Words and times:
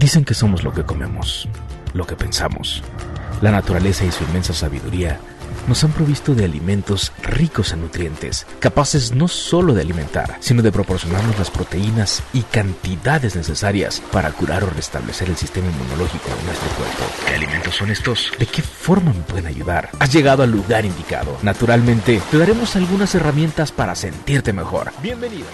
Dicen 0.00 0.24
que 0.24 0.32
somos 0.32 0.64
lo 0.64 0.72
que 0.72 0.82
comemos, 0.82 1.46
lo 1.92 2.06
que 2.06 2.16
pensamos. 2.16 2.82
La 3.42 3.50
naturaleza 3.50 4.06
y 4.06 4.10
su 4.10 4.24
inmensa 4.24 4.54
sabiduría 4.54 5.20
nos 5.68 5.84
han 5.84 5.92
provisto 5.92 6.34
de 6.34 6.46
alimentos 6.46 7.12
ricos 7.22 7.74
en 7.74 7.82
nutrientes, 7.82 8.46
capaces 8.60 9.14
no 9.14 9.28
solo 9.28 9.74
de 9.74 9.82
alimentar, 9.82 10.38
sino 10.40 10.62
de 10.62 10.72
proporcionarnos 10.72 11.38
las 11.38 11.50
proteínas 11.50 12.22
y 12.32 12.40
cantidades 12.44 13.36
necesarias 13.36 14.02
para 14.10 14.32
curar 14.32 14.64
o 14.64 14.70
restablecer 14.70 15.28
el 15.28 15.36
sistema 15.36 15.70
inmunológico 15.70 16.30
de 16.30 16.44
nuestro 16.44 16.68
cuerpo. 16.78 17.04
¿Qué 17.26 17.34
alimentos 17.34 17.74
son 17.74 17.90
estos? 17.90 18.32
¿De 18.38 18.46
qué 18.46 18.62
forma 18.62 19.12
me 19.12 19.20
pueden 19.20 19.48
ayudar? 19.48 19.90
Has 19.98 20.14
llegado 20.14 20.42
al 20.42 20.50
lugar 20.50 20.86
indicado. 20.86 21.36
Naturalmente, 21.42 22.22
te 22.30 22.38
daremos 22.38 22.74
algunas 22.74 23.14
herramientas 23.14 23.70
para 23.70 23.94
sentirte 23.94 24.54
mejor. 24.54 24.92
Bienvenido. 25.02 25.44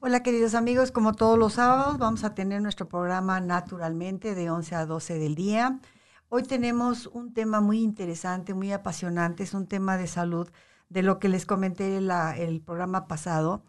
Hola 0.00 0.22
queridos 0.22 0.54
amigos, 0.54 0.92
como 0.92 1.12
todos 1.12 1.36
los 1.36 1.54
sábados 1.54 1.98
vamos 1.98 2.22
a 2.22 2.32
tener 2.32 2.62
nuestro 2.62 2.88
programa 2.88 3.40
Naturalmente 3.40 4.36
de 4.36 4.48
11 4.48 4.76
a 4.76 4.86
12 4.86 5.18
del 5.18 5.34
día. 5.34 5.80
Hoy 6.28 6.44
tenemos 6.44 7.08
un 7.08 7.34
tema 7.34 7.60
muy 7.60 7.80
interesante, 7.80 8.54
muy 8.54 8.70
apasionante, 8.70 9.42
es 9.42 9.54
un 9.54 9.66
tema 9.66 9.96
de 9.96 10.06
salud, 10.06 10.48
de 10.88 11.02
lo 11.02 11.18
que 11.18 11.28
les 11.28 11.46
comenté 11.46 11.96
en 11.96 12.08
el 12.12 12.60
programa 12.60 13.08
pasado, 13.08 13.64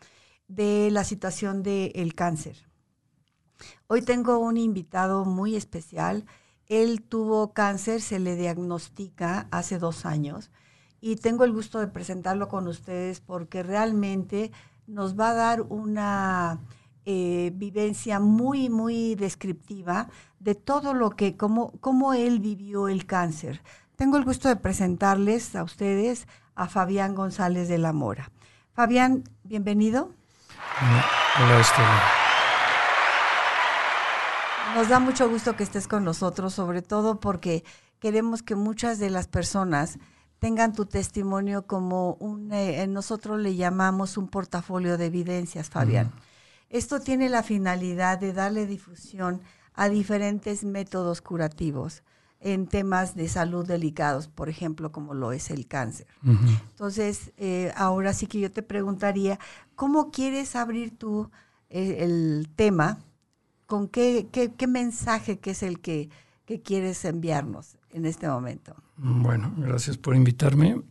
de 0.47 0.89
la 0.91 1.03
situación 1.03 1.63
del 1.63 2.13
cáncer. 2.13 2.57
Hoy 3.87 4.03
tengo 4.03 4.37
un 4.37 4.57
invitado 4.57 5.25
muy 5.25 5.55
especial. 5.55 6.27
Él 6.67 7.01
tuvo 7.01 7.53
cáncer, 7.53 8.01
se 8.01 8.19
le 8.19 8.35
diagnostica 8.35 9.47
hace 9.49 9.79
dos 9.79 10.05
años 10.05 10.51
y 11.01 11.15
tengo 11.15 11.43
el 11.43 11.53
gusto 11.53 11.79
de 11.79 11.87
presentarlo 11.87 12.49
con 12.49 12.67
ustedes 12.67 13.19
porque 13.19 13.63
realmente 13.63 14.51
nos 14.89 15.17
va 15.17 15.29
a 15.29 15.33
dar 15.33 15.61
una 15.61 16.59
eh, 17.05 17.51
vivencia 17.53 18.19
muy, 18.19 18.69
muy 18.69 19.15
descriptiva 19.15 20.09
de 20.39 20.55
todo 20.55 20.93
lo 20.93 21.11
que, 21.11 21.37
cómo, 21.37 21.73
cómo 21.79 22.13
él 22.13 22.39
vivió 22.39 22.87
el 22.87 23.05
cáncer. 23.05 23.61
Tengo 23.95 24.17
el 24.17 24.25
gusto 24.25 24.47
de 24.47 24.55
presentarles 24.55 25.55
a 25.55 25.63
ustedes 25.63 26.27
a 26.55 26.67
Fabián 26.67 27.15
González 27.15 27.67
de 27.67 27.77
la 27.77 27.93
Mora. 27.93 28.31
Fabián, 28.73 29.23
bienvenido. 29.43 30.11
Hola, 31.39 31.59
Estela. 31.59 32.01
Nos 34.75 34.89
da 34.89 34.99
mucho 34.99 35.29
gusto 35.29 35.55
que 35.55 35.63
estés 35.63 35.87
con 35.87 36.03
nosotros, 36.03 36.53
sobre 36.53 36.81
todo 36.81 37.19
porque 37.19 37.63
queremos 37.99 38.41
que 38.43 38.55
muchas 38.55 38.99
de 38.99 39.09
las 39.09 39.27
personas 39.27 39.99
tengan 40.39 40.73
tu 40.73 40.85
testimonio 40.85 41.67
como 41.67 42.13
un, 42.15 42.51
eh, 42.53 42.87
nosotros 42.87 43.39
le 43.39 43.55
llamamos 43.55 44.17
un 44.17 44.27
portafolio 44.27 44.97
de 44.97 45.07
evidencias, 45.07 45.69
Fabián. 45.69 46.11
Esto 46.69 46.99
tiene 46.99 47.29
la 47.29 47.43
finalidad 47.43 48.19
de 48.19 48.33
darle 48.33 48.65
difusión 48.65 49.41
a 49.73 49.89
diferentes 49.89 50.63
métodos 50.63 51.21
curativos 51.21 52.03
en 52.41 52.67
temas 52.67 53.15
de 53.15 53.27
salud 53.27 53.65
delicados, 53.67 54.29
por 54.29 54.47
ejemplo, 54.47 54.91
como 54.91 55.13
lo 55.13 55.33
es 55.33 55.51
el 55.51 55.67
cáncer. 55.67 56.07
Entonces, 56.23 57.33
eh, 57.37 57.73
ahora 57.75 58.13
sí 58.13 58.27
que 58.27 58.39
yo 58.39 58.51
te 58.51 58.63
preguntaría, 58.63 59.39
¿cómo 59.75 60.09
quieres 60.09 60.55
abrir 60.55 60.97
tú 60.97 61.29
eh, 61.69 61.97
el 61.99 62.49
tema? 62.55 62.99
¿Con 63.65 63.89
qué, 63.89 64.29
qué, 64.31 64.53
qué 64.53 64.67
mensaje 64.67 65.39
que 65.39 65.51
es 65.51 65.63
el 65.63 65.81
que, 65.81 66.09
que 66.45 66.61
quieres 66.61 67.03
enviarnos 67.03 67.78
en 67.93 68.05
este 68.05 68.27
momento? 68.27 68.75
Bueno, 68.97 69.53
gracias 69.57 69.97
por 69.97 70.15
invitarme. 70.15 70.81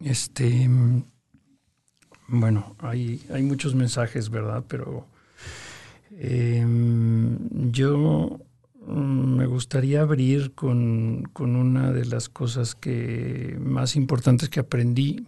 Este, 0.00 0.68
bueno, 2.28 2.76
hay, 2.78 3.24
hay 3.32 3.42
muchos 3.42 3.74
mensajes, 3.74 4.30
¿verdad? 4.30 4.64
Pero 4.68 5.06
em, 6.18 7.70
yo 7.70 8.40
mm, 8.86 9.36
me 9.36 9.46
gustaría 9.46 10.02
abrir 10.02 10.52
con, 10.54 11.24
una 11.38 11.92
de 11.92 12.04
las 12.04 12.28
cosas 12.28 12.74
que 12.74 13.56
más 13.60 13.96
importantes 13.96 14.48
que 14.48 14.60
aprendí, 14.60 15.26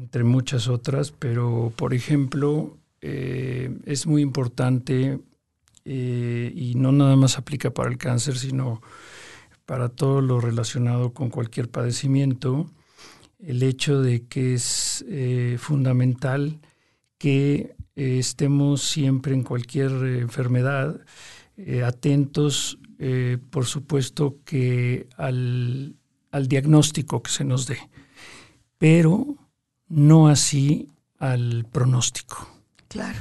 entre 0.00 0.24
muchas 0.24 0.68
otras, 0.68 1.12
pero 1.12 1.72
por 1.76 1.94
ejemplo, 1.94 2.76
eh, 3.00 3.78
es 3.84 4.06
muy 4.06 4.22
importante 4.22 5.20
eh, 5.84 6.52
y 6.54 6.74
no 6.74 6.92
nada 6.92 7.16
más 7.16 7.38
aplica 7.38 7.70
para 7.70 7.90
el 7.90 7.96
cáncer, 7.96 8.36
sino 8.36 8.82
para 9.68 9.90
todo 9.90 10.22
lo 10.22 10.40
relacionado 10.40 11.12
con 11.12 11.28
cualquier 11.28 11.70
padecimiento, 11.70 12.70
el 13.38 13.62
hecho 13.62 14.00
de 14.00 14.26
que 14.26 14.54
es 14.54 15.04
eh, 15.06 15.58
fundamental 15.60 16.58
que 17.18 17.76
eh, 17.94 18.18
estemos 18.18 18.80
siempre 18.80 19.34
en 19.34 19.42
cualquier 19.42 19.90
enfermedad 20.22 20.98
eh, 21.58 21.84
atentos, 21.84 22.78
por 23.50 23.66
supuesto, 23.66 24.38
que 24.46 25.06
al, 25.18 25.96
al 26.30 26.48
diagnóstico 26.48 27.22
que 27.22 27.30
se 27.30 27.44
nos 27.44 27.66
dé, 27.66 27.78
pero 28.78 29.36
no 29.86 30.28
así 30.28 30.88
al 31.18 31.66
pronóstico. 31.70 32.48
Claro. 32.88 33.18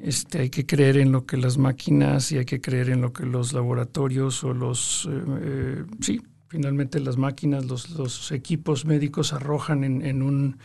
Este, 0.00 0.40
hay 0.40 0.50
que 0.50 0.64
creer 0.64 0.96
en 0.98 1.10
lo 1.10 1.26
que 1.26 1.36
las 1.36 1.58
máquinas 1.58 2.30
y 2.30 2.38
hay 2.38 2.44
que 2.44 2.60
creer 2.60 2.90
en 2.90 3.00
lo 3.00 3.12
que 3.12 3.26
los 3.26 3.52
laboratorios 3.52 4.44
o 4.44 4.54
los, 4.54 5.08
eh, 5.10 5.24
eh, 5.40 5.84
sí, 6.00 6.22
finalmente 6.46 7.00
las 7.00 7.16
máquinas, 7.16 7.64
los, 7.64 8.30
equipos 8.30 8.84
médicos 8.84 9.32
arrojan 9.32 9.82
en, 9.84 10.22
un, 10.22 10.58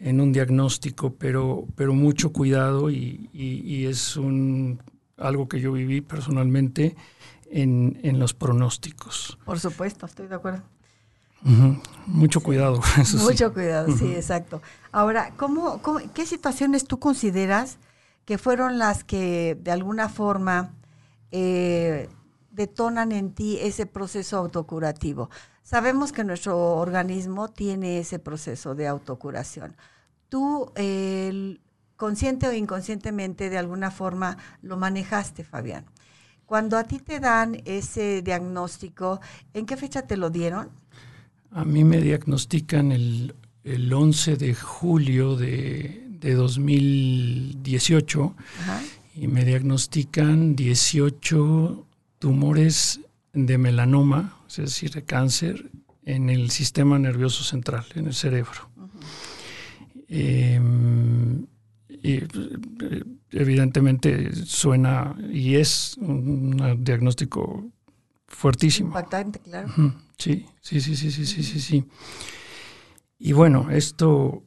en 0.00 0.20
un 0.20 0.32
diagnóstico, 0.32 1.14
pero, 1.14 1.66
pero 1.76 1.92
mucho 1.92 2.32
cuidado 2.32 2.90
y, 2.90 3.28
es 3.88 4.16
un, 4.16 4.82
algo 5.18 5.48
que 5.48 5.60
yo 5.60 5.72
viví 5.72 6.00
personalmente 6.00 6.96
en, 7.50 8.18
los 8.18 8.32
pronósticos. 8.32 9.38
Por 9.44 9.60
supuesto, 9.60 10.06
estoy 10.06 10.28
de 10.28 10.34
acuerdo. 10.34 10.62
Mucho 12.06 12.40
cuidado. 12.40 12.80
Mucho 13.22 13.52
cuidado, 13.52 13.94
sí, 13.96 14.12
exacto. 14.14 14.62
Ahora, 14.92 15.34
¿cómo, 15.36 15.80
qué 16.14 16.24
situaciones 16.24 16.86
tú 16.86 16.98
consideras 16.98 17.78
que 18.24 18.38
fueron 18.38 18.78
las 18.78 19.04
que 19.04 19.56
de 19.60 19.70
alguna 19.70 20.08
forma 20.08 20.74
eh, 21.30 22.08
detonan 22.50 23.12
en 23.12 23.32
ti 23.32 23.58
ese 23.60 23.86
proceso 23.86 24.36
autocurativo. 24.36 25.30
Sabemos 25.62 26.12
que 26.12 26.24
nuestro 26.24 26.76
organismo 26.76 27.48
tiene 27.48 27.98
ese 27.98 28.18
proceso 28.18 28.74
de 28.74 28.86
autocuración. 28.86 29.74
Tú, 30.28 30.72
consciente 31.96 32.48
o 32.48 32.52
inconscientemente, 32.52 33.50
de 33.50 33.58
alguna 33.58 33.90
forma 33.90 34.36
lo 34.60 34.76
manejaste, 34.76 35.44
Fabián. 35.44 35.84
Cuando 36.46 36.76
a 36.76 36.84
ti 36.84 36.98
te 36.98 37.20
dan 37.20 37.62
ese 37.64 38.22
diagnóstico, 38.22 39.20
¿en 39.54 39.64
qué 39.66 39.76
fecha 39.76 40.02
te 40.02 40.16
lo 40.16 40.28
dieron? 40.28 40.68
A 41.50 41.64
mí 41.64 41.84
me 41.84 41.98
diagnostican 41.98 42.92
el, 42.92 43.34
el 43.64 43.92
11 43.92 44.36
de 44.36 44.54
julio 44.54 45.36
de, 45.36 46.01
de 46.22 46.34
2018 46.34 48.34
y 49.14 49.28
me 49.28 49.44
diagnostican 49.44 50.56
18 50.56 51.86
tumores 52.18 53.00
de 53.32 53.58
melanoma, 53.58 54.38
es 54.48 54.56
decir, 54.56 54.92
de 54.92 55.04
cáncer, 55.04 55.70
en 56.04 56.30
el 56.30 56.50
sistema 56.50 56.98
nervioso 56.98 57.44
central, 57.44 57.84
en 57.94 58.06
el 58.06 58.14
cerebro. 58.14 58.70
Em, 60.08 61.46
y, 61.88 62.20
evidentemente 63.30 64.34
suena 64.34 65.16
y 65.32 65.56
es 65.56 65.96
un 65.98 66.84
diagnóstico 66.84 67.70
fuertísimo. 68.26 68.88
Impactante, 68.88 69.38
claro. 69.40 69.68
Sí, 70.18 70.46
sí, 70.60 70.80
sí, 70.80 70.96
sí, 70.96 71.10
sí, 71.10 71.26
sí, 71.26 71.42
sí, 71.42 71.60
sí. 71.60 71.84
Y 73.18 73.32
bueno, 73.32 73.70
esto 73.70 74.42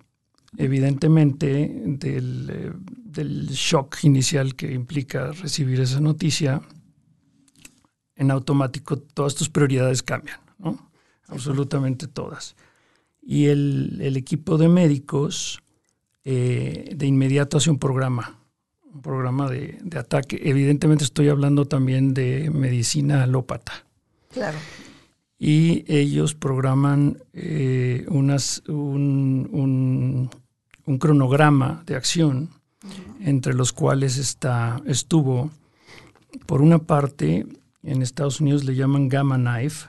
evidentemente 0.58 1.64
eh, 1.64 2.72
del, 3.06 3.48
shock 3.50 4.04
inicial 4.04 4.56
que 4.56 4.72
implica 4.74 5.32
recibir 5.32 5.80
esa 5.80 6.00
noticia, 6.00 6.62
en 8.16 8.32
automático 8.32 8.98
todas 8.98 9.36
tus 9.36 9.50
prioridades 9.50 10.04
cambian, 10.04 10.40
¿no? 10.58 10.90
Absolutamente 11.28 12.08
todas. 12.08 12.56
Y 13.22 13.46
el, 13.46 14.16
equipo 14.16 14.58
de 14.58 14.70
médicos 14.70 15.62
eh, 16.24 16.94
de 16.96 17.06
inmediato 17.06 17.58
hace 17.58 17.72
un 17.72 17.80
programa, 17.80 18.40
un 18.94 19.02
programa 19.02 19.50
de, 19.50 19.80
ataque. 19.98 20.40
Evidentemente 20.44 21.04
estoy 21.04 21.30
hablando 21.30 21.66
también 21.66 22.14
de 22.14 22.50
medicina 22.52 23.24
alópata. 23.24 23.86
Claro. 24.32 24.58
Y 25.38 25.84
ellos 25.88 26.36
programan 26.36 27.18
eh, 27.34 28.06
unas, 28.08 28.64
un, 28.68 29.50
un 29.52 30.30
cronograma 31.00 31.84
de 31.86 31.96
acción, 31.96 32.50
entre 33.20 33.54
los 33.54 33.74
cuales 33.74 34.18
está, 34.18 34.82
estuvo, 34.86 35.52
por 36.46 36.62
una 36.62 36.80
parte, 36.80 37.46
en 37.84 38.02
Estados 38.02 38.42
Unidos 38.42 38.64
le 38.64 38.76
llaman 38.76 39.10
gamma 39.10 39.38
knife, 39.38 39.88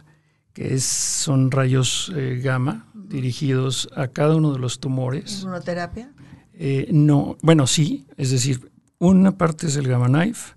que 0.53 0.75
es, 0.75 0.85
son 0.85 1.51
rayos 1.51 2.13
eh, 2.15 2.41
gamma 2.43 2.87
dirigidos 2.95 3.89
a 3.95 4.09
cada 4.09 4.37
uno 4.37 4.53
de 4.53 4.59
los 4.59 4.81
tumores. 4.81 5.41
¿Inmunoterapia? 5.43 6.13
Eh, 6.55 6.89
no, 6.91 7.37
bueno, 7.43 7.67
sí, 7.67 8.07
es 8.17 8.31
decir, 8.31 8.73
una 8.99 9.37
parte 9.37 9.67
es 9.67 9.77
el 9.77 9.89
Gamma 9.89 10.07
Knife, 10.07 10.55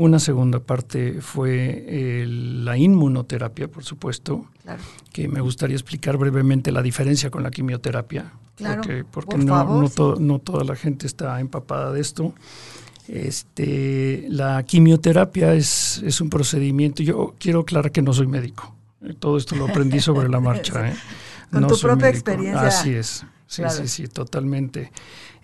una 0.00 0.18
segunda 0.18 0.60
parte 0.60 1.20
fue 1.20 2.24
la 2.26 2.74
inmunoterapia, 2.78 3.68
por 3.68 3.84
supuesto, 3.84 4.46
que 5.12 5.28
me 5.28 5.42
gustaría 5.42 5.76
explicar 5.76 6.16
brevemente 6.16 6.72
la 6.72 6.80
diferencia 6.80 7.30
con 7.30 7.42
la 7.42 7.50
quimioterapia, 7.50 8.32
porque, 8.56 9.04
porque 9.04 9.36
no, 9.36 9.90
no, 10.18 10.38
toda 10.38 10.64
la 10.64 10.74
gente 10.74 11.06
está 11.06 11.38
empapada 11.38 11.92
de 11.92 12.00
esto. 12.00 12.32
Este, 13.08 14.24
la 14.30 14.62
quimioterapia 14.62 15.52
es, 15.52 16.02
es 16.02 16.22
un 16.22 16.30
procedimiento, 16.30 17.02
yo 17.02 17.34
quiero 17.38 17.60
aclarar 17.60 17.92
que 17.92 18.00
no 18.00 18.14
soy 18.14 18.26
médico, 18.26 18.74
todo 19.18 19.36
esto 19.36 19.54
lo 19.54 19.66
aprendí 19.66 20.00
sobre 20.00 20.30
la 20.30 20.40
marcha. 20.40 20.88
¿eh? 20.88 20.94
Con 21.52 21.66
tu 21.66 21.78
propia 21.78 22.08
experiencia. 22.08 22.68
Así 22.68 22.94
es, 22.94 23.26
sí, 23.46 23.62
sí, 23.68 23.86
sí, 23.86 24.08
totalmente. 24.08 24.92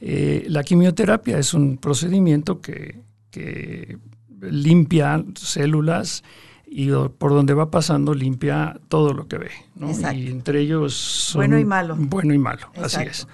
Eh, 0.00 0.46
la 0.48 0.62
quimioterapia 0.62 1.38
es 1.38 1.52
un 1.52 1.76
procedimiento 1.76 2.62
que, 2.62 3.02
que 3.30 3.98
limpia 4.40 5.24
células 5.34 6.22
y 6.66 6.90
por 7.18 7.30
donde 7.30 7.54
va 7.54 7.70
pasando 7.70 8.12
limpia 8.12 8.78
todo 8.88 9.14
lo 9.14 9.28
que 9.28 9.38
ve. 9.38 9.50
Y 10.14 10.28
entre 10.28 10.60
ellos 10.60 11.32
bueno 11.34 11.58
y 11.58 11.64
malo. 11.64 11.96
Bueno 11.98 12.34
y 12.34 12.38
malo, 12.38 12.68
así 12.76 13.02
es. 13.02 13.26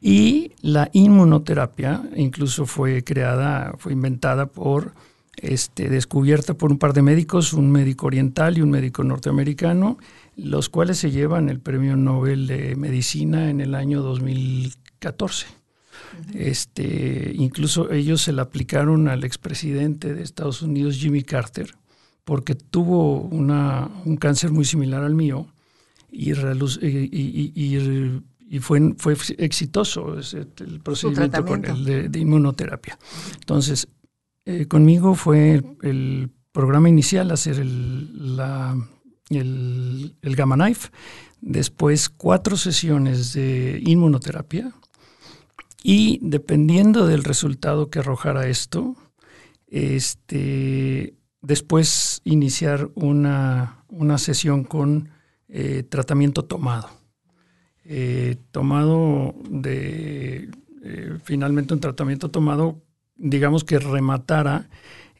Y 0.00 0.52
la 0.60 0.90
inmunoterapia 0.92 2.02
incluso 2.14 2.66
fue 2.66 3.02
creada, 3.04 3.72
fue 3.78 3.94
inventada 3.94 4.46
por, 4.46 4.92
este, 5.36 5.88
descubierta 5.88 6.52
por 6.52 6.70
un 6.70 6.78
par 6.78 6.92
de 6.92 7.00
médicos, 7.00 7.54
un 7.54 7.70
médico 7.70 8.06
oriental 8.06 8.58
y 8.58 8.60
un 8.60 8.70
médico 8.70 9.02
norteamericano, 9.02 9.96
los 10.36 10.68
cuales 10.68 10.98
se 10.98 11.10
llevan 11.10 11.48
el 11.48 11.60
Premio 11.60 11.96
Nobel 11.96 12.46
de 12.46 12.76
Medicina 12.76 13.48
en 13.48 13.62
el 13.62 13.74
año 13.74 14.02
2014. 14.02 15.46
Este, 16.34 17.32
incluso 17.34 17.90
ellos 17.92 18.22
se 18.22 18.32
la 18.32 18.42
aplicaron 18.42 19.08
al 19.08 19.24
expresidente 19.24 20.14
de 20.14 20.22
Estados 20.22 20.62
Unidos, 20.62 20.96
Jimmy 20.96 21.22
Carter, 21.22 21.74
porque 22.24 22.54
tuvo 22.54 23.20
una, 23.20 23.88
un 24.04 24.16
cáncer 24.16 24.50
muy 24.50 24.64
similar 24.64 25.02
al 25.02 25.14
mío 25.14 25.46
y, 26.10 26.32
y, 28.50 28.58
fue, 28.60 28.94
fue 28.96 29.16
exitoso 29.38 30.16
el 30.16 30.80
procedimiento 30.80 31.44
con 31.44 31.64
el 31.64 32.10
de, 32.10 32.18
inmunoterapia. 32.18 32.98
Entonces, 33.34 33.88
eh, 34.44 34.66
conmigo 34.66 35.14
fue 35.14 35.62
el, 35.82 36.30
programa 36.52 36.88
inicial 36.88 37.32
hacer 37.32 37.58
el, 37.58 38.36
la, 38.36 38.76
el, 39.28 40.14
el 40.22 40.36
Gamma 40.36 40.54
Knife, 40.54 40.90
después 41.40 42.08
cuatro 42.08 42.56
sesiones 42.56 43.32
de 43.32 43.82
inmunoterapia, 43.84 44.72
y 45.86 46.18
dependiendo 46.22 47.06
del 47.06 47.24
resultado 47.24 47.90
que 47.90 47.98
arrojara 47.98 48.48
esto, 48.48 48.96
este, 49.66 51.12
después 51.42 52.22
iniciar 52.24 52.88
una, 52.94 53.84
sesión 54.16 54.64
con 54.64 55.10
eh, 55.46 55.82
tratamiento 55.82 56.46
tomado. 56.46 56.88
Eh, 57.84 58.36
tomado 58.50 59.34
de, 59.50 60.48
eh, 60.82 61.18
finalmente 61.22 61.74
un 61.74 61.80
tratamiento 61.80 62.30
tomado, 62.30 62.82
digamos 63.16 63.62
que 63.62 63.78
rematara 63.78 64.70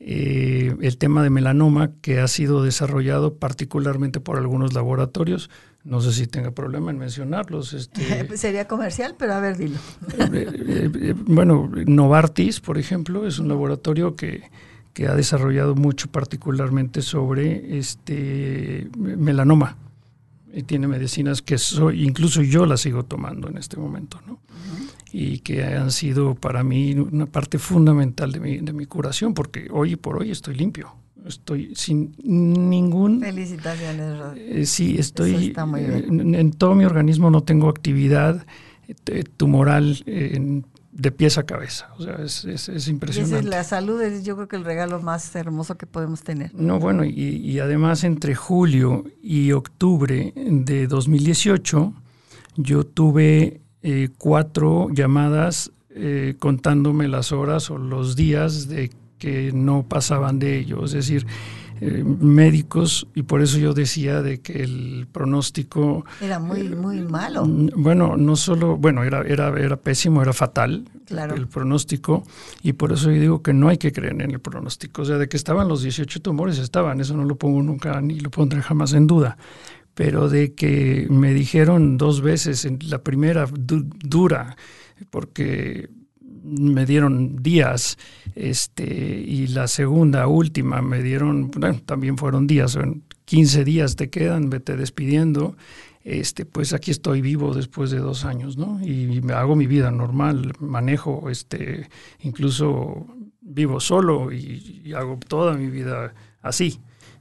el 0.01 0.99
tema 0.99 1.23
de 1.23 1.31
melanoma 1.31 1.93
que 2.01 2.21
ha 2.21 2.29
sido 2.29 2.63
desarrollado 2.63 3.37
particularmente 3.37 4.19
por 4.19 4.39
algunos 4.39 4.75
laboratorios 4.75 5.51
no 5.85 6.01
sé 6.01 6.13
si 6.13 6.27
tenga 6.27 6.51
problema 6.51 6.91
en 6.91 6.99
mencionarlos. 6.99 7.75
Este, 7.75 8.37
Sería 8.37 8.67
comercial, 8.67 9.15
pero 9.19 9.35
a 9.35 9.41
ver, 9.41 9.59
dilo. 9.59 9.79
Eh, 10.19 10.31
eh, 10.33 10.91
eh, 10.95 11.15
bueno, 11.27 11.71
Novartis, 11.87 12.61
por 12.61 12.79
ejemplo, 12.79 13.27
es 13.27 13.39
un 13.39 13.49
laboratorio 13.49 14.17
que, 14.17 14.51
ha 15.07 15.15
desarrollado 15.15 15.75
mucho 15.75 16.09
particularmente 16.11 17.03
sobre 17.03 17.79
este 17.79 18.89
melanoma. 18.97 19.77
Y 20.53 20.63
tiene 20.63 20.87
medicinas 20.87 21.43
que 21.43 21.59
soy, 21.59 22.05
incluso 22.05 22.41
yo 22.41 22.65
las 22.65 22.83
sigo 22.83 23.05
tomando 23.05 23.49
en 23.49 23.59
este 23.59 23.77
momento, 23.77 24.21
¿no? 24.25 24.39
Y 25.11 25.41
que 25.41 25.65
han 25.65 25.91
sido 25.91 26.37
para 26.37 26.63
mí 26.63 26.95
una 26.95 27.27
parte 27.27 27.59
fundamental 27.59 28.31
de 28.31 28.39
mi, 28.39 28.59
de 28.59 28.73
mi 28.73 28.87
curación, 28.87 29.35
porque 29.35 29.69
hoy 29.73 29.97
por 29.97 30.19
hoy 30.19 30.31
estoy 30.31 30.55
limpio 30.55 30.95
estoy 31.27 31.75
sin 31.75 32.15
ningún... 32.23 33.21
Felicitaciones, 33.21 34.21
eh, 34.37 34.67
sí, 34.67 34.97
estoy... 34.99 35.55
Eh, 35.77 36.05
en, 36.07 36.53
todo 36.53 36.75
mi 36.75 36.85
organismo 36.85 37.31
no 37.31 37.43
tengo 37.43 37.69
actividad 37.69 38.47
eh, 39.07 39.25
tumoral 39.37 40.05
de 40.93 41.11
pies 41.13 41.39
a 41.39 41.45
cabeza. 41.45 41.89
O 41.99 42.03
sea, 42.03 42.17
es, 42.23 42.45
es, 42.45 42.89
impresionante. 42.89 43.49
la 43.49 43.65
salud 43.65 44.01
es 44.03 44.25
yo 44.25 44.37
creo 44.37 44.49
que 44.49 44.57
el 44.57 44.65
regalo 44.65 45.01
más 45.01 45.35
hermoso 45.35 45.77
que 45.77 45.87
podemos 45.87 46.23
tener. 46.23 46.55
No, 46.55 46.79
bueno, 46.79 47.05
y, 47.05 47.11
y 47.11 47.59
además 47.59 48.05
entre 48.05 48.35
julio 48.35 49.05
y 49.23 49.53
octubre 49.53 50.33
de 50.37 50.87
2018 50.87 51.93
yo 52.57 52.85
tuve 52.85 53.61
cuatro 54.19 54.89
llamadas 54.91 55.71
contándome 56.39 57.07
las 57.09 57.33
horas 57.33 57.71
o 57.71 57.79
los 57.79 58.17
días 58.17 58.69
de 58.69 58.91
que 59.25 59.53
no 59.55 59.89
pasaban 59.89 60.39
de 60.39 60.59
ello, 60.59 60.85
es 60.85 60.93
decir, 60.93 61.27
eh, 61.81 62.05
médicos, 62.05 63.09
y 63.15 63.23
por 63.23 63.41
eso 63.41 63.57
yo 63.57 63.73
decía 63.73 64.21
de 64.21 64.43
que 64.43 64.63
el 64.63 65.07
pronóstico... 65.11 66.05
Era 66.21 66.39
muy, 66.39 66.61
eh, 66.61 66.77
muy 66.77 67.01
malo. 67.01 67.47
Bueno, 67.47 68.19
no 68.19 68.37
solo, 68.37 68.77
bueno, 68.77 69.03
era, 69.03 69.23
era, 69.23 69.49
era 69.59 69.77
pésimo, 69.79 70.21
era 70.21 70.35
fatal 70.35 70.85
el 71.09 71.49
pronóstico, 71.49 72.23
y 72.63 72.75
por 72.75 72.93
eso 72.93 73.11
yo 73.11 73.19
digo 73.19 73.43
que 73.43 73.55
no 73.55 73.69
hay 73.69 73.79
que 73.79 73.93
creer 73.93 74.13
en 74.21 74.31
el 74.31 74.41
pronóstico, 74.41 75.01
o 75.01 75.05
sea, 75.07 75.17
de 75.17 75.27
que 75.27 75.39
estaban 75.39 75.69
los 75.69 75.83
18 75.83 76.21
tumores, 76.21 76.59
estaban, 76.59 77.01
eso 77.01 77.17
no 77.17 77.25
lo 77.25 77.37
pongo 77.37 77.63
nunca, 77.63 77.99
ni 78.03 78.21
lo 78.21 78.31
pondré 78.31 78.61
jamás 78.61 78.93
en 78.93 79.07
duda, 79.07 79.39
pero 79.95 80.29
de 80.29 80.53
que 80.53 81.07
me 81.09 81.33
dijeron 81.33 81.97
dos 81.97 82.21
veces, 82.21 82.67
en 82.67 82.79
la 82.91 82.99
primera 83.03 83.47
dura, 83.51 84.59
porque 85.09 85.89
me 86.45 86.87
dieron 86.87 87.43
días, 87.43 87.97
este, 88.35 88.85
y 88.85 89.47
la 89.49 89.67
segunda, 89.67 90.27
última, 90.29 90.83
me 90.83 91.03
dieron, 91.03 91.51
bueno, 91.51 91.81
también 91.85 92.19
fueron 92.19 92.47
días, 92.47 92.79
15 93.25 93.65
días 93.65 93.97
te 93.97 94.11
quedan, 94.11 94.51
vete 94.51 94.77
despidiendo, 94.77 95.57
este, 96.05 96.45
pues 96.45 96.75
aquí 96.75 96.91
estoy 96.91 97.23
vivo 97.23 97.55
después 97.55 97.91
de 97.91 97.99
dos 97.99 98.27
años, 98.27 98.59
¿no? 98.59 98.79
Y, 98.85 99.23
me 99.23 99.33
hago 99.33 99.57
mi 99.57 99.67
vida 99.67 99.91
normal, 99.91 100.53
manejo, 100.61 101.31
este, 101.31 101.89
incluso 102.21 103.07
vivo 103.41 103.81
solo 103.81 104.31
y, 104.31 104.83
y 104.85 104.93
hago 104.93 105.19
toda 105.27 105.55
mi 105.55 105.71
vida 105.71 106.15
así. 106.43 106.79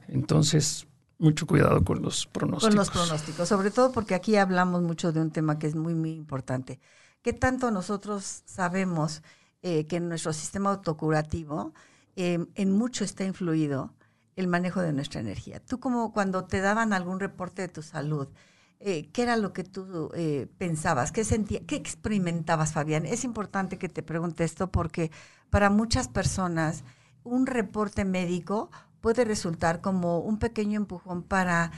Entonces, 0.08 0.86
mucho 1.18 1.46
cuidado 1.46 1.82
con 1.82 2.02
los 2.02 2.26
pronósticos. 2.26 2.68
Con 2.68 2.76
los 2.76 2.90
pronósticos, 2.90 3.48
sobre 3.48 3.70
todo 3.70 3.92
porque 3.92 4.14
aquí 4.14 4.36
hablamos 4.36 4.82
mucho 4.82 5.12
de 5.12 5.20
un 5.20 5.30
tema 5.30 5.58
que 5.58 5.66
es 5.66 5.74
muy, 5.74 5.94
muy 5.94 6.12
importante. 6.12 6.80
¿Qué 7.24 7.32
tanto 7.32 7.70
nosotros 7.70 8.42
sabemos 8.44 9.22
eh, 9.62 9.86
que 9.86 9.98
nuestro 9.98 10.34
sistema 10.34 10.68
autocurativo 10.68 11.72
em, 12.16 12.48
en 12.54 12.70
mucho 12.70 13.02
está 13.02 13.24
influido 13.24 13.94
el 14.36 14.46
manejo 14.46 14.82
de 14.82 14.92
nuestra 14.92 15.22
energía? 15.22 15.58
Tú 15.58 15.80
como 15.80 16.12
cuando 16.12 16.44
te 16.44 16.60
daban 16.60 16.92
algún 16.92 17.20
reporte 17.20 17.62
de 17.62 17.68
tu 17.68 17.80
salud, 17.80 18.28
eh, 18.78 19.08
¿qué 19.10 19.22
era 19.22 19.38
lo 19.38 19.54
que 19.54 19.64
tú 19.64 20.10
eh, 20.14 20.48
pensabas? 20.58 21.12
¿Qué, 21.12 21.24
sentía, 21.24 21.60
¿Qué 21.66 21.76
experimentabas, 21.76 22.74
Fabián? 22.74 23.06
Es 23.06 23.24
importante 23.24 23.78
que 23.78 23.88
te 23.88 24.02
pregunte 24.02 24.44
esto 24.44 24.70
porque 24.70 25.10
para 25.48 25.70
muchas 25.70 26.08
personas 26.08 26.84
un 27.22 27.46
reporte 27.46 28.04
médico 28.04 28.70
puede 29.00 29.24
resultar 29.24 29.80
como 29.80 30.18
un 30.18 30.38
pequeño 30.38 30.76
empujón 30.76 31.22
para 31.22 31.72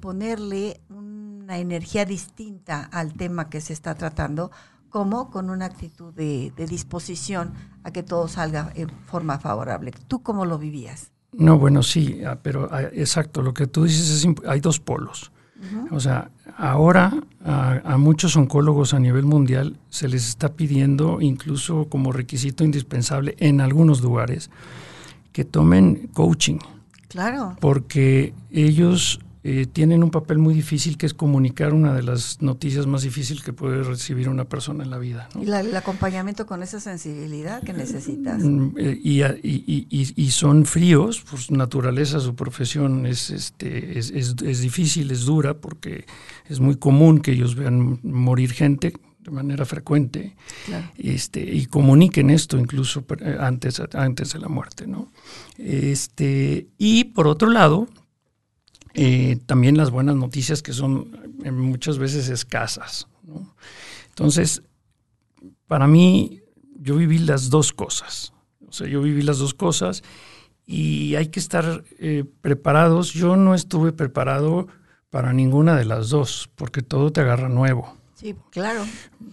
ponerle 0.00 0.80
una 0.90 1.58
energía 1.58 2.04
distinta 2.04 2.84
al 2.84 3.14
tema 3.14 3.50
que 3.50 3.60
se 3.60 3.72
está 3.72 3.96
tratando 3.96 4.52
como 4.90 5.30
con 5.30 5.50
una 5.50 5.66
actitud 5.66 6.12
de, 6.14 6.52
disposición 6.68 7.52
a 7.84 7.90
que 7.90 8.02
todo 8.02 8.28
salga 8.28 8.72
en 8.74 8.88
forma 8.88 9.38
favorable. 9.38 9.92
¿Tú 10.08 10.22
cómo 10.22 10.44
lo 10.44 10.58
vivías? 10.58 11.10
No, 11.32 11.58
bueno, 11.58 11.82
sí, 11.82 12.22
ah, 12.24 12.38
pero 12.42 12.68
ah, 12.72 12.82
exacto, 12.92 13.42
lo 13.42 13.52
que 13.52 13.66
tú 13.66 13.84
dices 13.84 14.24
es, 14.24 14.28
hay 14.48 14.60
dos 14.60 14.80
polos. 14.80 15.32
O 15.90 16.00
sea, 16.00 16.30
ahora 16.58 17.12
a, 17.44 17.96
muchos 17.96 18.36
oncólogos 18.36 18.92
a 18.92 19.00
nivel 19.00 19.24
mundial 19.24 19.78
se 19.88 20.06
les 20.06 20.28
está 20.28 20.52
pidiendo, 20.52 21.20
incluso 21.20 21.88
como 21.88 22.12
requisito 22.12 22.62
indispensable 22.62 23.36
en 23.38 23.60
algunos 23.60 24.02
lugares, 24.02 24.50
que 25.32 25.44
tomen 25.44 26.08
coaching. 26.12 26.58
Claro. 27.08 27.56
Porque 27.60 28.34
ellos 28.50 29.20
eh, 29.48 29.64
tienen 29.64 30.02
un 30.02 30.10
papel 30.10 30.38
muy 30.38 30.54
difícil 30.54 30.98
que 30.98 31.06
es 31.06 31.14
comunicar 31.14 31.72
una 31.72 31.94
de 31.94 32.02
las 32.02 32.42
noticias 32.42 32.88
más 32.88 33.02
difíciles 33.02 33.44
que 33.44 33.52
puede 33.52 33.84
recibir 33.84 34.28
una 34.28 34.44
persona 34.44 34.82
en 34.82 34.90
la 34.90 34.98
vida. 34.98 35.28
Y 35.40 35.48
el 35.48 35.76
acompañamiento 35.76 36.46
con 36.46 36.64
esa 36.64 36.80
sensibilidad 36.80 37.62
que 37.62 37.72
necesitas. 37.72 38.42
Mm, 38.42 38.70
eh, 38.76 39.00
y, 39.00 39.22
y, 39.22 39.86
y, 40.16 40.30
son 40.32 40.64
fríos, 40.64 41.20
por 41.20 41.38
su 41.38 41.54
naturaleza, 41.54 42.18
su 42.18 42.34
profesión 42.34 43.06
es, 43.06 43.30
este, 43.30 43.96
es, 43.96 44.10
es, 44.10 44.34
es, 44.44 44.60
difícil, 44.62 45.12
es 45.12 45.26
dura, 45.26 45.54
porque 45.54 46.06
es 46.48 46.58
muy 46.58 46.74
común 46.74 47.20
que 47.20 47.30
ellos 47.30 47.54
vean 47.54 48.00
morir 48.02 48.50
gente 48.50 48.94
de 49.20 49.30
manera 49.30 49.64
frecuente 49.64 50.34
este, 50.98 51.40
y 51.40 51.66
comuniquen 51.66 52.30
esto 52.30 52.58
incluso 52.58 53.04
eh, 53.20 53.36
antes, 53.38 53.80
antes 53.94 54.32
de 54.32 54.40
la 54.40 54.48
muerte. 54.48 54.88
¿no? 54.88 55.12
Este, 55.56 56.66
y 56.78 57.04
por 57.04 57.28
otro 57.28 57.48
lado, 57.48 57.86
eh, 58.96 59.38
también 59.46 59.76
las 59.76 59.90
buenas 59.90 60.16
noticias 60.16 60.62
que 60.62 60.72
son 60.72 61.36
eh, 61.44 61.50
muchas 61.50 61.98
veces 61.98 62.28
escasas. 62.28 63.08
Entonces, 64.08 64.62
para 65.66 65.86
mí, 65.86 66.40
yo 66.78 66.96
viví 66.96 67.18
las 67.18 67.50
dos 67.50 67.72
cosas. 67.72 68.32
O 68.66 68.72
sea, 68.72 68.86
yo 68.88 69.00
viví 69.02 69.22
las 69.22 69.38
dos 69.38 69.54
cosas 69.54 70.02
y 70.66 71.14
hay 71.14 71.28
que 71.28 71.40
estar 71.40 71.84
preparados. 72.40 73.12
Yo 73.12 73.36
no 73.36 73.54
estuve 73.54 73.92
preparado 73.92 74.66
para 75.10 75.32
ninguna 75.32 75.76
de 75.76 75.84
las 75.84 76.10
dos, 76.10 76.50
porque 76.56 76.82
todo 76.82 77.12
te 77.12 77.20
agarra 77.20 77.48
nuevo. 77.48 77.96
Sí, 78.16 78.34
claro. 78.50 78.84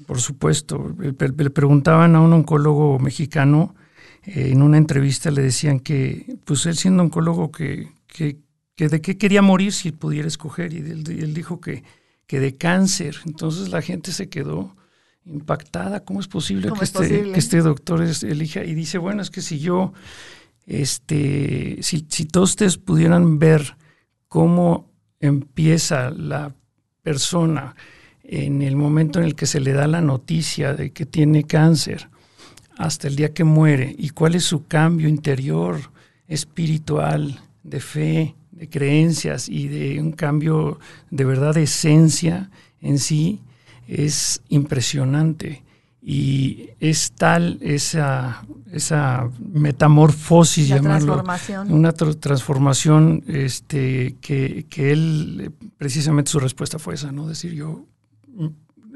Por 0.05 0.19
supuesto. 0.19 0.95
Le, 0.99 1.13
preguntaban 1.13 2.15
a 2.15 2.21
un 2.21 2.33
oncólogo 2.33 2.99
mexicano, 2.99 3.75
eh, 4.23 4.49
en 4.51 4.61
una 4.61 4.77
entrevista 4.77 5.31
le 5.31 5.41
decían 5.41 5.79
que, 5.79 6.37
pues 6.45 6.65
él 6.65 6.75
siendo 6.75 7.03
oncólogo, 7.03 7.51
que, 7.51 7.91
que, 8.07 8.39
de 8.77 9.01
qué 9.01 9.17
quería 9.17 9.41
morir 9.41 9.73
si 9.73 9.91
pudiera 9.91 10.27
escoger, 10.27 10.73
y 10.73 10.77
él, 10.77 11.33
dijo 11.33 11.61
que, 11.61 11.83
que 12.27 12.39
de 12.39 12.55
cáncer. 12.55 13.17
Entonces 13.25 13.69
la 13.69 13.81
gente 13.81 14.11
se 14.11 14.29
quedó 14.29 14.75
impactada. 15.25 16.03
¿Cómo 16.03 16.19
es 16.19 16.27
posible, 16.27 16.71
que, 16.71 16.83
este, 16.83 17.31
que 17.31 17.39
este 17.39 17.61
doctor 17.61 18.03
elija? 18.23 18.63
Y 18.63 18.73
dice, 18.73 18.97
bueno, 18.97 19.21
es 19.21 19.29
que 19.29 19.41
si 19.41 19.59
yo, 19.59 19.93
este, 20.65 21.77
si, 21.81 22.05
si 22.09 22.25
todos 22.25 22.51
ustedes 22.51 22.77
pudieran 22.77 23.39
ver 23.39 23.77
cómo 24.27 24.91
empieza 25.19 26.09
la 26.09 26.55
persona 27.03 27.75
en 28.23 28.61
el 28.61 28.75
momento 28.75 29.19
en 29.19 29.25
el 29.25 29.35
que 29.35 29.45
se 29.45 29.59
le 29.59 29.73
da 29.73 29.87
la 29.87 30.01
noticia 30.01 30.73
de 30.73 30.91
que 30.91 31.05
tiene 31.05 31.43
cáncer 31.43 32.09
hasta 32.77 33.07
el 33.07 33.15
día 33.15 33.33
que 33.33 33.43
muere 33.43 33.93
y 33.97 34.09
cuál 34.09 34.35
es 34.35 34.43
su 34.43 34.65
cambio 34.65 35.07
interior 35.07 35.91
espiritual, 36.27 37.41
de 37.63 37.79
fe, 37.79 38.35
de 38.55 38.69
creencias 38.69 39.49
y 39.49 39.67
de 39.67 39.99
un 39.99 40.11
cambio 40.11 40.79
de 41.11 41.25
verdad 41.25 41.53
de 41.53 41.63
esencia 41.63 42.49
en 42.81 42.99
sí, 42.99 43.41
es 43.87 44.41
impresionante. 44.49 45.63
Y 46.05 46.71
es 46.81 47.13
tal 47.13 47.59
esa, 47.61 48.45
esa 48.73 49.29
metamorfosis, 49.39 50.67
llamarlo, 50.67 51.23
una 51.69 51.93
transformación 51.93 53.23
este, 53.27 54.17
que, 54.19 54.65
que 54.69 54.91
él, 54.91 55.53
precisamente 55.77 56.29
su 56.29 56.39
respuesta 56.39 56.77
fue 56.77 56.95
esa, 56.95 57.13
¿no? 57.13 57.25
Decir, 57.27 57.53
yo 57.53 57.85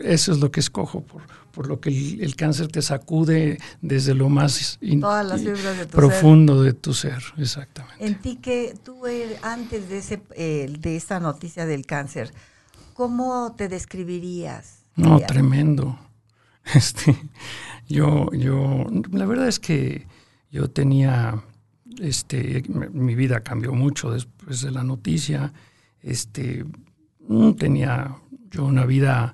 eso 0.04 0.32
es 0.32 0.40
lo 0.40 0.52
que 0.52 0.60
escojo, 0.60 1.02
por, 1.02 1.24
por 1.52 1.68
lo 1.68 1.80
que 1.80 1.90
el, 1.90 2.36
cáncer 2.36 2.68
te 2.68 2.82
sacude 2.82 3.58
desde 3.82 4.14
lo 4.14 4.30
más 4.30 4.80
profundo 5.92 6.62
de 6.62 6.74
tu 6.74 6.94
ser, 6.94 7.24
exactamente. 7.38 8.06
En 8.06 8.22
ti 8.22 8.38
que 8.38 8.76
tú 8.84 9.08
eh, 9.08 9.38
antes 9.42 9.90
de, 9.90 9.98
ese, 9.98 10.22
eh, 10.36 10.74
de 10.80 10.96
esta 10.96 11.20
noticia 11.20 11.66
del 11.66 11.86
cáncer, 11.86 12.34
¿cómo 12.94 13.56
te 13.58 13.68
describirías? 13.68 14.86
No, 14.96 15.20
tremendo. 15.20 16.00
Este, 16.76 17.16
yo, 17.88 18.30
yo, 18.34 18.86
la 19.14 19.26
verdad 19.26 19.48
es 19.48 19.58
que 19.58 20.06
yo 20.52 20.70
tenía, 20.70 21.42
este, 22.02 22.62
mi 22.92 23.16
vida 23.16 23.40
cambió 23.42 23.74
mucho 23.74 24.12
después 24.12 24.62
de 24.62 24.72
la 24.72 24.84
noticia. 24.84 25.54
Este, 26.02 26.66
mm, 27.28 27.54
tenía 27.54 28.18
yo 28.52 28.66
una 28.66 28.86
vida, 28.86 29.34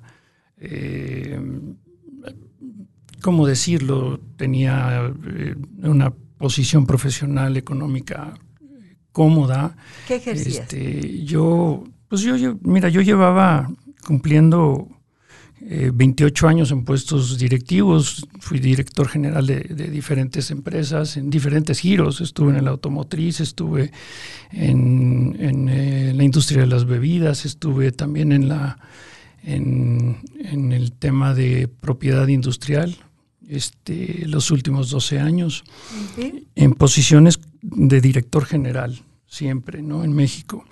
eh, 0.64 1.40
¿cómo 3.20 3.46
decirlo? 3.46 4.20
Tenía 4.36 5.12
eh, 5.26 5.54
una 5.82 6.12
posición 6.38 6.86
profesional, 6.86 7.56
económica 7.56 8.34
cómoda. 9.12 9.76
¿Qué 10.06 10.16
ejercías? 10.16 10.58
Este, 10.58 11.24
yo, 11.24 11.84
pues 12.08 12.22
yo, 12.22 12.56
mira, 12.62 12.88
yo 12.88 13.00
llevaba 13.00 13.70
cumpliendo 14.06 14.88
28 15.60 16.46
eh, 16.46 16.50
años 16.50 16.70
en 16.70 16.84
puestos 16.84 17.38
directivos, 17.38 18.26
fui 18.40 18.58
director 18.58 19.08
general 19.08 19.46
de, 19.46 19.60
diferentes 19.90 20.50
empresas 20.50 21.16
en 21.16 21.30
diferentes 21.30 21.78
giros, 21.78 22.20
estuve 22.20 22.58
en 22.58 22.64
la 22.64 22.72
automotriz, 22.72 23.40
estuve 23.40 23.90
en, 24.52 25.36
en 25.38 26.16
la 26.16 26.24
industria 26.24 26.62
de 26.62 26.66
las 26.66 26.84
bebidas, 26.84 27.46
estuve 27.46 27.92
también 27.92 28.32
en 28.32 28.48
la 28.48 28.78
en, 29.44 30.20
el 30.72 30.92
tema 30.92 31.34
de 31.34 31.68
propiedad 31.68 32.26
industrial 32.28 32.96
este, 33.48 34.26
los 34.26 34.50
últimos 34.50 34.90
12 34.90 35.20
años, 35.20 35.64
en 36.54 36.72
posiciones 36.72 37.38
de 37.60 38.00
director 38.00 38.46
general, 38.46 39.02
siempre, 39.26 39.82
¿no? 39.82 40.04
En 40.04 40.12
México. 40.12 40.64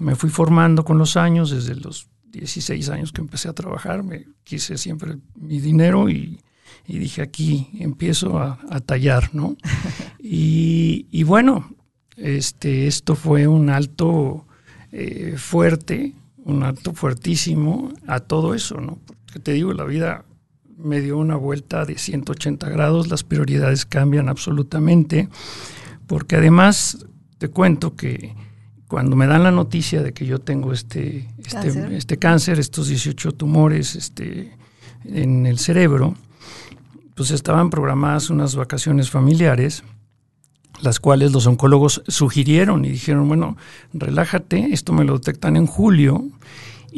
Me 0.00 0.16
fui 0.16 0.30
formando 0.30 0.84
con 0.84 0.98
los 0.98 1.16
años, 1.16 1.50
desde 1.50 1.76
los 1.76 2.08
16 2.32 2.88
años 2.88 3.12
que 3.12 3.20
empecé 3.20 3.48
a 3.48 3.52
trabajar, 3.52 4.02
me 4.02 4.26
quise 4.44 4.76
siempre 4.76 5.18
mi 5.36 5.60
dinero 5.60 6.10
y, 6.10 6.40
dije, 6.86 7.22
aquí 7.22 7.68
empiezo 7.78 8.38
a, 8.38 8.58
tallar, 8.84 9.30
¿no? 9.32 9.56
y, 10.18 11.22
bueno, 11.22 11.70
este, 12.16 12.86
esto 12.86 13.14
fue 13.14 13.46
un 13.46 13.70
alto 13.70 14.46
eh, 14.90 15.34
fuerte, 15.36 16.14
un 16.46 16.62
acto 16.62 16.94
fuertísimo 16.94 17.92
a 18.06 18.20
todo 18.20 18.54
eso, 18.54 18.80
¿no? 18.80 18.98
Porque 19.24 19.40
te 19.40 19.52
digo, 19.52 19.72
la 19.72 19.84
vida 19.84 20.24
me 20.78 21.00
dio 21.00 21.18
una 21.18 21.36
vuelta 21.36 21.84
de 21.84 21.98
180 21.98 22.68
grados, 22.68 23.08
las 23.08 23.24
prioridades 23.24 23.84
cambian 23.84 24.28
absolutamente, 24.28 25.28
porque 26.06 26.36
además 26.36 27.04
te 27.38 27.48
cuento 27.48 27.96
que 27.96 28.34
cuando 28.86 29.16
me 29.16 29.26
dan 29.26 29.42
la 29.42 29.50
noticia 29.50 30.02
de 30.02 30.12
que 30.12 30.24
yo 30.24 30.38
tengo 30.38 30.72
este, 30.72 31.28
este, 31.38 31.50
cáncer, 31.50 31.92
este 31.92 32.16
cáncer 32.18 32.58
estos 32.60 32.88
18 32.88 33.32
tumores 33.32 33.96
este, 33.96 34.56
en 35.04 35.46
el 35.46 35.58
cerebro, 35.58 36.14
pues 37.16 37.32
estaban 37.32 37.70
programadas 37.70 38.30
unas 38.30 38.54
vacaciones 38.54 39.10
familiares 39.10 39.82
las 40.80 41.00
cuales 41.00 41.32
los 41.32 41.46
oncólogos 41.46 42.02
sugirieron 42.08 42.84
y 42.84 42.90
dijeron, 42.90 43.28
bueno, 43.28 43.56
relájate, 43.92 44.72
esto 44.72 44.92
me 44.92 45.04
lo 45.04 45.14
detectan 45.14 45.56
en 45.56 45.66
julio 45.66 46.24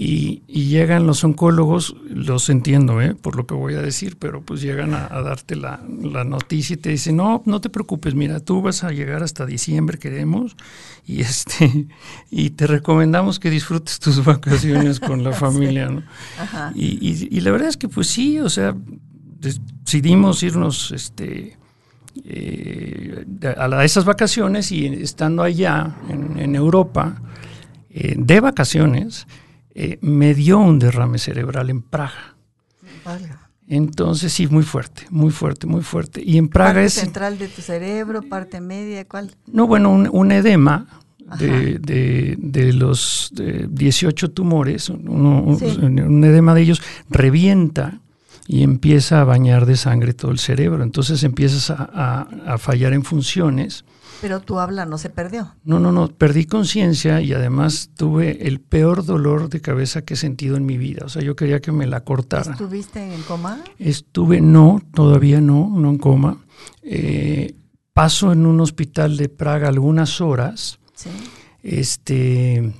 y, 0.00 0.42
llegan 0.46 1.08
los 1.08 1.24
oncólogos, 1.24 1.96
los 2.08 2.50
entiendo 2.50 3.02
¿eh? 3.02 3.16
por 3.16 3.34
lo 3.34 3.48
que 3.48 3.54
voy 3.54 3.74
a 3.74 3.82
decir, 3.82 4.16
pero 4.16 4.42
pues 4.42 4.60
llegan 4.60 4.94
a, 4.94 5.08
darte 5.22 5.56
la, 5.56 5.80
noticia 6.24 6.74
y 6.74 6.76
te 6.76 6.90
dicen, 6.90 7.16
no, 7.16 7.42
no 7.46 7.60
te 7.60 7.68
preocupes, 7.68 8.14
mira, 8.14 8.38
tú 8.38 8.62
vas 8.62 8.84
a 8.84 8.92
llegar 8.92 9.24
hasta 9.24 9.44
diciembre, 9.44 9.98
queremos, 9.98 10.56
y, 11.04 11.20
este, 11.22 11.88
y 12.30 12.50
te 12.50 12.68
recomendamos 12.68 13.40
que 13.40 13.50
disfrutes 13.50 13.98
tus 13.98 14.24
vacaciones 14.24 15.00
con 15.00 15.24
la 15.24 15.32
familia. 15.44 15.88
¿no? 15.88 16.04
Y, 16.76 17.28
y, 17.28 17.40
la 17.40 17.50
verdad 17.50 17.68
es 17.68 17.76
que 17.76 17.88
pues 17.88 18.06
sí, 18.06 18.38
o 18.38 18.48
sea, 18.48 18.76
decidimos 19.40 20.44
irnos... 20.44 20.92
este 20.92 21.57
eh, 22.24 23.24
a, 23.56 23.84
esas 23.84 24.04
vacaciones 24.04 24.72
y 24.72 24.86
estando 24.86 25.42
allá 25.42 25.96
en, 26.08 26.54
Europa, 26.54 27.20
eh, 27.90 28.14
de 28.16 28.40
vacaciones, 28.40 29.26
eh, 29.74 29.98
me 30.00 30.34
dio 30.34 30.58
un 30.58 30.78
derrame 30.78 31.18
cerebral 31.18 31.70
en 31.70 31.82
Praga. 31.82 32.36
Entonces 33.66 34.32
sí, 34.32 34.46
muy 34.46 34.62
fuerte, 34.62 35.06
muy 35.10 35.30
fuerte, 35.30 35.66
muy 35.66 35.82
fuerte. 35.82 36.22
Y 36.24 36.38
en 36.38 36.48
Praga 36.48 36.74
¿Parte 36.74 36.86
es... 36.86 36.94
central 36.94 37.38
de 37.38 37.48
tu 37.48 37.62
cerebro, 37.62 38.22
parte 38.22 38.60
media, 38.60 39.06
¿cuál? 39.06 39.34
No, 39.46 39.66
bueno, 39.66 39.90
un, 39.90 40.32
edema 40.32 40.86
de, 41.38 41.78
de, 41.78 42.72
los 42.72 43.32
18 43.34 44.30
tumores, 44.30 44.88
un, 44.88 46.24
edema 46.24 46.54
de 46.54 46.62
ellos 46.62 46.82
revienta 47.10 48.00
y 48.50 48.62
empieza 48.62 49.20
a 49.20 49.24
bañar 49.24 49.66
de 49.66 49.76
sangre 49.76 50.14
todo 50.14 50.30
el 50.30 50.38
cerebro. 50.38 50.82
Entonces 50.82 51.22
empiezas 51.22 51.70
a, 51.70 52.56
fallar 52.58 52.94
en 52.94 53.04
funciones. 53.04 53.84
Pero 54.22 54.40
tu 54.40 54.58
habla 54.58 54.86
no 54.86 54.96
se 54.96 55.10
perdió. 55.10 55.54
No, 55.64 55.78
no, 55.78 55.92
no, 55.92 56.08
perdí 56.08 56.46
conciencia 56.46 57.20
y 57.20 57.34
además 57.34 57.90
tuve 57.94 58.48
el 58.48 58.60
peor 58.60 59.04
dolor 59.04 59.50
de 59.50 59.60
cabeza 59.60 60.00
que 60.00 60.14
he 60.14 60.16
sentido 60.16 60.56
en 60.56 60.64
mi 60.64 60.78
vida. 60.78 61.02
O 61.04 61.10
sea, 61.10 61.20
yo 61.20 61.36
quería 61.36 61.60
que 61.60 61.72
me 61.72 61.86
la 61.86 62.04
cortaran. 62.04 62.54
¿Estuviste 62.54 63.14
en 63.14 63.20
coma? 63.22 63.62
Estuve, 63.78 64.40
no, 64.40 64.80
todavía 64.94 65.42
no, 65.42 65.70
no 65.76 65.90
en 65.90 65.98
coma. 65.98 66.38
Eh, 66.82 67.54
paso 67.92 68.32
en 68.32 68.46
un 68.46 68.62
hospital 68.62 69.18
de 69.18 69.28
Praga 69.28 69.68
algunas 69.68 70.22
horas. 70.22 70.78
Sí. 70.94 71.10
Este, 71.62 72.72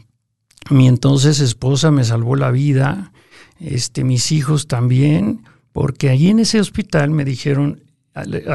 mi 0.70 0.88
entonces 0.88 1.40
esposa 1.40 1.90
me 1.90 2.04
salvó 2.04 2.36
la 2.36 2.50
vida, 2.50 3.12
este, 3.60 4.02
mis 4.02 4.32
hijos 4.32 4.66
también 4.66 5.42
porque 5.72 6.10
allí 6.10 6.28
en 6.28 6.40
ese 6.40 6.60
hospital 6.60 7.10
me 7.10 7.24
dijeron, 7.24 7.82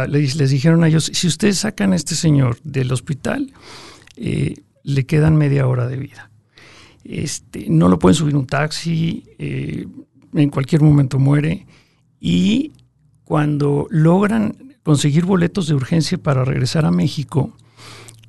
les, 0.07 0.49
dijeron 0.49 0.83
a 0.83 0.87
ellos, 0.87 1.11
si 1.13 1.27
ustedes 1.27 1.59
sacan 1.59 1.93
a 1.93 1.95
este 1.95 2.15
señor 2.15 2.57
del 2.63 2.91
hospital, 2.91 3.53
eh, 4.17 4.55
le 4.83 5.05
quedan 5.05 5.37
media 5.37 5.67
hora 5.67 5.87
de 5.87 5.97
vida. 5.97 6.29
Este, 7.03 7.65
no 7.69 7.89
lo 7.89 7.99
pueden 7.99 8.15
subir 8.15 8.35
un 8.35 8.47
taxi, 8.47 9.23
eh, 9.37 9.85
en 10.33 10.49
cualquier 10.49 10.81
momento 10.81 11.19
muere. 11.19 11.65
Y 12.19 12.71
cuando 13.23 13.87
logran 13.89 14.75
conseguir 14.83 15.25
boletos 15.25 15.67
de 15.67 15.75
urgencia 15.75 16.17
para 16.17 16.45
regresar 16.45 16.85
a 16.85 16.91
México, 16.91 17.55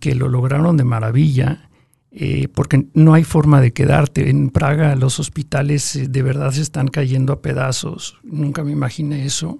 que 0.00 0.14
lo 0.14 0.28
lograron 0.28 0.76
de 0.76 0.84
maravilla, 0.84 1.70
eh, 2.16 2.46
porque 2.46 2.86
no 2.94 3.12
hay 3.12 3.24
forma 3.24 3.60
de 3.60 3.72
quedarte. 3.72 4.30
En 4.30 4.50
Praga 4.50 4.94
los 4.94 5.18
hospitales 5.18 5.96
eh, 5.96 6.06
de 6.06 6.22
verdad 6.22 6.52
se 6.52 6.62
están 6.62 6.86
cayendo 6.86 7.32
a 7.32 7.42
pedazos. 7.42 8.18
Nunca 8.22 8.62
me 8.62 8.70
imaginé 8.70 9.26
eso. 9.26 9.58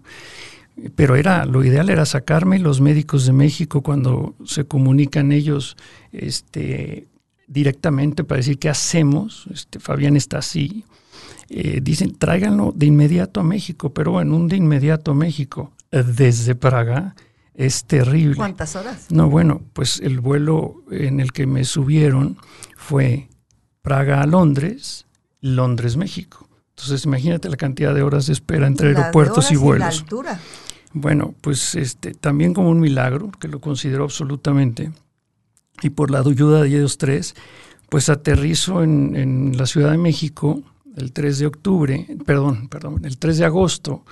Pero 0.95 1.17
era, 1.17 1.47
lo 1.47 1.65
ideal 1.65 1.91
era 1.91 2.07
sacarme 2.07 2.61
los 2.61 2.81
médicos 2.81 3.27
de 3.27 3.33
México 3.33 3.83
cuando 3.83 4.35
se 4.45 4.65
comunican 4.67 5.33
ellos 5.33 5.77
este, 6.13 7.09
directamente 7.49 8.23
para 8.23 8.39
decir 8.39 8.59
qué 8.59 8.69
hacemos. 8.69 9.47
Este, 9.53 9.81
Fabián 9.81 10.17
está 10.17 10.39
así. 10.39 10.85
Eh, 11.49 11.81
dicen, 11.83 12.15
tráiganlo 12.17 12.73
de 12.75 12.87
inmediato 12.87 13.41
a 13.41 13.45
México, 13.45 13.93
pero 13.93 14.13
bueno, 14.13 14.37
un 14.37 14.47
de 14.47 14.57
inmediato 14.57 15.11
a 15.11 15.15
México 15.15 15.73
desde 15.91 16.55
Praga 16.55 17.15
es 17.55 17.85
terrible. 17.85 18.37
¿Cuántas 18.37 18.77
horas? 18.77 19.07
No, 19.11 19.31
bueno, 19.31 19.63
pues 19.73 20.01
el 20.01 20.21
vuelo 20.21 20.83
en 20.91 21.21
el 21.21 21.33
que 21.33 21.47
me 21.47 21.65
subieron 21.65 22.37
fue 22.77 23.29
Praga 23.83 24.23
a 24.23 24.27
Londres, 24.27 25.07
Londres, 25.41 25.97
México. 25.97 26.49
Entonces 26.71 27.05
imagínate 27.05 27.49
la 27.49 27.57
cantidad 27.57 27.95
de 27.95 28.03
horas 28.03 28.27
de 28.27 28.33
espera 28.33 28.67
entre 28.67 28.89
aeropuertos 28.89 29.53
y 29.53 29.57
vuelos. 29.57 29.95
Y 29.95 29.99
la 29.99 30.03
altura. 30.03 30.41
Bueno, 30.93 31.35
pues 31.41 31.75
este, 31.75 32.15
también 32.15 32.55
como 32.55 32.71
un 32.71 32.81
milagro, 32.81 33.31
que 33.39 33.49
lo 33.49 33.61
considero 33.61 34.05
absolutamente, 34.05 34.93
y 35.83 35.91
por 35.91 36.11
la 36.11 36.21
ayuda 36.21 36.63
de 36.63 36.69
ellos 36.69 36.99
tres, 36.99 37.35
pues 37.89 38.09
aterrizo 38.09 38.83
en, 38.83 39.17
en 39.17 39.57
la 39.57 39.67
Ciudad 39.67 39.91
de 39.91 39.99
México 39.99 40.63
el 40.97 41.13
3 41.13 41.39
de 41.39 41.47
octubre, 41.47 42.07
perdón, 42.25 42.69
perdón, 42.69 43.05
el 43.05 43.19
3 43.19 43.39
de 43.39 43.45
agosto, 43.45 44.05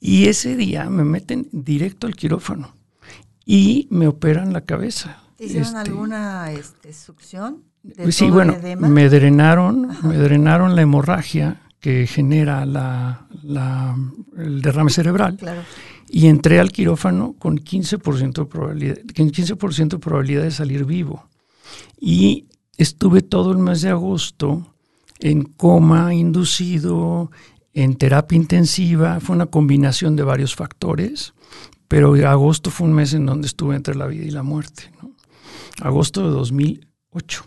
y 0.00 0.28
ese 0.28 0.56
día 0.56 0.88
me 0.90 1.04
meten 1.04 1.48
directo 1.52 2.06
al 2.06 2.16
quirófano 2.16 2.74
y 3.44 3.88
me 3.90 4.06
operan 4.06 4.52
la 4.52 4.60
cabeza. 4.60 5.22
hicieron 5.38 5.66
este, 5.66 5.78
alguna 5.78 6.52
este, 6.52 6.92
succión? 6.92 7.64
De 7.82 8.12
sí, 8.12 8.28
bueno, 8.28 8.56
me 8.76 9.08
drenaron, 9.08 9.88
me 10.02 10.16
drenaron 10.16 10.76
la 10.76 10.82
hemorragia 10.82 11.62
que 11.80 12.06
genera 12.06 12.66
la, 12.66 13.26
el 14.36 14.60
derrame 14.60 14.90
cerebral. 14.90 15.36
Claro. 15.36 15.62
Y 16.10 16.26
entré 16.26 16.58
al 16.58 16.72
quirófano 16.72 17.34
con 17.38 17.58
15% 17.58 18.32
de 18.32 18.44
probabilidad, 18.46 18.96
15% 18.98 19.88
de 19.88 19.98
probabilidad 19.98 20.42
de 20.42 20.50
salir 20.50 20.84
vivo. 20.84 21.28
Y 22.00 22.46
estuve 22.76 23.22
todo 23.22 23.52
el 23.52 23.58
mes 23.58 23.82
de 23.82 23.90
agosto 23.90 24.74
en 25.20 25.44
coma 25.44 26.14
inducido, 26.14 27.30
en 27.74 27.96
terapia 27.96 28.36
intensiva, 28.36 29.20
fue 29.20 29.36
una 29.36 29.46
combinación 29.46 30.16
de 30.16 30.22
varios 30.22 30.54
factores, 30.54 31.34
pero 31.86 32.14
agosto 32.28 32.70
fue 32.70 32.86
un 32.86 32.94
mes 32.94 33.14
en 33.14 33.26
donde 33.26 33.46
estuve 33.46 33.76
entre 33.76 33.94
la 33.94 34.06
vida 34.06 34.24
y 34.24 34.30
la 34.30 34.42
muerte. 34.42 34.90
Agosto 35.80 36.22
de 36.22 36.30
2008. 36.30 37.44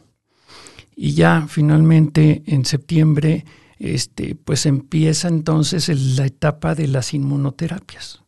Y 0.96 1.14
ya 1.14 1.46
finalmente 1.48 2.44
en 2.46 2.66
septiembre, 2.66 3.46
este, 3.78 4.36
pues 4.36 4.66
empieza 4.66 5.28
entonces 5.28 5.90
la 6.18 6.26
etapa 6.26 6.76
de 6.76 6.88
las 6.88 7.14
inmunoterapias. 7.14 8.22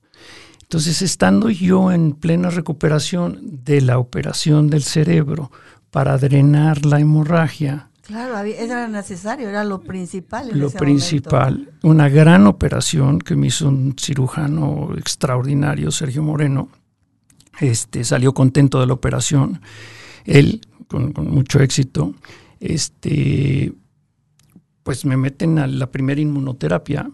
Entonces, 0.73 1.03
estando 1.03 1.51
yo 1.51 1.91
en 1.91 2.13
plena 2.13 2.49
recuperación 2.49 3.39
de 3.63 3.81
la 3.81 3.99
operación 3.99 4.71
del 4.71 4.81
cerebro 4.81 5.51
para 5.91 6.17
drenar 6.17 6.83
la 6.87 6.99
hemorragia, 6.99 7.91
Claro, 8.13 8.37
era 8.37 8.87
necesario, 8.87 9.49
era 9.49 9.63
lo 9.63 9.81
principal. 9.81 10.47
lo 10.53 10.69
principal, 10.69 11.71
una 11.81 12.09
gran 12.09 12.45
operación 12.45 13.17
que 13.17 13.35
me 13.35 13.47
hizo 13.47 13.67
un 13.67 13.95
cirujano 13.99 14.91
extraordinario, 14.95 15.89
Sergio 15.89 16.21
Moreno. 16.21 16.69
Este, 17.59 18.03
salió 18.03 18.35
contento 18.35 18.79
de 18.79 18.85
la 18.85 18.93
operación, 18.93 19.61
él 20.25 20.61
con, 20.87 21.11
mucho 21.27 21.59
éxito. 21.59 22.13
Este, 22.59 23.73
pues 24.83 25.05
me 25.05 25.17
meten 25.17 25.57
a 25.57 25.65
la 25.65 25.89
primera 25.89 26.21
inmunoterapia. 26.21 27.09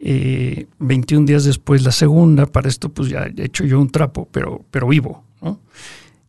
21 0.00 1.24
eh, 1.24 1.26
días 1.26 1.44
después 1.44 1.84
la 1.84 1.92
segunda, 1.92 2.46
para 2.46 2.70
esto 2.70 2.88
pues 2.88 3.10
ya 3.10 3.26
he 3.36 3.44
hecho 3.44 3.64
yo 3.64 3.78
un 3.78 3.90
trapo, 3.90 4.26
pero, 4.32 4.64
pero 4.70 4.88
vivo. 4.88 5.24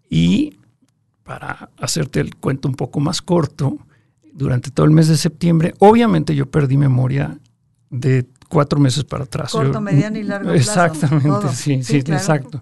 Y 0.09 0.57
para 1.23 1.69
hacerte 1.77 2.19
el 2.19 2.35
cuento 2.35 2.67
un 2.67 2.75
poco 2.75 2.99
más 2.99 3.21
corto, 3.21 3.77
durante 4.33 4.71
todo 4.71 4.85
el 4.85 4.91
mes 4.91 5.07
de 5.07 5.17
septiembre, 5.17 5.73
obviamente 5.79 6.35
yo 6.35 6.49
perdí 6.49 6.77
memoria 6.77 7.39
de 7.89 8.25
cuatro 8.49 8.79
meses 8.79 9.03
para 9.03 9.25
atrás. 9.25 9.51
Corto, 9.51 9.79
mediano 9.79 10.17
y 10.17 10.23
largo 10.23 10.51
plazo. 10.51 10.57
Exactamente, 10.57 11.49
sí, 11.53 11.83
sí, 11.83 11.97
exacto. 11.97 12.61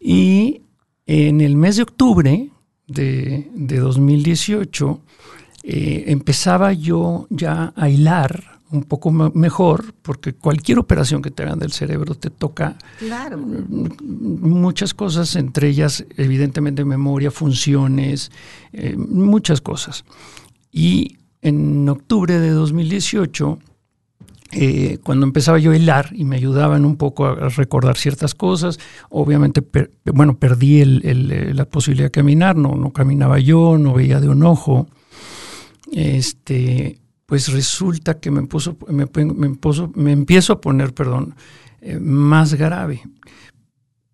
Y 0.00 0.62
en 1.06 1.40
el 1.40 1.56
mes 1.56 1.76
de 1.76 1.82
octubre 1.82 2.50
de, 2.86 3.50
de 3.54 3.78
2018 3.78 5.00
eh, 5.62 6.04
empezaba 6.06 6.72
yo 6.72 7.26
ya 7.30 7.72
a 7.76 7.88
hilar 7.88 8.60
un 8.72 8.84
poco 8.84 9.10
mejor, 9.10 9.94
porque 10.00 10.32
cualquier 10.32 10.78
operación 10.78 11.22
que 11.22 11.32
te 11.32 11.42
hagan 11.42 11.58
del 11.58 11.72
cerebro 11.72 12.14
te 12.14 12.30
toca 12.30 12.76
muchas 14.00 14.94
cosas, 14.94 15.34
entre 15.34 15.68
ellas 15.68 16.04
evidentemente 16.16 16.84
memoria, 16.84 17.32
funciones, 17.32 18.30
eh, 18.72 18.96
muchas 18.96 19.60
cosas. 19.60 20.04
Y 20.70 21.18
en 21.42 21.88
octubre 21.88 22.38
de 22.38 22.50
2018, 22.50 23.58
eh, 24.52 24.98
cuando 25.02 25.26
empezaba 25.26 25.58
yo 25.58 25.70
a 25.70 25.76
hilar 25.76 26.10
y 26.12 26.24
me 26.24 26.36
ayudaban 26.36 26.84
un 26.84 26.96
poco 26.96 27.26
a 27.26 27.48
recordar 27.50 27.96
ciertas 27.96 28.34
cosas, 28.34 28.78
obviamente, 29.08 29.62
bueno, 30.12 30.38
perdí 30.38 30.84
la 30.84 31.64
posibilidad 31.66 32.06
de 32.06 32.10
caminar, 32.10 32.56
no, 32.56 32.74
no 32.74 32.92
caminaba 32.92 33.38
yo, 33.38 33.78
no 33.78 33.94
veía 33.94 34.20
de 34.20 34.28
un 34.28 34.42
ojo. 34.42 34.88
Este, 35.92 37.00
pues 37.26 37.52
resulta 37.52 38.18
que 38.18 38.32
me, 38.32 38.42
puso, 38.42 38.76
me, 38.88 39.06
me, 39.94 40.12
empiezo 40.12 40.54
a 40.54 40.60
poner, 40.60 40.94
perdón, 40.94 41.36
eh, 41.80 41.98
más 42.00 42.54
grave. 42.54 43.02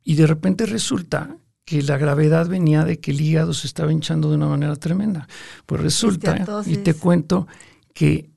Y 0.05 0.17
de 0.17 0.27
repente 0.27 0.67
resulta 0.67 1.37
que 1.67 1.83
la 1.83 1.99
gravedad 1.99 2.49
venía 2.49 2.85
de 2.85 3.01
que 3.01 3.11
el 3.11 3.21
hígado 3.21 3.53
se 3.53 3.67
estaba 3.67 3.93
hinchando 3.93 4.31
de 4.31 4.37
una 4.37 4.47
manera 4.47 4.77
tremenda. 4.77 5.29
Pues 5.67 5.83
resulta, 5.83 6.63
y 6.65 6.77
te 6.79 6.95
cuento, 6.95 7.49
que 7.93 8.31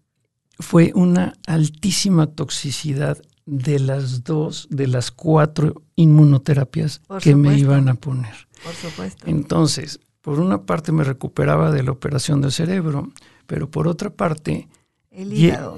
fue 0.58 0.92
una 0.96 1.34
altísima 1.46 2.28
toxicidad 2.28 3.22
de 3.46 3.80
las 3.80 4.24
dos, 4.24 4.68
de 4.72 4.88
las 4.88 5.12
cuatro 5.12 5.84
inmunoterapias 5.96 7.02
que 7.22 7.36
me 7.36 7.58
iban 7.58 7.88
a 7.88 7.94
poner. 7.94 8.34
Por 8.63 8.74
supuesto. 8.74 9.28
Entonces, 9.28 10.00
por 10.22 10.39
una 10.39 10.63
parte 10.63 10.92
me 10.92 11.04
recuperaba 11.04 11.72
de 11.72 11.84
la 11.84 11.92
operación 11.92 12.42
del 12.42 12.52
cerebro, 12.52 13.12
pero 13.46 13.70
por 13.70 13.88
otra 13.88 14.10
parte, 14.10 14.68
Llega, 15.12 15.74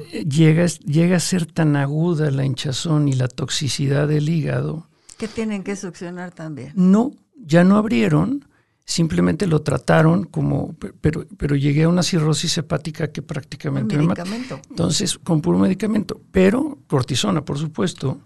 llega 0.85 1.15
a 1.15 1.19
ser 1.19 1.45
tan 1.45 1.75
aguda 1.75 2.29
la 2.31 2.45
hinchazón 2.45 3.07
y 3.07 3.13
la 3.13 3.27
toxicidad 3.27 4.07
del 4.07 4.29
hígado. 4.29 4.87
Que 5.17 5.27
tienen 5.27 5.63
que 5.63 5.75
succionar 5.75 6.31
también. 6.31 6.73
No, 6.75 7.11
ya 7.43 7.63
no 7.63 7.77
abrieron, 7.77 8.47
simplemente 8.85 9.47
lo 9.47 9.61
trataron 9.61 10.25
como, 10.25 10.75
pero, 11.01 11.25
pero 11.37 11.55
llegué 11.55 11.83
a 11.83 11.89
una 11.89 12.03
cirrosis 12.03 12.57
hepática 12.57 13.11
que 13.11 13.21
prácticamente 13.21 13.97
me 13.97 14.03
medicamento? 14.03 14.59
Entonces, 14.69 15.17
con 15.17 15.41
puro 15.41 15.57
medicamento, 15.57 16.21
pero 16.31 16.79
cortisona, 16.87 17.43
por 17.43 17.57
supuesto, 17.57 18.19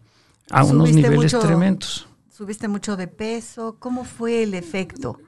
a 0.50 0.64
unos 0.64 0.92
niveles 0.92 1.38
tremendos. 1.38 2.08
¿Subiste 2.30 2.68
mucho 2.68 2.98
de 2.98 3.08
peso? 3.08 3.78
¿Cómo 3.80 4.04
fue 4.04 4.44
el 4.44 4.54
efecto? 4.54 5.20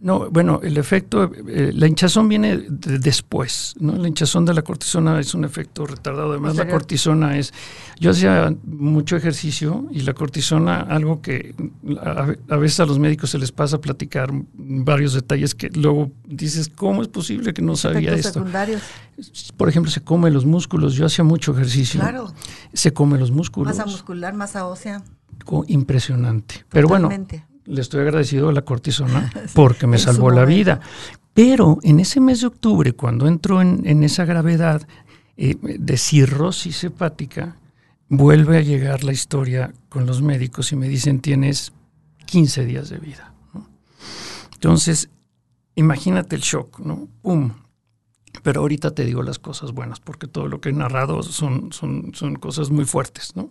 No, 0.00 0.30
bueno, 0.30 0.60
el 0.62 0.76
efecto, 0.76 1.28
eh, 1.48 1.72
la 1.74 1.88
hinchazón 1.88 2.28
viene 2.28 2.66
después, 2.68 3.74
¿no? 3.80 3.96
La 3.96 4.06
hinchazón 4.06 4.44
de 4.44 4.54
la 4.54 4.62
cortisona 4.62 5.18
es 5.18 5.34
un 5.34 5.44
efecto 5.44 5.86
retardado. 5.86 6.30
Además, 6.30 6.54
la 6.54 6.68
cortisona 6.68 7.36
es, 7.36 7.52
yo 7.98 8.12
hacía 8.12 8.54
mucho 8.64 9.16
ejercicio 9.16 9.88
y 9.90 10.02
la 10.02 10.14
cortisona, 10.14 10.82
algo 10.82 11.20
que 11.20 11.52
a, 12.00 12.56
veces 12.56 12.78
a 12.78 12.86
los 12.86 13.00
médicos 13.00 13.30
se 13.30 13.38
les 13.38 13.50
pasa 13.50 13.80
platicar 13.80 14.30
varios 14.54 15.14
detalles 15.14 15.56
que 15.56 15.68
luego 15.70 16.12
dices, 16.24 16.68
¿cómo 16.68 17.02
es 17.02 17.08
posible 17.08 17.52
que 17.52 17.62
no 17.62 17.74
sabía 17.74 18.14
esto? 18.14 18.34
secundarios. 18.34 18.82
Por 19.56 19.68
ejemplo, 19.68 19.90
se 19.90 20.00
come 20.02 20.30
los 20.30 20.44
músculos. 20.44 20.94
Yo 20.94 21.06
hacía 21.06 21.24
mucho 21.24 21.50
ejercicio. 21.50 21.98
Claro. 21.98 22.32
Se 22.72 22.92
come 22.92 23.18
los 23.18 23.32
músculos. 23.32 23.76
Masa 23.76 23.90
muscular, 23.90 24.32
masa 24.32 24.64
ósea. 24.66 25.02
Impresionante. 25.66 26.64
Pero 26.68 26.86
bueno, 26.86 27.08
le 27.68 27.80
estoy 27.80 28.00
agradecido 28.00 28.48
a 28.48 28.52
la 28.52 28.62
cortisona 28.62 29.30
porque 29.54 29.86
me 29.86 29.98
salvó 29.98 30.30
la 30.30 30.44
vida. 30.44 30.80
Pero 31.34 31.78
en 31.82 32.00
ese 32.00 32.20
mes 32.20 32.40
de 32.40 32.48
octubre, 32.48 32.92
cuando 32.94 33.28
entro 33.28 33.62
en, 33.62 34.02
esa 34.02 34.24
gravedad 34.24 34.86
eh, 35.36 35.56
de 35.60 35.96
cirrosis 35.96 36.82
hepática, 36.84 37.56
vuelve 38.08 38.58
a 38.58 38.62
llegar 38.62 39.04
la 39.04 39.12
historia 39.12 39.72
con 39.88 40.06
los 40.06 40.22
médicos 40.22 40.72
y 40.72 40.76
me 40.76 40.88
dicen 40.88 41.20
tienes 41.20 41.72
15 42.26 42.64
días 42.64 42.88
de 42.88 42.98
vida. 42.98 43.34
Entonces, 44.54 45.10
imagínate 45.76 46.34
el 46.34 46.42
shock, 46.42 46.80
¿no? 46.80 47.08
¡Pum! 47.22 47.52
Pero 48.42 48.62
ahorita 48.62 48.92
te 48.92 49.04
digo 49.04 49.22
las 49.22 49.38
cosas 49.38 49.72
buenas, 49.72 50.00
porque 50.00 50.26
todo 50.26 50.48
lo 50.48 50.60
que 50.60 50.70
he 50.70 50.72
narrado 50.72 51.22
son, 51.22 51.72
son, 51.72 52.12
son 52.14 52.36
cosas 52.36 52.70
muy 52.70 52.84
fuertes, 52.84 53.36
¿no? 53.36 53.50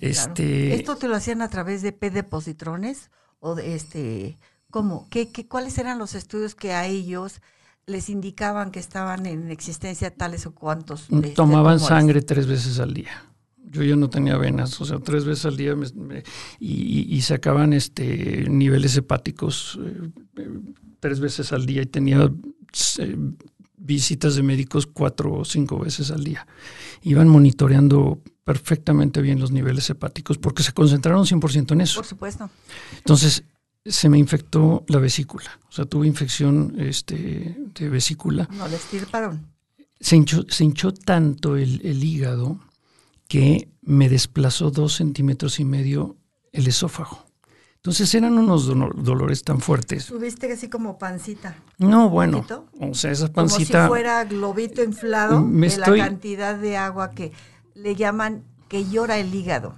este, 0.00 0.74
¿Esto 0.74 0.96
te 0.96 1.08
lo 1.08 1.14
hacían 1.14 1.42
a 1.42 1.48
través 1.48 1.82
de 1.82 1.92
P 1.92 2.10
de 2.10 2.22
positrones 2.22 3.10
o 3.40 3.54
de 3.54 3.74
este 3.74 4.38
cómo 4.70 5.06
qué, 5.10 5.30
qué 5.30 5.46
cuáles 5.46 5.78
eran 5.78 5.98
los 5.98 6.14
estudios 6.14 6.54
que 6.54 6.72
a 6.72 6.86
ellos 6.86 7.40
les 7.88 8.10
indicaban 8.10 8.70
que 8.70 8.78
estaban 8.78 9.26
en 9.26 9.50
existencia 9.50 10.14
tales 10.14 10.46
o 10.46 10.54
cuantos? 10.54 11.08
Este, 11.10 11.30
Tomaban 11.30 11.80
sangre 11.80 12.22
tres 12.22 12.46
veces 12.46 12.78
al 12.78 12.94
día. 12.94 13.24
Yo 13.70 13.82
ya 13.82 13.96
no 13.96 14.08
tenía 14.08 14.36
venas, 14.38 14.80
o 14.80 14.84
sea, 14.84 14.98
tres 14.98 15.24
veces 15.26 15.44
al 15.44 15.56
día 15.56 15.74
y, 16.58 17.20
sacaban 17.20 17.74
este, 17.74 18.48
niveles 18.48 18.96
hepáticos 18.96 19.78
eh, 19.84 20.10
tres 21.00 21.20
veces 21.20 21.52
al 21.52 21.66
día 21.66 21.82
y 21.82 21.86
tenía 21.86 22.32
eh, 22.98 23.16
visitas 23.88 24.36
de 24.36 24.42
médicos 24.42 24.86
cuatro 24.86 25.32
o 25.32 25.44
cinco 25.44 25.78
veces 25.78 26.10
al 26.10 26.22
día. 26.22 26.46
Iban 27.02 27.26
monitoreando 27.26 28.20
perfectamente 28.44 29.22
bien 29.22 29.40
los 29.40 29.50
niveles 29.50 29.88
hepáticos 29.88 30.36
porque 30.36 30.62
se 30.62 30.72
concentraron 30.72 31.24
100% 31.24 31.72
en 31.72 31.80
eso. 31.80 32.00
Por 32.00 32.06
supuesto. 32.06 32.50
Entonces, 32.98 33.44
se 33.84 34.08
me 34.10 34.18
infectó 34.18 34.84
la 34.88 34.98
vesícula, 34.98 35.58
o 35.70 35.72
sea, 35.72 35.86
tuve 35.86 36.06
infección 36.06 36.76
este, 36.78 37.56
de 37.74 37.88
vesícula. 37.88 38.46
No, 38.52 38.68
le 38.68 38.76
estirparon. 38.76 39.46
Se 39.98 40.16
hinchó, 40.16 40.44
se 40.48 40.64
hinchó 40.64 40.92
tanto 40.92 41.56
el, 41.56 41.80
el 41.82 42.04
hígado 42.04 42.60
que 43.26 43.70
me 43.80 44.10
desplazó 44.10 44.70
dos 44.70 44.94
centímetros 44.94 45.58
y 45.60 45.64
medio 45.64 46.16
el 46.52 46.66
esófago. 46.66 47.27
Entonces 47.88 48.14
eran 48.14 48.36
unos 48.36 48.66
dolores 48.66 49.42
tan 49.44 49.60
fuertes. 49.60 50.04
¿Tuviste 50.08 50.52
así 50.52 50.68
como 50.68 50.98
pancita? 50.98 51.56
No, 51.78 52.10
bueno. 52.10 52.44
O 52.78 52.92
sea, 52.92 53.12
esa 53.12 53.32
pancita. 53.32 53.78
Como 53.78 53.84
si 53.84 53.88
fuera 53.88 54.24
globito 54.24 54.84
inflado 54.84 55.42
de 55.42 55.78
la 55.78 55.86
cantidad 55.96 56.54
de 56.54 56.76
agua 56.76 57.12
que 57.12 57.32
le 57.74 57.96
llaman 57.96 58.42
que 58.68 58.86
llora 58.90 59.16
el 59.16 59.34
hígado. 59.34 59.74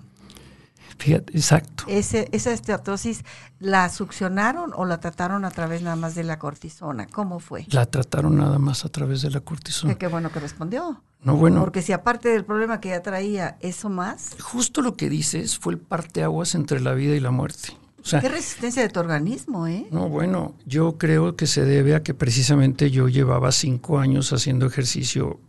Fíjate, 0.98 1.36
exacto. 1.36 1.84
Ese, 1.86 2.28
esa 2.32 2.50
esteatosis, 2.52 3.24
¿la 3.60 3.88
succionaron 3.88 4.72
o 4.74 4.86
la 4.86 4.98
trataron 4.98 5.44
a 5.44 5.52
través 5.52 5.82
nada 5.82 5.94
más 5.94 6.16
de 6.16 6.24
la 6.24 6.40
cortisona? 6.40 7.06
¿Cómo 7.06 7.38
fue? 7.38 7.64
La 7.70 7.86
trataron 7.86 8.36
nada 8.36 8.58
más 8.58 8.84
a 8.84 8.88
través 8.88 9.22
de 9.22 9.30
la 9.30 9.38
cortisona. 9.38 9.94
Qué, 9.94 10.08
bueno 10.08 10.32
que 10.32 10.40
respondió. 10.40 11.00
No, 11.22 11.36
bueno. 11.36 11.60
Porque 11.60 11.80
si 11.80 11.92
aparte 11.92 12.28
del 12.28 12.44
problema 12.44 12.80
que 12.80 12.88
ya 12.88 13.02
traía, 13.02 13.56
eso 13.60 13.88
más. 13.88 14.34
Justo 14.42 14.82
lo 14.82 14.96
que 14.96 15.08
dices 15.08 15.60
fue 15.60 15.74
el 15.74 15.78
parteaguas 15.78 16.56
entre 16.56 16.80
la 16.80 16.92
vida 16.92 17.14
y 17.14 17.20
la 17.20 17.30
muerte. 17.30 17.79
Qué 18.02 18.28
resistencia 18.28 18.82
de 18.82 18.88
tu 18.88 19.00
organismo, 19.00 19.66
¿eh? 19.66 19.86
No, 19.90 20.08
bueno, 20.08 20.54
yo 20.66 20.96
creo 20.98 21.36
que 21.36 21.46
se 21.46 21.64
debe 21.64 21.94
a 21.94 22.02
que 22.02 22.14
precisamente 22.14 22.90
yo 22.90 23.08
llevaba 23.08 23.52
cinco 23.52 23.98
años 23.98 24.32
haciendo 24.32 24.66
ejercicio 24.66 25.40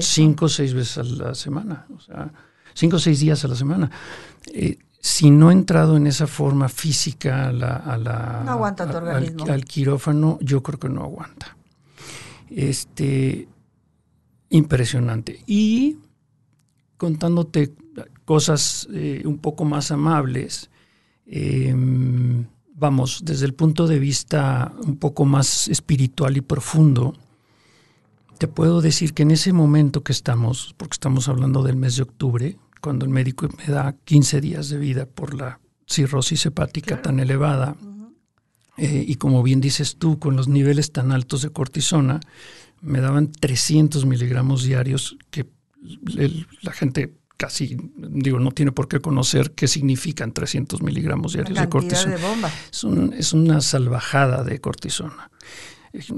cinco 0.00 0.46
o 0.46 0.48
seis 0.48 0.74
veces 0.74 0.98
a 0.98 1.02
la 1.02 1.34
semana, 1.34 1.86
o 1.94 2.00
sea, 2.00 2.32
cinco 2.74 2.96
o 2.96 2.98
seis 2.98 3.20
días 3.20 3.44
a 3.44 3.48
la 3.48 3.54
semana. 3.54 3.90
Eh, 4.52 4.78
si 5.00 5.30
no 5.30 5.50
he 5.50 5.52
entrado 5.52 5.96
en 5.96 6.06
esa 6.06 6.26
forma 6.26 6.68
física 6.68 7.48
a 7.48 7.52
la, 7.52 8.42
no 8.44 8.52
aguanta 8.52 8.90
tu 8.90 8.96
organismo. 8.96 9.46
Al, 9.46 9.64
quirófano, 9.64 10.38
yo 10.40 10.62
creo 10.62 10.78
que 10.78 10.88
no 10.88 11.02
aguanta. 11.02 11.56
Este, 12.50 13.48
impresionante. 14.50 15.42
Y 15.46 15.98
contándote 16.96 17.74
cosas 18.24 18.88
eh, 18.92 19.22
un 19.24 19.38
poco 19.38 19.64
más 19.64 19.90
amables, 19.90 20.70
Em, 21.30 22.46
vamos, 22.74 23.20
desde 23.22 23.44
el 23.44 23.52
punto 23.52 23.86
de 23.86 23.98
vista 23.98 24.72
un 24.82 24.96
poco 24.96 25.26
más 25.26 25.68
espiritual 25.68 26.36
y 26.38 26.40
profundo, 26.40 27.14
te 28.38 28.48
puedo 28.48 28.80
decir 28.80 29.12
que 29.12 29.24
en 29.24 29.32
ese 29.32 29.52
momento 29.52 30.02
que 30.02 30.12
estamos, 30.12 30.74
porque 30.78 30.94
estamos 30.94 31.28
hablando 31.28 31.62
del 31.62 31.76
mes 31.76 31.96
de 31.96 32.02
octubre, 32.02 32.56
cuando 32.80 33.04
el 33.04 33.10
médico 33.10 33.48
me 33.58 33.72
da 33.72 33.94
15 34.04 34.40
días 34.40 34.68
de 34.70 34.78
vida 34.78 35.06
por 35.06 35.34
la 35.34 35.60
cirrosis 35.86 36.46
hepática 36.46 37.02
tan 37.02 37.20
elevada, 37.20 37.76
eh, 38.78 39.04
y 39.06 39.16
como 39.16 39.42
bien 39.42 39.60
dices 39.60 39.96
tú, 39.98 40.18
con 40.18 40.36
los 40.36 40.48
niveles 40.48 40.92
tan 40.92 41.12
altos 41.12 41.42
de 41.42 41.50
cortisona, 41.50 42.20
me 42.80 43.00
daban 43.00 43.32
300 43.32 44.06
miligramos 44.06 44.62
diarios 44.62 45.18
que 45.30 45.46
la 46.62 46.72
gente 46.72 47.18
casi, 47.38 47.76
digo, 47.96 48.40
no 48.40 48.50
tiene 48.50 48.72
por 48.72 48.88
qué 48.88 49.00
conocer 49.00 49.52
qué 49.52 49.68
significan 49.68 50.32
300 50.32 50.82
miligramos 50.82 51.32
diarios 51.32 51.58
de 51.58 51.68
cortisona. 51.68 52.16
Es, 53.16 53.32
una 53.32 53.60
salvajada 53.60 54.42
de 54.42 54.60
cortisona. 54.60 55.30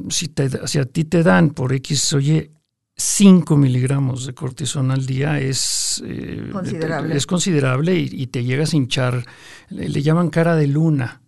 Si, 0.09 0.28
te, 0.28 0.44
a 0.44 0.85
ti 0.87 1.04
te 1.04 1.22
dan 1.22 1.50
por 1.50 1.74
X, 1.74 2.14
oye, 2.14 2.52
5 2.96 3.56
miligramos 3.56 4.26
de 4.26 4.35
cortisona 4.35 4.94
al 4.94 5.06
día 5.06 5.38
es 5.38 6.02
eh, 6.04 6.48
considerable, 6.52 7.16
es 7.16 7.26
considerable 7.26 7.98
y, 7.98 8.26
te 8.26 8.42
llegas 8.42 8.72
a 8.72 8.76
hinchar. 8.76 9.26
Le, 9.68 10.02
llaman 10.02 10.30
cara 10.30 10.56
de 10.56 10.66
luna. 10.66 11.22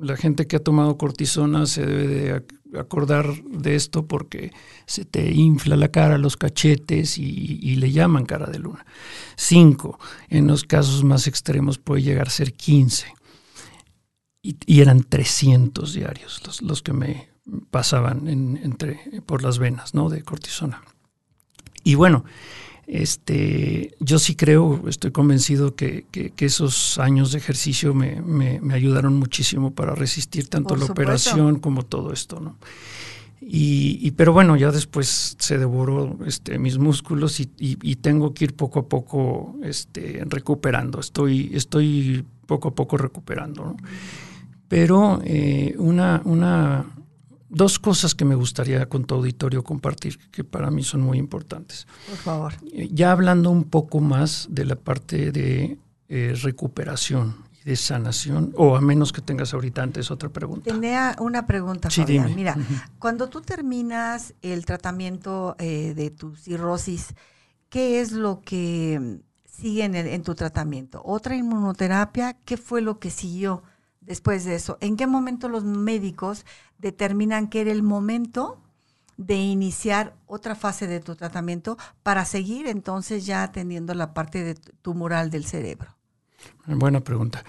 La 0.00 0.16
gente 0.16 0.46
que 0.46 0.56
ha 0.56 0.62
tomado 0.62 0.96
cortisona 0.96 1.66
se 1.66 1.84
debe 1.84 2.06
de 2.06 2.46
acordar 2.76 3.42
de 3.44 3.74
esto 3.74 4.06
porque 4.06 4.52
se 4.86 5.04
te 5.04 5.30
infla 5.32 5.76
la 5.76 5.88
cara, 5.88 6.18
los 6.18 6.36
cachetes 6.36 7.18
y, 7.18 7.76
le 7.76 7.92
llaman 7.92 8.26
cara 8.26 8.46
de 8.46 8.58
luna. 8.58 8.84
Cinco, 9.36 9.98
en 10.28 10.46
los 10.46 10.64
casos 10.64 11.04
más 11.04 11.26
extremos 11.26 11.78
puede 11.78 12.02
llegar 12.02 12.28
a 12.28 12.30
ser 12.30 12.52
15. 12.52 13.06
Y, 14.42 14.80
eran 14.80 15.02
300 15.02 15.92
diarios 15.94 16.42
los, 16.46 16.62
los 16.62 16.82
que 16.82 16.92
me 16.92 17.28
pasaban 17.70 18.28
entre, 18.28 19.22
por 19.26 19.42
las 19.42 19.58
venas 19.58 19.94
¿no? 19.94 20.08
de 20.08 20.22
cortisona. 20.22 20.82
Y 21.84 21.94
bueno, 21.94 22.24
este, 22.88 23.94
yo 24.00 24.18
sí 24.18 24.34
creo, 24.34 24.88
estoy 24.88 25.10
convencido 25.10 25.74
que, 25.74 26.06
esos 26.38 26.98
años 26.98 27.32
de 27.32 27.38
ejercicio 27.38 27.92
me, 27.92 28.60
ayudaron 28.72 29.16
muchísimo 29.18 29.72
para 29.72 29.94
resistir 29.94 30.48
tanto 30.48 30.74
la 30.74 30.86
operación 30.86 31.58
como 31.58 31.84
todo 31.84 32.12
esto, 32.12 32.40
¿no? 32.40 32.56
Y, 33.40 34.10
pero 34.12 34.32
bueno, 34.32 34.56
ya 34.56 34.70
después 34.72 35.36
se 35.38 35.58
devoró 35.58 36.18
este, 36.26 36.58
mis 36.58 36.78
músculos 36.78 37.40
y, 37.40 37.96
tengo 37.96 38.34
que 38.34 38.46
ir 38.46 38.54
poco 38.54 38.80
a 38.80 38.88
poco 38.88 39.56
este, 39.62 40.22
recuperando. 40.26 40.98
Estoy, 40.98 41.50
estoy 41.54 42.24
poco 42.46 42.68
a 42.68 42.74
poco 42.74 42.96
recuperando. 42.96 43.64
¿no? 43.64 43.76
Pero 44.68 45.20
eh, 45.24 45.74
una, 45.78 46.20
una, 46.24 46.86
dos 47.48 47.78
cosas 47.78 48.14
que 48.14 48.24
me 48.24 48.34
gustaría 48.34 48.88
con 48.88 49.04
tu 49.04 49.14
auditorio 49.14 49.64
compartir, 49.64 50.18
que 50.30 50.44
para 50.44 50.70
mí 50.70 50.82
son 50.82 51.00
muy 51.00 51.18
importantes. 51.18 51.86
Por 52.08 52.16
favor. 52.18 52.54
Eh, 52.72 52.88
ya 52.92 53.12
hablando 53.12 53.50
un 53.50 53.64
poco 53.64 54.00
más 54.00 54.46
de 54.50 54.64
la 54.64 54.76
parte 54.76 55.32
de 55.32 55.78
eh, 56.08 56.34
recuperación 56.42 57.36
y 57.60 57.68
de 57.68 57.76
sanación, 57.76 58.52
o 58.56 58.76
a 58.76 58.80
menos 58.80 59.12
que 59.12 59.22
tengas 59.22 59.54
ahorita 59.54 59.82
antes 59.82 60.10
otra 60.10 60.28
pregunta. 60.28 60.70
Tenía 60.70 61.16
una 61.18 61.46
pregunta, 61.46 61.90
sí, 61.90 62.02
Fabián. 62.02 62.34
Mira, 62.34 62.56
cuando 62.98 63.28
tú 63.28 63.40
terminas 63.40 64.34
el 64.42 64.64
tratamiento 64.64 65.56
eh, 65.58 65.94
de 65.94 66.10
tu 66.10 66.34
cirrosis, 66.36 67.14
¿qué 67.68 68.00
es 68.00 68.12
lo 68.12 68.40
que 68.40 69.20
sigue 69.44 69.84
en, 69.84 69.94
en 69.94 70.22
tu 70.22 70.34
tratamiento? 70.34 71.02
¿Otra 71.04 71.34
inmunoterapia? 71.34 72.36
¿Qué 72.44 72.56
fue 72.56 72.80
lo 72.80 72.98
que 72.98 73.10
siguió? 73.10 73.62
Después 74.08 74.44
de 74.44 74.56
eso? 74.56 74.78
¿En 74.80 74.96
qué 74.96 75.06
momento 75.06 75.48
los 75.48 75.64
médicos 75.64 76.44
determinan 76.78 77.48
que 77.48 77.60
era 77.60 77.70
el 77.70 77.82
momento 77.82 78.60
de 79.16 79.36
iniciar 79.36 80.14
otra 80.26 80.54
fase 80.54 80.86
de 80.86 81.00
tu 81.00 81.14
tratamiento 81.14 81.76
para 82.02 82.24
seguir 82.24 82.66
entonces 82.66 83.26
ya 83.26 83.42
atendiendo 83.42 83.94
la 83.94 84.14
parte 84.14 84.42
de 84.42 84.54
tumoral 84.54 85.30
del 85.30 85.44
cerebro? 85.44 85.94
Buena 86.66 87.00
pregunta. 87.00 87.44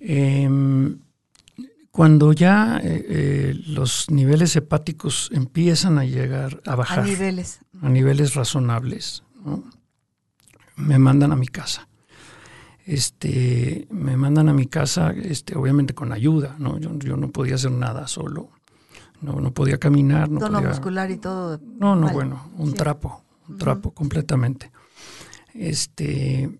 Em, 0.00 0.98
cuando 1.90 2.32
ya 2.32 2.78
eh, 2.82 3.06
eh, 3.08 3.54
los 3.66 4.10
niveles 4.10 4.54
hepáticos 4.56 5.30
empiezan 5.32 5.98
a 5.98 6.04
llegar 6.04 6.60
a 6.66 6.74
bajar 6.76 7.00
a 7.00 7.04
niveles, 7.04 7.60
a 7.80 7.88
niveles 7.88 8.34
razonables, 8.34 9.22
me 10.76 10.98
mandan 10.98 11.32
a 11.32 11.36
mi 11.36 11.48
casa 11.48 11.88
este, 12.86 13.86
me 13.90 14.16
mandan 14.16 14.48
a 14.48 14.54
mi 14.54 14.66
casa, 14.66 15.12
este, 15.12 15.56
obviamente 15.56 15.94
con 15.94 16.12
ayuda, 16.12 16.56
¿no? 16.58 16.78
Yo, 16.78 16.96
yo 16.98 17.16
no 17.16 17.30
podía 17.30 17.54
hacer 17.54 17.70
nada 17.70 18.06
solo, 18.06 18.50
no, 19.20 19.40
no 19.40 19.52
podía 19.52 19.78
caminar. 19.78 20.28
No 20.28 20.38
Tono 20.38 20.58
podía, 20.58 20.68
muscular 20.68 21.10
y 21.10 21.16
todo. 21.16 21.60
No, 21.78 21.96
no, 21.96 22.10
bueno, 22.10 22.50
un 22.58 22.74
trapo, 22.74 23.24
un 23.48 23.58
trapo 23.58 23.92
completamente. 23.92 24.70
Este, 25.54 26.50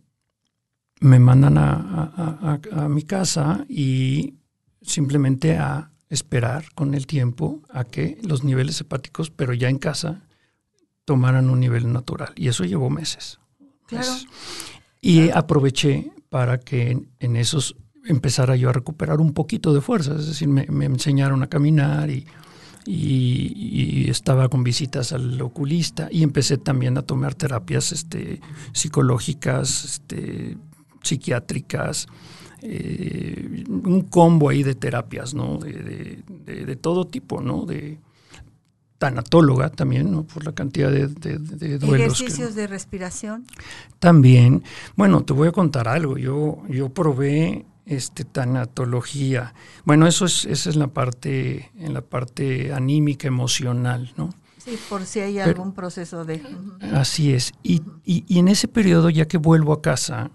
me 1.00 1.18
mandan 1.18 1.58
a, 1.58 2.60
a, 2.72 2.88
mi 2.88 3.02
casa 3.02 3.66
y 3.68 4.36
simplemente 4.80 5.58
a 5.58 5.90
esperar 6.08 6.66
con 6.74 6.94
el 6.94 7.06
tiempo 7.06 7.60
a 7.70 7.84
que 7.84 8.18
los 8.22 8.44
niveles 8.44 8.80
hepáticos, 8.80 9.30
pero 9.30 9.52
ya 9.52 9.68
en 9.68 9.78
casa, 9.78 10.22
tomaran 11.04 11.50
un 11.50 11.60
nivel 11.60 11.92
natural. 11.92 12.32
Y 12.36 12.48
eso 12.48 12.64
llevó 12.64 12.88
meses. 12.88 13.40
Claro. 13.86 14.10
Y 15.04 15.28
aproveché 15.28 16.10
para 16.30 16.58
que 16.58 16.98
en, 17.20 17.36
esos 17.36 17.76
empezara 18.06 18.56
yo 18.56 18.70
a 18.70 18.72
recuperar 18.72 19.20
un 19.20 19.34
poquito 19.34 19.74
de 19.74 19.82
fuerza. 19.82 20.14
Es 20.14 20.26
decir, 20.26 20.48
me, 20.48 20.64
enseñaron 20.86 21.42
a 21.42 21.48
caminar 21.48 22.08
y, 22.08 22.26
y, 22.86 24.08
estaba 24.08 24.48
con 24.48 24.64
visitas 24.64 25.12
al 25.12 25.38
oculista 25.42 26.08
y 26.10 26.22
empecé 26.22 26.56
también 26.56 26.96
a 26.96 27.02
tomar 27.02 27.34
terapias 27.34 27.92
este, 27.92 28.40
psicológicas, 28.72 29.84
este, 29.84 30.56
psiquiátricas, 31.02 32.06
eh, 32.62 33.64
un 33.68 34.06
combo 34.08 34.48
ahí 34.48 34.62
de 34.62 34.74
terapias, 34.74 35.34
¿no? 35.34 35.58
De, 35.58 36.22
de, 36.46 36.76
todo 36.76 37.06
tipo, 37.06 37.42
¿no? 37.42 37.66
De 37.66 37.98
tanatóloga 38.98 39.70
también, 39.70 40.10
¿no? 40.10 40.24
Por 40.24 40.44
la 40.44 40.52
cantidad 40.52 40.90
de, 40.90 41.08
de 41.08 41.78
duelos. 41.78 42.20
¿Ejercicios 42.20 42.54
de 42.54 42.66
respiración? 42.66 43.46
También. 43.98 44.62
Bueno, 44.96 45.24
te 45.24 45.32
voy 45.32 45.48
a 45.48 45.52
contar 45.52 45.88
algo. 45.88 46.16
Yo, 46.16 46.62
yo 46.68 46.88
probé 46.88 47.66
este, 47.86 48.24
tanatología. 48.24 49.54
Bueno, 49.84 50.06
eso 50.06 50.24
es, 50.24 50.44
esa 50.46 50.70
es 50.70 50.76
la 50.76 50.88
parte, 50.88 51.70
en 51.78 51.94
la 51.94 52.00
parte 52.00 52.72
anímica, 52.72 53.28
emocional, 53.28 54.12
¿no? 54.16 54.30
Sí, 54.58 54.78
por 54.88 55.04
si 55.04 55.20
hay 55.20 55.38
algún 55.38 55.74
proceso 55.74 56.24
de... 56.24 56.40
Así 56.94 57.34
es. 57.34 57.52
Y, 57.62 57.82
y, 58.04 58.38
en 58.38 58.48
ese 58.48 58.66
periodo, 58.66 59.10
ya 59.10 59.28
que 59.28 59.36
vuelvo 59.36 59.74
a 59.74 59.82
casa, 59.82 60.30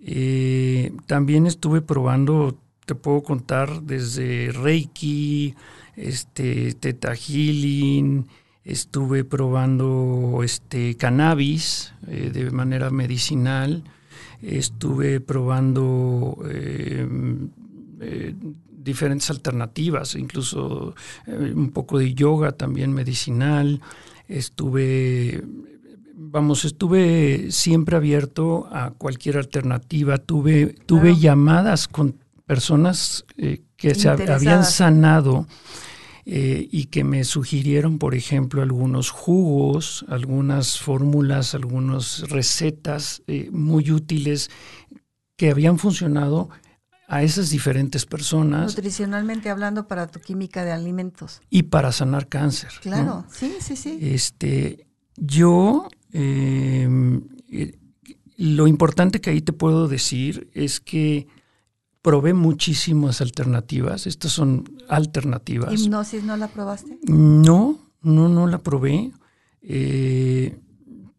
eh, 0.00 0.92
también 1.06 1.46
estuve 1.46 1.82
probando, 1.82 2.58
te 2.86 2.94
puedo 2.94 3.22
contar, 3.22 3.82
desde 3.82 4.52
Reiki, 4.52 5.54
este, 5.96 6.72
Teta 6.74 7.14
Healing, 7.14 8.26
estuve 8.64 9.24
probando 9.24 10.40
este, 10.42 10.96
cannabis 10.96 11.92
eh, 12.08 12.30
de 12.32 12.50
manera 12.50 12.90
medicinal, 12.90 13.84
estuve 14.40 15.20
probando 15.20 16.38
eh, 16.48 17.06
eh, 18.00 18.34
diferentes 18.86 19.28
alternativas, 19.30 20.14
incluso 20.14 20.94
eh, 21.26 21.52
un 21.54 21.70
poco 21.70 21.98
de 21.98 22.14
yoga 22.14 22.52
también 22.52 22.92
medicinal, 22.92 23.80
estuve, 24.28 25.42
vamos, 26.14 26.64
estuve 26.64 27.50
siempre 27.50 27.96
abierto 27.96 28.68
a 28.70 28.92
cualquier 28.92 29.38
alternativa, 29.38 30.18
tuve, 30.18 30.76
tuve 30.86 31.16
llamadas 31.16 31.88
con 31.88 32.16
personas 32.46 33.24
que 33.76 33.94
se 33.94 34.08
habían 34.08 34.64
sanado 34.64 35.46
eh, 36.28 36.68
y 36.72 36.86
que 36.86 37.04
me 37.04 37.22
sugirieron, 37.22 38.00
por 38.00 38.16
ejemplo, 38.16 38.60
algunos 38.60 39.10
jugos, 39.10 40.04
algunas 40.08 40.80
fórmulas, 40.80 41.54
algunas 41.54 42.28
recetas 42.28 43.22
eh, 43.28 43.48
muy 43.52 43.92
útiles 43.92 44.50
que 45.36 45.50
habían 45.50 45.78
funcionado 45.78 46.48
a 47.06 47.22
esas 47.22 47.50
diferentes 47.50 48.06
personas. 48.06 48.74
Nutricionalmente 48.74 49.50
hablando 49.50 49.86
para 49.86 50.08
tu 50.08 50.18
química 50.18 50.64
de 50.64 50.72
alimentos. 50.72 51.42
Y 51.48 51.64
para 51.64 51.92
sanar 51.92 52.26
cáncer. 52.26 52.70
Claro, 52.80 53.24
sí, 53.30 53.54
sí, 53.60 53.76
sí. 53.76 53.96
Este, 54.00 54.88
yo, 55.16 55.86
em, 56.12 57.22
eh, 57.52 57.78
lo 58.36 58.66
importante 58.66 59.20
que 59.20 59.30
ahí 59.30 59.42
te 59.42 59.52
puedo 59.52 59.86
decir 59.86 60.50
es 60.54 60.80
que 60.80 61.28
probé 62.06 62.34
muchísimas 62.34 63.20
alternativas. 63.20 64.06
Estas 64.06 64.30
son 64.30 64.62
alternativas. 64.88 65.74
¿Hipnosis 65.74 66.22
no 66.22 66.36
la 66.36 66.46
probaste? 66.46 67.00
No, 67.08 67.80
no, 68.00 68.28
no 68.28 68.46
la 68.46 68.58
probé. 68.58 69.10
Eh, 69.60 70.56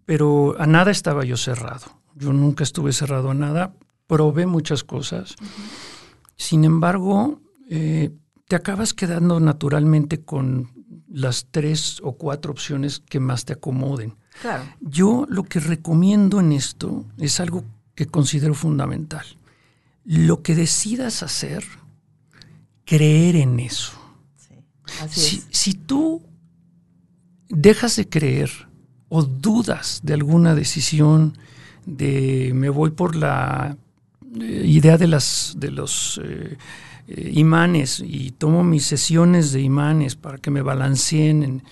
pero 0.06 0.56
a 0.58 0.66
nada 0.66 0.92
estaba 0.92 1.26
yo 1.26 1.36
cerrado. 1.36 1.88
Yo 2.16 2.32
nunca 2.32 2.64
estuve 2.64 2.94
cerrado 2.94 3.32
a 3.32 3.34
nada. 3.34 3.74
Probé 4.08 4.46
muchas 4.46 4.86
cosas. 4.86 5.36
Sin 6.38 6.64
embargo, 6.64 7.42
eh, 7.70 8.12
te 8.48 8.56
acabas 8.56 8.94
quedando 8.94 9.42
naturalmente 9.42 10.22
con 10.22 10.72
las 11.10 11.48
tres 11.52 12.00
o 12.02 12.14
cuatro 12.14 12.54
opciones 12.54 13.02
que 13.02 13.20
más 13.20 13.44
te 13.44 13.52
acomoden. 13.52 14.16
Claro. 14.42 14.64
Yo 14.80 15.26
lo 15.28 15.44
que 15.44 15.60
recomiendo 15.60 16.40
en 16.40 16.54
esto 16.54 17.04
es 17.18 17.42
algo 17.42 17.66
que 17.94 18.06
considero 18.06 18.54
fundamental 18.54 19.37
lo 20.08 20.42
que 20.42 20.56
decidas 20.56 21.22
hacer, 21.22 21.66
creer 22.86 23.36
en 23.36 23.60
eso. 23.60 23.92
si, 25.10 25.74
tú 25.74 26.24
dejas 27.50 27.98
de 27.98 28.08
creer 28.08 28.50
o 29.10 29.24
dudas 29.24 30.00
de 30.04 30.14
alguna 30.14 30.56
decisión, 30.56 31.38
de 31.86 32.52
me 32.56 32.70
voy 32.70 32.92
por 32.92 33.18
la 33.18 33.76
eh, 34.40 34.64
idea 34.66 34.98
de, 34.98 35.08
las, 35.08 35.56
de 35.58 35.72
los 35.72 36.22
eh, 36.24 36.58
eh, 37.10 37.32
imanes 37.34 38.02
y 38.06 38.32
tomo 38.32 38.64
mis 38.64 38.86
sesiones 38.86 39.52
de 39.52 39.62
imanes 39.62 40.16
para 40.16 40.38
que 40.38 40.52
me 40.52 40.62
balanceen, 40.62 41.64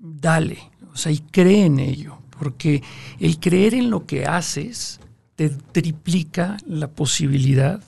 dale, 0.00 0.58
o 0.92 0.96
sea, 0.96 1.10
y 1.10 1.18
cree 1.18 1.64
en 1.64 1.78
ello, 1.78 2.18
porque 2.38 2.82
el 3.18 3.40
creer 3.40 3.74
en 3.74 3.88
lo 3.90 4.04
que 4.04 4.26
haces 4.26 5.00
te 5.36 5.50
triplica 5.50 6.56
la 6.66 6.88
posibilidad 6.88 7.82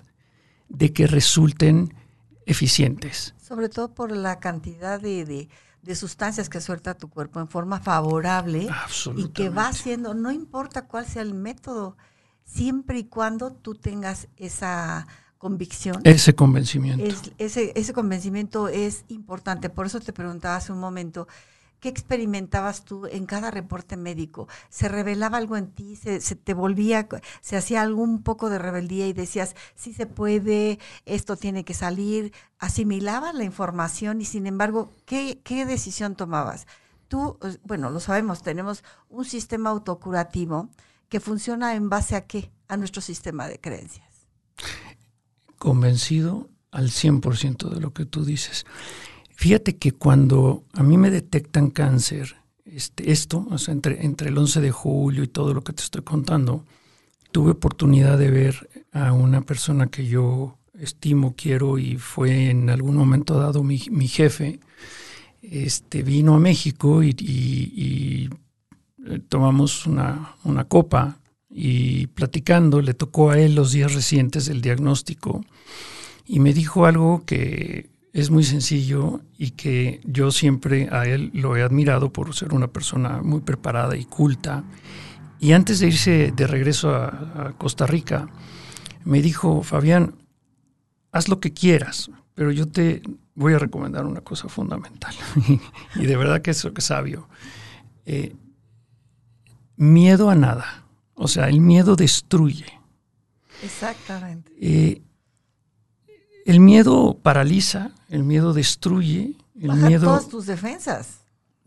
de 0.68 0.92
que 0.92 1.06
resulten 1.06 1.94
eficientes. 2.46 3.34
Sobre 3.40 3.68
todo 3.68 3.94
por 3.94 4.12
la 4.12 4.38
cantidad 4.38 5.00
de, 5.00 5.48
sustancias 5.94 6.50
que 6.50 6.60
suelta 6.60 6.94
tu 6.94 7.08
cuerpo 7.08 7.40
en 7.40 7.48
forma 7.48 7.80
favorable 7.80 8.68
y 9.16 9.28
que 9.28 9.48
va 9.48 9.68
haciendo, 9.68 10.14
no 10.14 10.30
importa 10.30 10.86
cuál 10.86 11.06
sea 11.06 11.22
el 11.22 11.34
método, 11.34 11.96
siempre 12.44 12.98
y 12.98 13.04
cuando 13.04 13.52
tú 13.52 13.74
tengas 13.74 14.28
esa 14.36 15.06
convicción. 15.38 16.00
Ese 16.04 16.34
convencimiento. 16.34 17.30
ese, 17.38 17.72
ese 17.74 17.92
convencimiento 17.94 18.68
es 18.68 19.04
importante. 19.08 19.70
Por 19.70 19.86
eso 19.86 20.00
te 20.00 20.12
preguntaba 20.12 20.56
hace 20.56 20.72
un 20.72 20.80
momento, 20.80 21.26
¿Qué 21.80 21.88
experimentabas 21.88 22.84
tú 22.84 23.06
en 23.06 23.24
cada 23.24 23.50
reporte 23.52 23.96
médico? 23.96 24.48
¿Se 24.68 24.88
revelaba 24.88 25.38
algo 25.38 25.56
en 25.56 25.70
ti? 25.70 25.94
¿Se, 25.94 26.18
te 26.18 26.54
volvía, 26.54 27.08
se 27.40 27.56
hacía 27.56 27.82
algún 27.82 28.22
poco 28.22 28.50
de 28.50 28.58
rebeldía 28.58 29.06
y 29.06 29.12
decías, 29.12 29.54
sí 29.76 29.92
se 29.92 30.06
puede, 30.06 30.80
esto 31.06 31.36
tiene 31.36 31.64
que 31.64 31.74
salir? 31.74 32.32
¿Asimilabas 32.58 33.34
la 33.34 33.44
información 33.44 34.20
y 34.20 34.24
sin 34.24 34.48
embargo, 34.48 34.90
qué, 35.04 35.40
decisión 35.66 36.16
tomabas? 36.16 36.66
Tú, 37.06 37.38
eh, 37.42 37.58
bueno, 37.62 37.90
lo 37.90 38.00
sabemos, 38.00 38.42
tenemos 38.42 38.82
un 39.08 39.24
sistema 39.24 39.70
autocurativo 39.70 40.68
que 41.08 41.20
funciona 41.20 41.74
en 41.76 41.88
base 41.88 42.16
a 42.16 42.26
qué? 42.26 42.50
A 42.66 42.76
nuestro 42.76 43.00
sistema 43.00 43.46
de 43.46 43.60
creencias. 43.60 44.08
Convencido 45.58 46.50
al 46.72 46.90
100% 46.90 47.70
de 47.70 47.80
lo 47.80 47.92
que 47.92 48.04
tú 48.04 48.24
dices. 48.24 48.66
Fíjate 49.38 49.76
que 49.76 49.92
cuando 49.92 50.64
a 50.72 50.82
mí 50.82 50.98
me 50.98 51.12
detectan 51.12 51.70
cáncer, 51.70 52.38
este, 52.64 53.12
esto, 53.12 53.46
o 53.48 53.56
sea, 53.56 53.72
entre, 53.72 54.04
entre 54.04 54.30
el 54.30 54.36
11 54.36 54.60
de 54.60 54.72
julio 54.72 55.22
y 55.22 55.28
todo 55.28 55.54
lo 55.54 55.62
que 55.62 55.72
te 55.72 55.80
estoy 55.80 56.02
contando, 56.02 56.64
tuve 57.30 57.52
oportunidad 57.52 58.18
de 58.18 58.32
ver 58.32 58.68
a 58.92 59.12
una 59.12 59.42
persona 59.42 59.86
que 59.86 60.08
yo 60.08 60.58
estimo, 60.76 61.36
quiero 61.36 61.78
y 61.78 61.98
fue 61.98 62.50
en 62.50 62.68
algún 62.68 62.96
momento 62.96 63.38
dado 63.38 63.62
mi, 63.62 63.78
jefe. 63.78 64.58
Este, 65.40 66.02
vino 66.02 66.34
a 66.34 66.40
México 66.40 67.04
y, 67.04 68.28
eh, 69.06 69.20
tomamos 69.28 69.86
una, 69.86 70.34
una, 70.42 70.64
copa 70.64 71.20
y 71.48 72.08
platicando 72.08 72.82
le 72.82 72.92
tocó 72.92 73.30
a 73.30 73.38
él 73.38 73.54
los 73.54 73.70
días 73.70 73.94
recientes 73.94 74.46
del 74.46 74.62
diagnóstico 74.62 75.44
y 76.26 76.40
me 76.40 76.52
dijo 76.52 76.86
algo 76.86 77.22
que 77.24 77.97
es 78.12 78.30
muy 78.30 78.44
sencillo 78.44 79.20
y 79.36 79.52
que 79.52 80.00
yo 80.04 80.30
siempre 80.30 80.88
a 80.90 81.04
él 81.04 81.30
lo 81.34 81.56
he 81.56 81.62
admirado 81.62 82.12
por 82.12 82.34
ser 82.34 82.52
una 82.52 82.68
persona 82.68 83.22
muy 83.22 83.40
preparada 83.40 83.96
y 83.96 84.04
culta. 84.04 84.64
Y 85.38 85.52
antes 85.52 85.78
de 85.78 85.88
irse 85.88 86.32
de 86.34 86.46
regreso 86.46 86.94
a, 86.94 87.54
Costa 87.58 87.86
Rica, 87.86 88.28
me 89.04 89.22
dijo, 89.22 89.62
Fabián, 89.62 90.14
haz 91.12 91.28
lo 91.28 91.40
que 91.40 91.52
quieras, 91.52 92.10
pero 92.34 92.50
yo 92.50 92.66
te 92.66 93.02
voy 93.34 93.54
a 93.54 93.58
recomendar 93.58 94.04
una 94.04 94.20
cosa 94.20 94.48
fundamental. 94.48 95.14
y 95.94 96.06
de 96.06 96.16
verdad 96.16 96.42
que 96.42 96.50
es 96.50 96.66
sabio. 96.78 97.28
Eh, 98.04 98.34
miedo 99.76 100.30
a 100.30 100.34
nada. 100.34 100.84
O 101.14 101.28
sea, 101.28 101.48
el 101.48 101.60
miedo 101.60 101.96
destruye. 101.96 102.66
Exactamente. 103.62 104.52
Eh, 104.60 105.02
el 106.46 106.60
miedo 106.60 107.18
paraliza, 107.22 107.92
el 108.08 108.24
miedo 108.24 108.52
destruye, 108.52 109.34
el 109.60 109.68
Baja 109.68 109.86
miedo... 109.86 110.06
todas 110.06 110.28
tus 110.28 110.46
defensas 110.46 111.20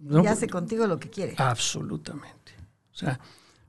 y 0.10 0.26
hace 0.28 0.48
contigo 0.48 0.88
lo 0.88 1.00
que 1.00 1.10
quiere. 1.10 1.36
Absolutamente. 1.38 2.54
O 2.94 2.98
sea, 2.98 3.20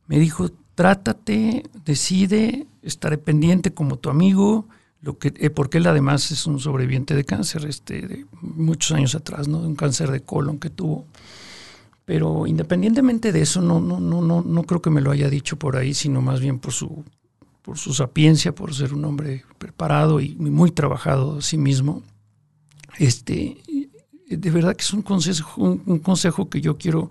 me 0.07 0.19
dijo, 0.19 0.51
trátate, 0.75 1.65
decide, 1.85 2.67
estaré 2.83 3.19
pendiente 3.19 3.75
como 3.75 3.97
tu 3.99 4.11
amigo, 4.11 4.67
lo 5.03 5.19
que, 5.19 5.33
eh, 5.37 5.51
porque 5.51 5.79
él 5.79 5.87
además 5.87 6.31
es 6.31 6.47
un 6.47 6.61
sobreviviente 6.61 7.15
de 7.15 7.25
cáncer, 7.25 7.67
este, 7.67 8.07
de 8.07 8.27
muchos 8.41 8.93
años 8.93 9.15
atrás, 9.15 9.49
¿no? 9.49 9.61
De 9.61 9.67
un 9.67 9.77
cáncer 9.77 10.11
de 10.11 10.21
colon 10.21 10.59
que 10.59 10.71
tuvo. 10.71 11.07
Pero 12.05 12.47
independientemente 12.47 13.33
de 13.33 13.43
eso, 13.43 13.61
no, 13.61 13.81
no, 13.81 14.01
no, 14.01 14.23
no, 14.23 14.43
no 14.43 14.63
creo 14.65 14.81
que 14.81 14.91
me 14.91 15.01
lo 15.01 15.11
haya 15.11 15.29
dicho 15.29 15.57
por 15.59 15.77
ahí, 15.77 15.95
sino 15.95 16.21
más 16.21 16.41
bien 16.41 16.59
por 16.59 16.73
su 16.73 17.05
por 17.63 17.79
su 17.79 17.95
sapiencia, 17.95 18.53
por 18.55 18.75
ser 18.75 18.93
un 18.93 19.05
hombre 19.05 19.45
preparado 19.59 20.21
y 20.21 20.35
muy 20.35 20.73
trabajado 20.73 21.39
a 21.39 21.43
sí 21.43 21.57
mismo. 21.57 22.03
Este, 22.99 23.57
de 24.29 24.51
verdad 24.51 24.77
que 24.77 24.83
es 24.83 24.93
un 24.93 25.03
consejo, 25.03 25.63
un, 25.63 25.99
consejo 25.99 26.49
que 26.49 26.61
yo 26.61 26.79
quiero 26.79 27.11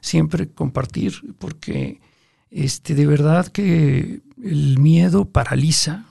siempre 0.00 0.48
compartir, 0.48 1.14
porque 1.38 2.00
este, 2.50 2.94
de 2.94 3.06
verdad 3.06 3.48
que 3.48 4.22
el 4.42 4.78
miedo 4.78 5.24
paraliza, 5.26 6.06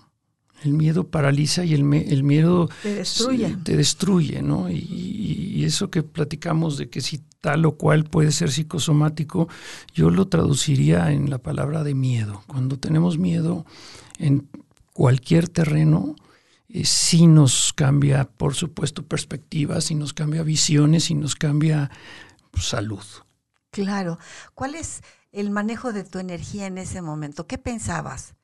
el 0.63 0.73
miedo 0.73 1.07
paraliza 1.07 1.65
y 1.65 1.73
el, 1.73 1.83
miedo 1.83 2.69
te 2.83 2.95
destruye. 2.95 3.57
te 3.63 3.75
destruye, 3.75 4.41
¿no? 4.41 4.69
Y, 4.69 5.63
eso 5.65 5.91
que 5.91 6.01
platicamos 6.01 6.77
de 6.77 6.89
que 6.89 7.01
si 7.01 7.21
tal 7.39 7.65
o 7.65 7.73
cual 7.73 8.03
puede 8.03 8.31
ser 8.31 8.51
psicosomático, 8.51 9.47
yo 9.93 10.09
lo 10.09 10.27
traduciría 10.27 11.11
en 11.11 11.29
la 11.29 11.37
palabra 11.37 11.83
de 11.83 11.93
miedo. 11.93 12.41
Cuando 12.47 12.79
tenemos 12.79 13.19
miedo 13.19 13.65
en 14.17 14.47
cualquier 14.93 15.47
terreno, 15.47 16.15
eh, 16.73 16.85
sí 16.85 17.27
nos 17.27 17.73
cambia, 17.73 18.25
por 18.25 18.55
supuesto, 18.55 19.05
perspectivas, 19.05 19.85
sí 19.85 19.95
nos 19.95 20.13
cambia 20.13 20.43
visiones, 20.43 21.05
sí 21.05 21.15
nos 21.15 21.35
cambia 21.35 21.91
pues, 22.51 22.65
salud. 22.65 23.03
Claro. 23.71 24.17
¿Cuál 24.53 24.75
es 24.75 25.01
el 25.31 25.49
manejo 25.49 25.91
de 25.91 26.03
tu 26.03 26.19
energía 26.19 26.67
en 26.67 26.77
ese 26.77 27.01
momento? 27.01 27.45
¿Qué 27.45 27.57
pensabas? 27.57 28.35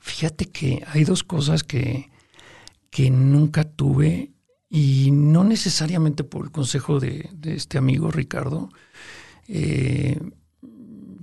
Fíjate 0.00 0.46
que 0.46 0.84
hay 0.86 1.04
dos 1.04 1.22
cosas 1.22 1.64
que, 1.64 2.10
que 2.90 3.10
nunca 3.10 3.64
tuve 3.64 4.32
y 4.68 5.10
no 5.12 5.44
necesariamente 5.44 6.24
por 6.24 6.44
el 6.46 6.50
consejo 6.50 6.98
de, 6.98 7.30
este 7.44 7.76
amigo 7.76 8.10
Ricardo, 8.10 8.70
eh, 9.48 10.18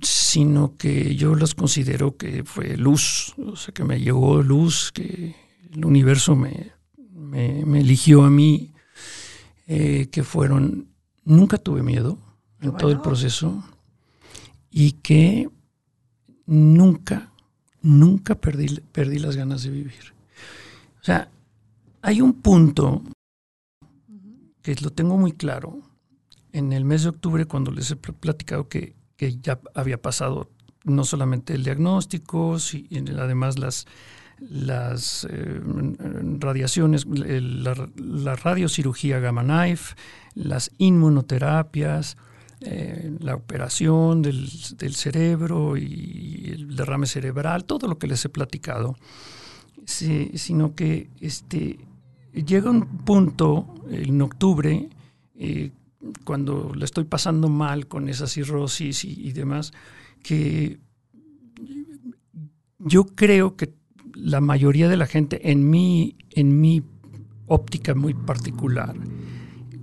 sino 0.02 0.76
que 0.76 1.16
yo 1.16 1.34
las 1.34 1.54
considero 1.54 2.16
que 2.16 2.44
fue 2.44 2.76
luz, 2.76 3.34
o 3.38 3.56
sea, 3.56 3.74
que 3.74 3.84
me 3.84 4.00
llegó 4.00 4.42
luz, 4.42 4.92
que 4.92 5.34
el 5.72 5.84
universo 5.84 6.36
me, 6.36 6.72
me, 7.12 7.80
eligió 7.80 8.24
a 8.24 8.30
mí, 8.30 8.72
eh, 9.66 10.08
que 10.10 10.22
fueron, 10.22 10.88
nunca 11.24 11.58
tuve 11.58 11.82
miedo 11.82 12.18
en 12.60 12.76
todo 12.76 12.90
el 12.90 13.00
proceso 13.00 13.62
y 14.70 14.92
que 14.92 15.48
nunca 16.46 17.30
nunca 17.82 18.34
perdí, 18.34 18.80
perdí 18.92 19.18
las 19.18 19.36
ganas 19.36 19.62
de 19.62 19.70
vivir. 19.70 20.14
O 21.00 21.04
sea, 21.04 21.30
hay 22.02 22.20
un 22.20 22.34
punto 22.34 23.02
que 24.62 24.74
lo 24.76 24.90
tengo 24.90 25.16
muy 25.16 25.32
claro. 25.32 25.80
En 26.52 26.72
el 26.72 26.84
mes 26.84 27.04
de 27.04 27.10
octubre, 27.10 27.46
cuando 27.46 27.70
les 27.70 27.90
he 27.90 27.96
platicado 27.96 28.68
que, 28.68 28.94
ya 29.42 29.60
había 29.74 30.00
pasado 30.00 30.50
no 30.84 31.04
solamente 31.04 31.54
el 31.54 31.62
diagnóstico, 31.62 32.58
sino 32.58 33.20
además 33.20 33.58
las, 33.58 33.86
las 34.40 35.26
eh, 35.30 35.60
radiaciones, 36.38 37.06
la, 37.06 37.88
la, 37.96 38.36
radiocirugía 38.36 39.20
gamma 39.20 39.42
knife, 39.42 39.94
las 40.34 40.70
inmunoterapias, 40.78 42.16
eh, 42.62 43.16
la 43.20 43.36
operación 43.36 44.20
del, 44.20 44.50
cerebro 44.94 45.78
y 45.78 46.50
el 46.52 46.76
derrame 46.76 47.06
cerebral, 47.06 47.64
todo 47.64 47.88
lo 47.88 47.98
que 47.98 48.06
les 48.06 48.22
he 48.26 48.28
platicado, 48.28 48.96
sino 49.86 50.74
que 50.74 51.08
este, 51.20 51.78
llega 52.34 52.70
un 52.70 52.86
punto 52.98 53.66
en 53.90 54.20
octubre, 54.20 54.90
eh, 55.36 55.70
cuando 56.24 56.74
le 56.74 56.84
estoy 56.84 57.04
pasando 57.04 57.48
mal 57.48 57.86
con 57.86 58.10
esa 58.10 58.26
cirrosis 58.26 59.04
y, 59.04 59.32
demás, 59.32 59.72
que 60.22 60.78
yo 62.78 63.06
creo 63.06 63.56
que 63.56 63.72
la 64.14 64.40
mayoría 64.40 64.88
de 64.88 64.96
la 64.96 65.06
gente, 65.06 65.50
en 65.50 65.68
mi, 65.68 66.16
en 66.30 66.60
mi 66.60 66.82
óptica 67.46 67.94
muy 67.94 68.14
particular, 68.14 68.94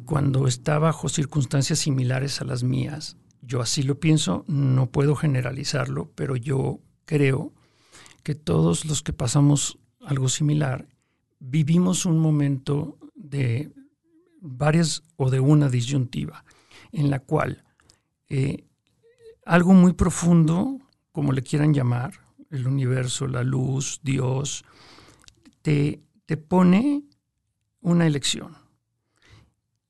cuando 0.06 0.48
está 0.48 0.80
bajo 0.80 1.10
circunstancias 1.10 1.80
similares 1.80 2.42
a 2.42 2.46
las 2.46 2.64
mías. 2.64 3.18
Yo 3.42 3.62
así 3.62 3.84
lo 3.84 4.00
pienso, 4.00 4.46
no 4.48 4.90
puedo 4.90 5.16
generalizarlo, 5.16 6.12
pero 6.16 6.36
yo 6.36 6.80
creo 7.06 7.54
que 8.24 8.36
todos 8.36 8.86
los 8.86 9.04
que 9.04 9.14
pasamos 9.14 9.80
algo 10.02 10.30
similar 10.30 10.88
vivimos 11.40 12.06
un 12.06 12.20
momento 12.20 12.98
de 13.16 13.72
varias 14.42 15.04
o 15.16 15.30
de 15.30 15.40
una 15.40 15.70
disyuntiva 15.70 16.44
en 16.92 17.10
la 17.10 17.20
cual 17.20 17.64
eh, 18.30 18.66
algo 19.46 19.74
muy 19.74 19.94
profundo, 19.94 20.80
como 21.12 21.32
le 21.32 21.42
quieran 21.42 21.74
llamar, 21.74 22.27
el 22.50 22.68
universo, 22.68 23.28
la 23.28 23.44
luz, 23.44 24.00
Dios, 24.04 24.66
te, 25.62 26.02
te 26.26 26.38
pone 26.38 27.04
una 27.82 28.08
elección 28.08 28.68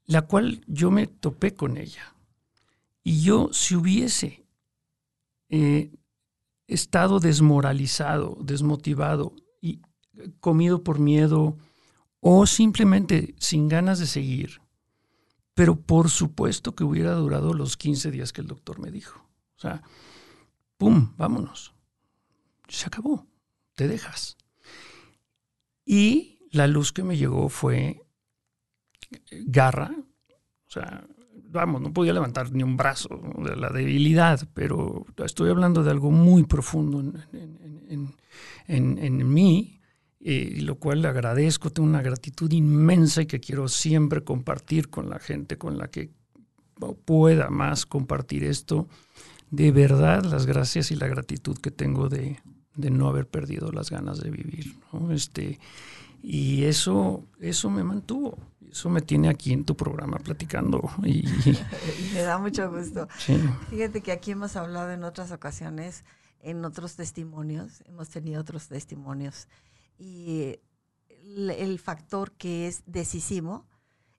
la 0.08 0.24
cual 0.24 0.63
yo 0.67 0.89
me 0.89 1.06
topé 1.06 1.54
con 1.54 1.78
ella. 1.78 2.15
Y 3.04 3.22
yo 3.22 3.50
si 3.52 3.76
hubiese 3.76 4.46
eh, 5.50 5.93
estado 6.65 7.20
desmoralizado, 7.20 8.38
desmotivado 8.41 9.34
y 9.62 9.82
comido 10.39 10.84
por 10.84 11.00
miedo 11.00 11.58
o 12.22 12.46
simplemente 12.48 13.36
sin 13.38 13.67
ganas 13.67 14.00
de 14.00 14.08
seguir, 14.08 14.62
pero 15.54 15.76
por 15.80 16.10
supuesto 16.10 16.74
que 16.74 16.84
hubiera 16.84 17.13
durado 17.13 17.54
los 17.54 17.78
15 17.78 18.10
días 18.12 18.34
que 18.34 18.41
el 18.41 18.48
doctor 18.48 18.80
me 18.80 18.91
dijo. 18.91 19.20
O 19.58 19.60
sea, 19.60 19.84
¡pum! 20.78 21.13
Vámonos. 21.17 21.74
Se 22.67 22.88
acabó. 22.88 23.27
Te 23.75 23.88
dejas. 23.88 24.38
Y 25.86 26.47
la 26.51 26.67
luz 26.67 26.91
que 26.91 27.03
me 27.03 27.17
llegó 27.17 27.49
fue 27.49 28.01
garra, 29.32 29.91
o 29.95 30.69
sea, 30.69 31.08
vamos, 31.49 31.82
no 31.82 31.93
podía 31.93 32.13
levantar 32.13 32.51
ni 32.51 32.63
un 32.63 32.77
brazo 32.77 33.21
de 33.38 33.56
la 33.56 33.69
debilidad, 33.69 34.47
pero 34.53 35.06
estoy 35.23 35.49
hablando 35.49 35.84
de 35.84 35.91
algo 35.91 36.12
muy 36.12 36.43
profundo 36.43 36.99
en, 36.99 38.15
en, 38.67 39.34
mí, 39.34 39.80
eh, 40.19 40.58
lo 40.62 40.75
cual 40.75 41.01
le 41.01 41.08
agradezco, 41.08 41.69
tengo 41.69 41.88
una 41.88 42.01
gratitud 42.01 42.51
inmensa 42.51 43.21
y 43.21 43.27
que 43.27 43.39
quiero 43.39 43.67
siempre 43.67 44.23
compartir 44.23 44.89
con 44.89 45.10
la 45.10 45.19
gente 45.19 45.58
con 45.58 45.77
la 45.77 45.89
que 45.89 46.12
pueda 47.06 47.49
más 47.49 47.86
compartir 47.86 48.43
esto. 48.43 48.88
De 49.49 49.71
verdad, 49.71 50.23
las 50.25 50.45
gracias 50.45 50.91
y 50.91 50.95
la 50.95 51.07
gratitud 51.07 51.57
que 51.57 51.71
tengo 51.71 52.10
de, 52.10 52.39
no 52.75 53.07
haber 53.07 53.27
perdido 53.27 53.71
las 53.71 53.89
ganas 53.89 54.19
de 54.19 54.29
vivir. 54.29 54.77
Este, 55.12 55.60
y 56.21 56.65
eso, 56.65 57.23
eso 57.39 57.69
me 57.69 57.83
mantuvo. 57.83 58.38
Eso 58.69 58.89
me 58.89 59.01
tiene 59.01 59.29
aquí 59.29 59.53
en 59.53 59.63
tu 59.63 59.77
programa 59.77 60.17
platicando. 60.17 60.81
Y, 61.03 61.23
me 62.13 62.21
da 62.21 62.38
mucho 62.38 62.69
gusto. 62.69 63.07
Fíjate 63.69 64.01
que 64.01 64.12
aquí 64.12 64.31
hemos 64.31 64.55
hablado 64.55 64.91
en 64.91 65.03
otras 65.03 65.31
ocasiones, 65.31 66.03
en 66.41 66.63
otros 66.65 66.95
testimonios, 66.95 67.81
hemos 67.86 68.10
tenido 68.10 68.41
otros 68.41 68.67
testimonios. 68.67 69.47
Y 69.97 70.60
el, 71.36 71.79
factor 71.79 72.31
que 72.33 72.67
es 72.67 72.83
decisivo 72.86 73.65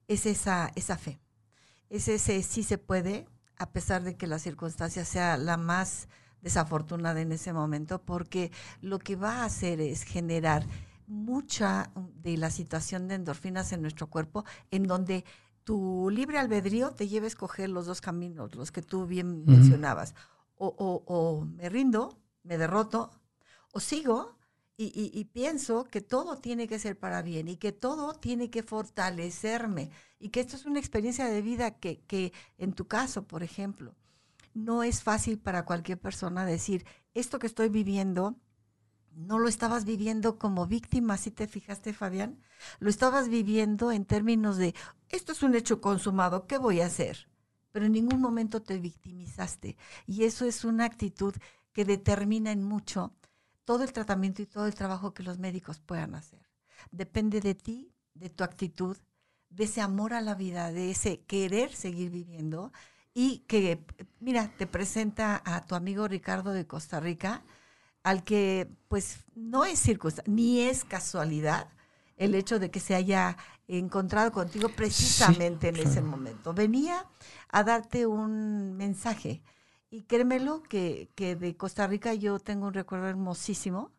es 0.08 0.26
esa, 0.26 0.72
esa 0.74 0.96
fe. 0.96 1.20
Es 1.90 2.08
ese 2.08 2.42
sí 2.42 2.62
se 2.62 2.78
puede, 2.78 3.26
a 3.58 3.70
pesar 3.70 4.02
de 4.02 4.16
que 4.16 4.26
la 4.26 4.38
circunstancia 4.38 5.04
sea 5.04 5.36
la 5.36 5.56
más 5.56 6.08
desafortunada 6.40 7.20
en 7.20 7.32
ese 7.32 7.52
momento, 7.52 8.00
porque 8.00 8.52
lo 8.80 8.98
que 8.98 9.16
va 9.16 9.42
a 9.42 9.44
hacer 9.44 9.80
es 9.80 10.02
generar 10.02 10.64
mucha 11.06 11.90
de 12.22 12.36
la 12.36 12.50
situación 12.50 13.08
de 13.08 13.16
endorfinas 13.16 13.72
en 13.72 13.82
nuestro 13.82 14.08
cuerpo, 14.08 14.44
en 14.70 14.86
donde 14.86 15.24
tu 15.64 16.08
libre 16.10 16.38
albedrío 16.38 16.92
te 16.92 17.08
lleva 17.08 17.24
a 17.24 17.28
escoger 17.28 17.68
los 17.68 17.86
dos 17.86 18.00
caminos, 18.00 18.54
los 18.54 18.70
que 18.72 18.82
tú 18.82 19.06
bien 19.06 19.44
mencionabas. 19.44 20.14
O, 20.56 21.46
me 21.46 21.68
rindo, 21.68 22.18
me 22.42 22.58
derroto, 22.58 23.10
o 23.72 23.80
sigo 23.80 24.37
y, 24.80 25.24
pienso 25.24 25.84
que 25.84 26.00
todo 26.00 26.38
tiene 26.38 26.68
que 26.68 26.78
ser 26.78 26.96
para 26.96 27.20
bien 27.20 27.48
y 27.48 27.56
que 27.56 27.72
todo 27.72 28.14
tiene 28.14 28.48
que 28.48 28.62
fortalecerme 28.62 29.90
y 30.20 30.28
que 30.28 30.38
esto 30.38 30.54
es 30.54 30.66
una 30.66 30.78
experiencia 30.78 31.26
de 31.26 31.42
vida 31.42 31.72
que, 31.72 32.00
que 32.02 32.32
en 32.58 32.72
tu 32.72 32.86
caso, 32.86 33.24
por 33.26 33.42
ejemplo, 33.42 33.96
no 34.54 34.84
es 34.84 35.02
fácil 35.02 35.38
para 35.38 35.64
cualquier 35.64 35.98
persona 35.98 36.46
decir, 36.46 36.86
esto 37.12 37.40
que 37.40 37.48
estoy 37.48 37.70
viviendo 37.70 38.36
no 39.18 39.40
lo 39.40 39.48
estabas 39.48 39.84
viviendo 39.84 40.38
como 40.38 40.66
víctima, 40.66 41.16
si 41.16 41.32
te 41.32 41.48
fijaste, 41.48 41.92
Fabián? 41.92 42.40
Lo 42.78 42.88
estabas 42.88 43.28
viviendo 43.28 43.90
en 43.90 44.04
términos 44.04 44.58
de, 44.58 44.76
esto 45.08 45.32
es 45.32 45.42
un 45.42 45.56
hecho 45.56 45.80
consumado, 45.80 46.46
¿qué 46.46 46.56
voy 46.56 46.80
a 46.80 46.86
hacer? 46.86 47.28
Pero 47.72 47.86
en 47.86 47.92
ningún 47.92 48.20
momento 48.20 48.62
te 48.62 48.78
victimizaste. 48.78 49.76
Y 50.06 50.22
eso 50.22 50.44
es 50.44 50.64
una 50.64 50.84
actitud 50.84 51.34
que 51.72 51.84
determina 51.84 52.52
en 52.52 52.62
mucho 52.62 53.12
todo 53.68 53.84
el 53.84 53.92
tratamiento 53.92 54.40
y 54.40 54.46
todo 54.46 54.66
el 54.66 54.74
trabajo 54.74 55.12
que 55.12 55.22
los 55.22 55.38
médicos 55.38 55.78
puedan 55.78 56.14
hacer. 56.14 56.40
Depende 56.90 57.42
de 57.42 57.54
ti, 57.54 57.92
de 58.14 58.30
tu 58.30 58.42
actitud, 58.42 58.96
de 59.50 59.64
ese 59.64 59.82
amor 59.82 60.14
a 60.14 60.22
la 60.22 60.34
vida, 60.34 60.72
de 60.72 60.90
ese 60.90 61.20
querer 61.26 61.74
seguir 61.74 62.08
viviendo 62.08 62.72
y 63.12 63.40
que, 63.40 63.84
mira, 64.20 64.50
te 64.56 64.66
presenta 64.66 65.42
a 65.44 65.66
tu 65.66 65.74
amigo 65.74 66.08
Ricardo 66.08 66.52
de 66.52 66.66
Costa 66.66 66.98
Rica, 66.98 67.42
al 68.02 68.24
que 68.24 68.70
pues 68.88 69.26
no 69.34 69.66
es 69.66 69.78
circunstancia, 69.78 70.32
ni 70.32 70.62
es 70.62 70.86
casualidad 70.86 71.68
el 72.16 72.34
hecho 72.34 72.58
de 72.58 72.70
que 72.70 72.80
se 72.80 72.94
haya 72.94 73.36
encontrado 73.66 74.32
contigo 74.32 74.70
precisamente 74.70 75.68
en 75.68 75.76
ese 75.76 76.00
momento. 76.00 76.54
Venía 76.54 77.04
a 77.50 77.64
darte 77.64 78.06
un 78.06 78.78
mensaje 78.78 79.42
Y 79.90 80.02
créemelo 80.02 80.62
que, 80.62 81.08
que 81.14 81.34
de 81.36 81.56
Costa 81.56 81.86
Rica 81.86 82.14
yo 82.14 82.38
tengo 82.38 82.66
un 82.66 82.74
recuerdo 82.74 83.08
hermosísimo 83.08 83.90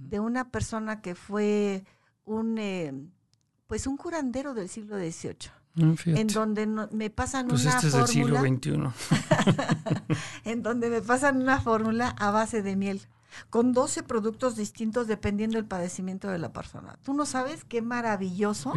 de 0.00 0.20
una 0.20 0.50
persona 0.50 1.00
que 1.00 1.14
fue 1.14 1.84
un, 2.24 2.58
eh, 2.58 2.92
pues 3.66 3.86
un 3.86 3.96
curandero 3.96 4.54
del 4.54 4.68
siglo 4.68 4.98
XVIII. 4.98 5.50
Ah, 5.80 5.94
en 6.04 6.26
donde 6.26 6.66
me 6.66 7.08
pasan 7.08 7.48
pues 7.48 7.62
una 7.62 7.76
este 7.76 7.86
es 7.86 7.92
fórmula. 7.94 8.42
Del 8.42 8.60
siglo 8.60 8.90
XXI. 8.90 10.10
en 10.50 10.62
donde 10.62 10.90
me 10.90 11.00
pasan 11.00 11.40
una 11.40 11.60
fórmula 11.60 12.10
a 12.18 12.30
base 12.30 12.62
de 12.62 12.76
miel, 12.76 13.00
con 13.48 13.72
12 13.72 14.02
productos 14.02 14.56
distintos 14.56 15.06
dependiendo 15.06 15.56
del 15.56 15.64
padecimiento 15.64 16.28
de 16.28 16.38
la 16.38 16.52
persona. 16.52 16.98
Tú 17.02 17.14
no 17.14 17.24
sabes 17.24 17.64
qué 17.64 17.80
maravilloso 17.80 18.74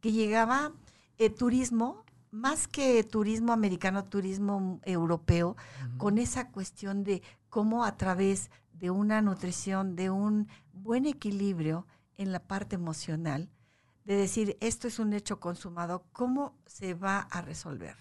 que 0.00 0.12
llegaba 0.12 0.72
eh, 1.18 1.30
turismo 1.30 2.03
más 2.34 2.66
que 2.66 3.04
turismo 3.04 3.52
americano, 3.52 4.04
turismo 4.04 4.80
europeo, 4.84 5.56
con 5.98 6.18
esa 6.18 6.50
cuestión 6.50 7.04
de 7.04 7.22
cómo 7.48 7.84
a 7.84 7.96
través 7.96 8.50
de 8.72 8.90
una 8.90 9.22
nutrición, 9.22 9.94
de 9.94 10.10
un 10.10 10.48
buen 10.72 11.06
equilibrio 11.06 11.86
en 12.16 12.32
la 12.32 12.40
parte 12.40 12.74
emocional, 12.74 13.50
de 14.04 14.16
decir, 14.16 14.58
esto 14.60 14.88
es 14.88 14.98
un 14.98 15.12
hecho 15.12 15.38
consumado, 15.38 16.06
¿cómo 16.12 16.58
se 16.66 16.94
va 16.94 17.20
a 17.20 17.40
resolver? 17.40 17.96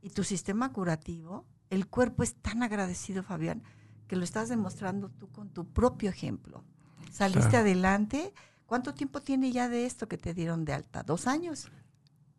Y 0.00 0.10
tu 0.10 0.24
sistema 0.24 0.72
curativo, 0.72 1.44
el 1.68 1.86
cuerpo 1.86 2.22
es 2.22 2.34
tan 2.34 2.62
agradecido, 2.62 3.22
Fabián, 3.22 3.62
que 4.08 4.16
lo 4.16 4.24
estás 4.24 4.48
demostrando 4.48 5.10
tú 5.10 5.28
con 5.28 5.50
tu 5.50 5.70
propio 5.70 6.08
ejemplo. 6.08 6.64
Saliste 7.12 7.58
adelante. 7.58 8.32
¿Cuánto 8.64 8.94
tiempo 8.94 9.20
tiene 9.20 9.52
ya 9.52 9.68
de 9.68 9.84
esto 9.84 10.08
que 10.08 10.18
te 10.18 10.32
dieron 10.32 10.64
de 10.64 10.72
alta? 10.72 11.02
¿Dos 11.02 11.26
años? 11.26 11.70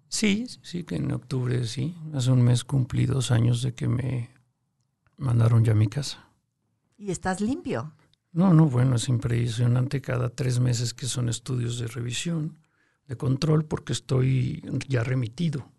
Sí, 0.09 0.47
sí, 0.61 0.83
que 0.83 0.95
en 0.95 1.11
octubre, 1.11 1.65
sí. 1.65 1.95
Hace 2.13 2.31
un 2.31 2.41
mes 2.41 2.63
cumplí 2.63 3.05
dos 3.05 3.31
años 3.31 3.61
de 3.61 3.73
que 3.73 3.87
me 3.87 4.29
mandaron 5.17 5.63
ya 5.63 5.73
a 5.73 5.75
mi 5.75 5.87
casa. 5.87 6.29
¿Y 6.97 7.11
estás 7.11 7.41
limpio? 7.41 7.93
No, 8.31 8.53
no, 8.53 8.67
bueno, 8.67 8.95
es 8.95 9.09
impresionante 9.09 10.01
cada 10.01 10.29
tres 10.29 10.59
meses 10.59 10.93
que 10.93 11.07
son 11.07 11.29
estudios 11.29 11.79
de 11.79 11.87
revisión, 11.87 12.59
de 13.07 13.17
control, 13.17 13.65
porque 13.65 13.93
estoy 13.93 14.63
ya 14.87 15.03
remitido. 15.03 15.69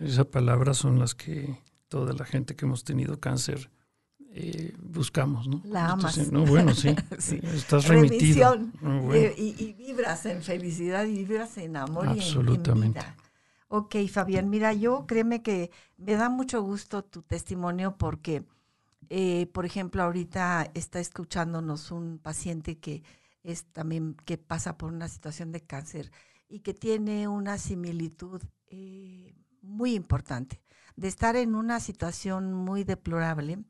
Esas 0.00 0.26
palabras 0.26 0.78
son 0.78 0.98
las 0.98 1.14
que 1.14 1.58
toda 1.88 2.12
la 2.12 2.24
gente 2.24 2.56
que 2.56 2.64
hemos 2.64 2.84
tenido 2.84 3.18
cáncer 3.18 3.70
eh, 4.32 4.74
buscamos, 4.80 5.48
¿no? 5.48 5.60
La 5.64 5.90
amas. 5.90 6.30
no, 6.30 6.46
bueno, 6.46 6.72
sí. 6.72 6.94
Estás 7.54 7.88
remitido. 7.88 8.56
Eh, 9.12 9.34
y, 9.36 9.72
vibras 9.72 10.24
en 10.26 10.42
felicidad 10.42 11.04
y 11.04 11.24
vibras 11.24 11.58
en 11.58 11.76
amor 11.76 12.08
Absolutamente. 12.08 13.00
y 13.00 13.02
en, 13.02 13.29
Ok, 13.72 13.94
Fabián, 14.10 14.50
mira, 14.50 14.72
yo 14.72 15.06
créeme 15.06 15.42
que 15.42 15.70
me 15.96 16.16
da 16.16 16.28
mucho 16.28 16.60
gusto 16.60 17.04
tu 17.04 17.22
testimonio 17.22 17.96
porque, 17.96 18.44
eh, 19.10 19.46
por 19.52 19.64
ejemplo, 19.64 20.02
ahorita 20.02 20.72
está 20.74 20.98
escuchándonos 20.98 21.92
un 21.92 22.18
paciente 22.18 22.78
que 22.78 23.04
es 23.44 23.66
también 23.66 24.16
que 24.24 24.38
pasa 24.38 24.76
por 24.76 24.92
una 24.92 25.06
situación 25.06 25.52
de 25.52 25.60
cáncer 25.60 26.10
y 26.48 26.60
que 26.60 26.74
tiene 26.74 27.28
una 27.28 27.58
similitud 27.58 28.42
eh, 28.66 29.36
muy 29.62 29.94
importante 29.94 30.60
de 30.96 31.06
estar 31.06 31.36
en 31.36 31.54
una 31.54 31.78
situación 31.78 32.52
muy 32.52 32.82
deplorable. 32.82 33.62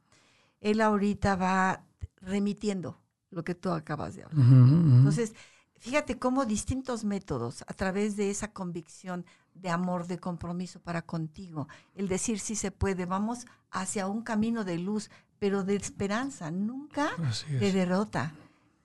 Él 0.63 0.81
ahorita 0.81 1.37
va 1.37 1.85
remitiendo 2.23 2.99
lo 3.29 3.45
que 3.45 3.55
tú 3.55 3.69
acabas 3.69 4.15
de 4.17 4.23
hablar. 4.23 4.47
Entonces, 4.47 5.35
fíjate 5.79 6.19
cómo 6.19 6.47
distintos 6.47 7.05
métodos, 7.05 7.65
a 7.67 7.75
través 7.75 8.17
de 8.17 8.31
esa 8.31 8.51
convicción 8.55 9.27
de 9.55 9.71
amor, 9.71 10.07
de 10.07 10.19
compromiso 10.19 10.81
para 10.81 11.03
contigo, 11.03 11.69
el 11.95 12.09
decir 12.09 12.41
si 12.41 12.57
se 12.57 12.71
puede, 12.71 13.07
vamos 13.07 13.47
hacia 13.71 14.07
un 14.07 14.23
camino 14.23 14.65
de 14.65 14.79
luz, 14.79 15.11
pero 15.39 15.65
de 15.65 15.77
esperanza, 15.77 16.51
nunca 16.51 17.11
de 17.49 17.73
derrota, 17.73 18.35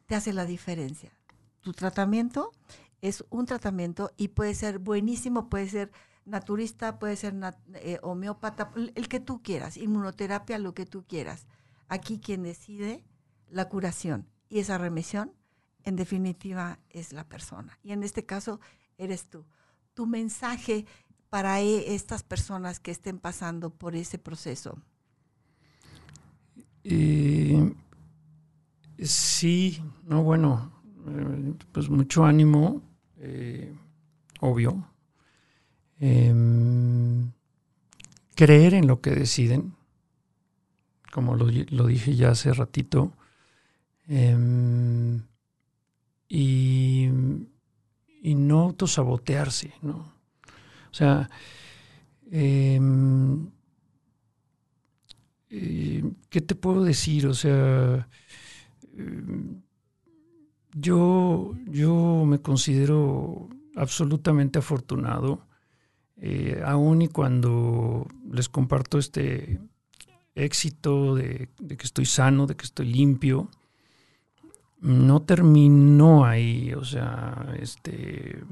te 0.06 0.16
hace 0.16 0.34
la 0.34 0.46
diferencia. 0.46 1.12
Tu 1.62 1.74
tratamiento 1.74 2.52
es 3.02 3.24
un 3.30 3.46
tratamiento 3.46 4.12
y 4.18 4.30
puede 4.30 4.54
ser 4.56 4.80
buenísimo, 4.80 5.50
puede 5.50 5.70
ser 5.70 5.92
naturista, 6.26 7.00
puede 7.00 7.16
ser 7.16 7.36
eh, 7.76 8.00
homeópata, 8.02 8.72
el 8.76 9.08
que 9.08 9.20
tú 9.20 9.42
quieras, 9.42 9.78
inmunoterapia, 9.78 10.58
lo 10.60 10.74
que 10.74 10.86
tú 10.86 11.06
quieras. 11.06 11.46
Aquí 11.88 12.20
quien 12.20 12.44
decide 12.44 13.04
la 13.50 13.70
curación 13.70 14.28
y 14.50 14.60
esa 14.60 14.78
remisión 14.78 15.34
en 15.84 15.96
definitiva 15.96 16.80
es 16.90 17.14
la 17.14 17.28
persona. 17.28 17.78
Y 17.84 17.92
en 17.92 18.04
este 18.04 18.26
caso 18.26 18.60
eres 18.98 19.30
tú. 19.30 19.46
Tu 19.96 20.06
mensaje 20.06 20.86
para 21.30 21.60
e, 21.62 21.96
estas 21.96 22.22
personas 22.22 22.80
que 22.80 22.92
estén 22.92 23.18
pasando 23.18 23.72
por 23.72 23.96
ese 23.96 24.18
proceso. 24.18 24.78
sí, 29.00 29.82
no, 30.04 30.22
bueno, 30.24 30.72
eh, 31.08 31.54
pues 31.72 31.90
mucho 31.90 32.26
ánimo, 32.26 32.82
eh, 33.18 33.74
obvio. 34.40 34.88
Em, 36.00 37.32
creer 38.36 38.74
en 38.76 38.88
lo 38.88 39.02
que 39.02 39.12
deciden, 39.12 39.74
como 41.12 41.36
lo, 41.36 41.48
dije 41.88 42.16
ya 42.16 42.32
hace 42.32 42.54
ratito. 42.54 43.14
Em, 44.08 45.24
y, 48.26 48.36
no 48.36 48.62
autosabotearse, 48.62 49.74
¿no? 49.82 50.14
O 50.92 50.94
sea, 50.94 51.30
em, 52.32 53.50
eh, 55.50 56.04
¿qué 56.30 56.42
te 56.42 56.56
puedo 56.56 56.84
decir? 56.84 57.28
O 57.28 57.34
sea, 57.34 58.08
em, 58.98 59.62
yo, 60.74 61.54
yo 61.68 62.26
me 62.26 62.40
considero 62.40 63.50
absolutamente 63.76 64.60
afortunado, 64.60 65.48
eh, 66.18 66.62
aún 66.66 67.02
y 67.02 67.08
cuando 67.10 68.08
les 68.32 68.50
comparto 68.50 68.98
este 68.98 69.60
éxito 70.34 71.16
de, 71.16 71.50
de, 71.60 71.78
que 71.78 71.86
estoy 71.86 72.06
sano, 72.06 72.48
de 72.48 72.56
que 72.56 72.66
estoy 72.66 72.88
limpio, 72.88 73.50
no 74.82 75.22
terminó 75.24 76.26
ahí, 76.26 76.74
o 76.74 76.84
sea, 76.84 77.54
este, 77.60 78.44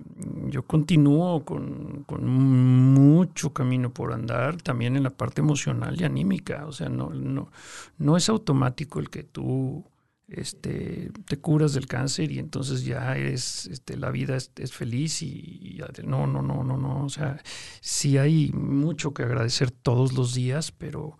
yo 0.49 0.63
continúo 0.63 1.45
con, 1.45 2.05
mucho 2.35 3.53
camino 3.53 3.93
por 3.93 4.13
andar, 4.13 4.61
también 4.61 4.95
en 4.95 5.03
la 5.03 5.09
parte 5.11 5.41
emocional 5.41 5.99
y 5.99 6.05
anímica, 6.05 6.65
o 6.65 6.71
sea, 6.71 6.89
no, 6.89 7.09
no, 7.09 7.51
no 7.97 8.17
es 8.17 8.29
automático 8.29 8.99
el 8.99 9.09
que 9.09 9.23
tú 9.23 9.85
este, 10.27 11.11
te 11.25 11.37
curas 11.37 11.73
del 11.73 11.87
cáncer 11.87 12.31
y 12.31 12.39
entonces 12.39 12.83
ya 12.83 13.15
es, 13.17 13.67
este, 13.67 13.97
la 13.97 14.09
vida 14.09 14.35
es, 14.35 14.73
feliz 14.73 15.21
y, 15.21 15.79
no, 16.03 16.25
no, 16.25 16.41
no, 16.41 16.63
no, 16.63 16.77
no, 16.77 17.05
o 17.05 17.09
sea, 17.09 17.41
sí 17.81 18.17
hay 18.17 18.51
mucho 18.53 19.13
que 19.13 19.23
agradecer 19.23 19.71
todos 19.71 20.13
los 20.13 20.33
días, 20.33 20.71
pero 20.71 21.17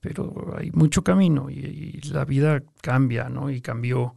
pero 0.00 0.54
hay 0.56 0.70
mucho 0.72 1.04
camino 1.04 1.50
y, 1.50 2.00
la 2.10 2.24
vida 2.24 2.62
cambia, 2.80 3.28
¿no? 3.28 3.50
Y 3.50 3.60
cambió 3.60 4.16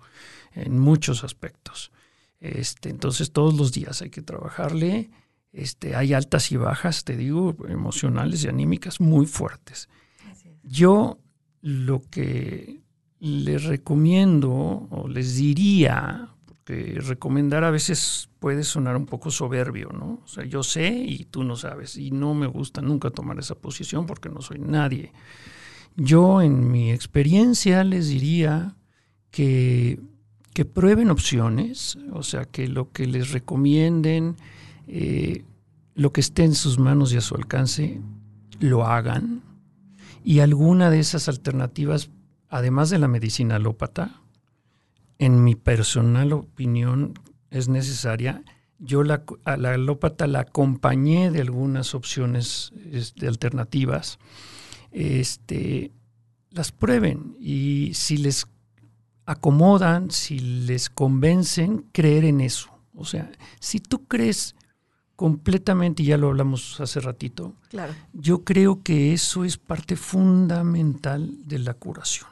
en 0.54 0.80
muchos 0.80 1.24
aspectos. 1.24 1.92
Este, 2.40 2.90
entonces 2.90 3.32
todos 3.32 3.54
los 3.56 3.72
días 3.72 4.02
hay 4.02 4.10
que 4.10 4.22
trabajarle. 4.22 5.12
Este, 5.52 5.96
hay 5.96 6.14
altas 6.14 6.52
y 6.52 6.58
bajas, 6.58 7.04
te 7.04 7.16
digo, 7.16 7.56
emocionales 7.68 8.44
y 8.44 8.48
anímicas 8.48 9.00
muy 9.00 9.26
fuertes. 9.26 9.90
Yo 10.64 11.20
lo 11.62 12.02
que 12.02 12.82
les 13.20 13.64
recomiendo 13.64 14.52
o 14.52 15.08
les 15.08 15.36
diría, 15.36 16.30
porque 16.46 17.00
recomendar 17.00 17.64
a 17.64 17.72
veces 17.72 18.30
puede 18.40 18.64
sonar 18.64 18.98
un 18.98 19.06
poco 19.06 19.32
soberbio, 19.32 19.90
¿no? 19.94 20.22
O 20.24 20.28
sea, 20.28 20.44
yo 20.44 20.64
sé 20.64 20.90
y 20.90 21.26
tú 21.26 21.44
no 21.44 21.56
sabes, 21.56 21.98
y 21.98 22.12
no 22.12 22.34
me 22.34 22.48
gusta 22.48 22.82
nunca 22.82 23.12
tomar 23.12 23.40
esa 23.40 23.56
posición 23.56 24.06
porque 24.06 24.30
no 24.30 24.42
soy 24.42 24.60
nadie. 24.60 25.14
Yo 25.96 26.42
en 26.42 26.72
mi 26.72 26.92
experiencia 26.92 27.84
les 27.84 28.10
diría 28.10 28.76
que, 29.30 30.00
que 30.54 30.66
prueben 30.66 31.12
opciones, 31.12 31.98
o 32.12 32.24
sea, 32.24 32.46
que 32.46 32.68
lo 32.68 32.92
que 32.92 33.06
les 33.06 33.32
recomienden, 33.32 34.36
eh, 34.88 35.44
lo 35.96 36.12
que 36.12 36.22
esté 36.22 36.44
en 36.44 36.56
sus 36.56 36.80
manos 36.80 37.14
y 37.14 37.18
a 37.18 37.22
su 37.22 37.36
alcance, 37.36 38.02
lo 38.60 38.86
hagan. 38.86 39.42
Y 40.24 40.40
alguna 40.40 40.90
de 40.90 41.00
esas 41.00 41.30
alternativas, 41.30 42.10
además 42.50 42.90
de 42.90 42.98
la 42.98 43.08
medicina 43.08 43.56
alópata, 43.56 44.22
en 45.20 45.44
mi 45.44 45.56
personal 45.56 46.34
opinión 46.34 47.14
es 47.52 47.70
necesaria. 47.70 48.44
Yo 48.80 49.04
la, 49.04 49.24
a 49.46 49.58
la 49.58 49.74
alópata 49.74 50.26
la 50.26 50.42
acompañé 50.42 51.30
de 51.30 51.42
algunas 51.42 51.94
opciones 51.94 52.74
este, 52.92 53.28
alternativas 53.28 54.18
este, 54.94 55.92
las 56.52 56.72
prueben 56.72 57.36
y 57.40 57.92
si 57.94 58.18
les 58.18 58.48
acomodan, 59.26 60.12
si 60.12 60.40
les 60.40 60.90
convencen, 60.90 61.86
creer 61.92 62.26
en 62.26 62.42
eso. 62.42 62.70
O 62.96 63.06
sea, 63.06 63.32
si 63.60 63.80
tú 63.80 64.06
crees 64.06 64.56
completamente, 65.16 66.04
y 66.04 66.08
ya 66.08 66.18
lo 66.18 66.30
hablamos 66.30 66.80
hace 66.80 67.00
ratito, 67.00 67.56
claro. 67.70 67.94
yo 68.14 68.44
creo 68.44 68.84
que 68.84 69.14
eso 69.14 69.46
es 69.46 69.58
parte 69.58 69.96
fundamental 69.96 71.48
de 71.48 71.60
la 71.60 71.74
curación. 71.74 72.30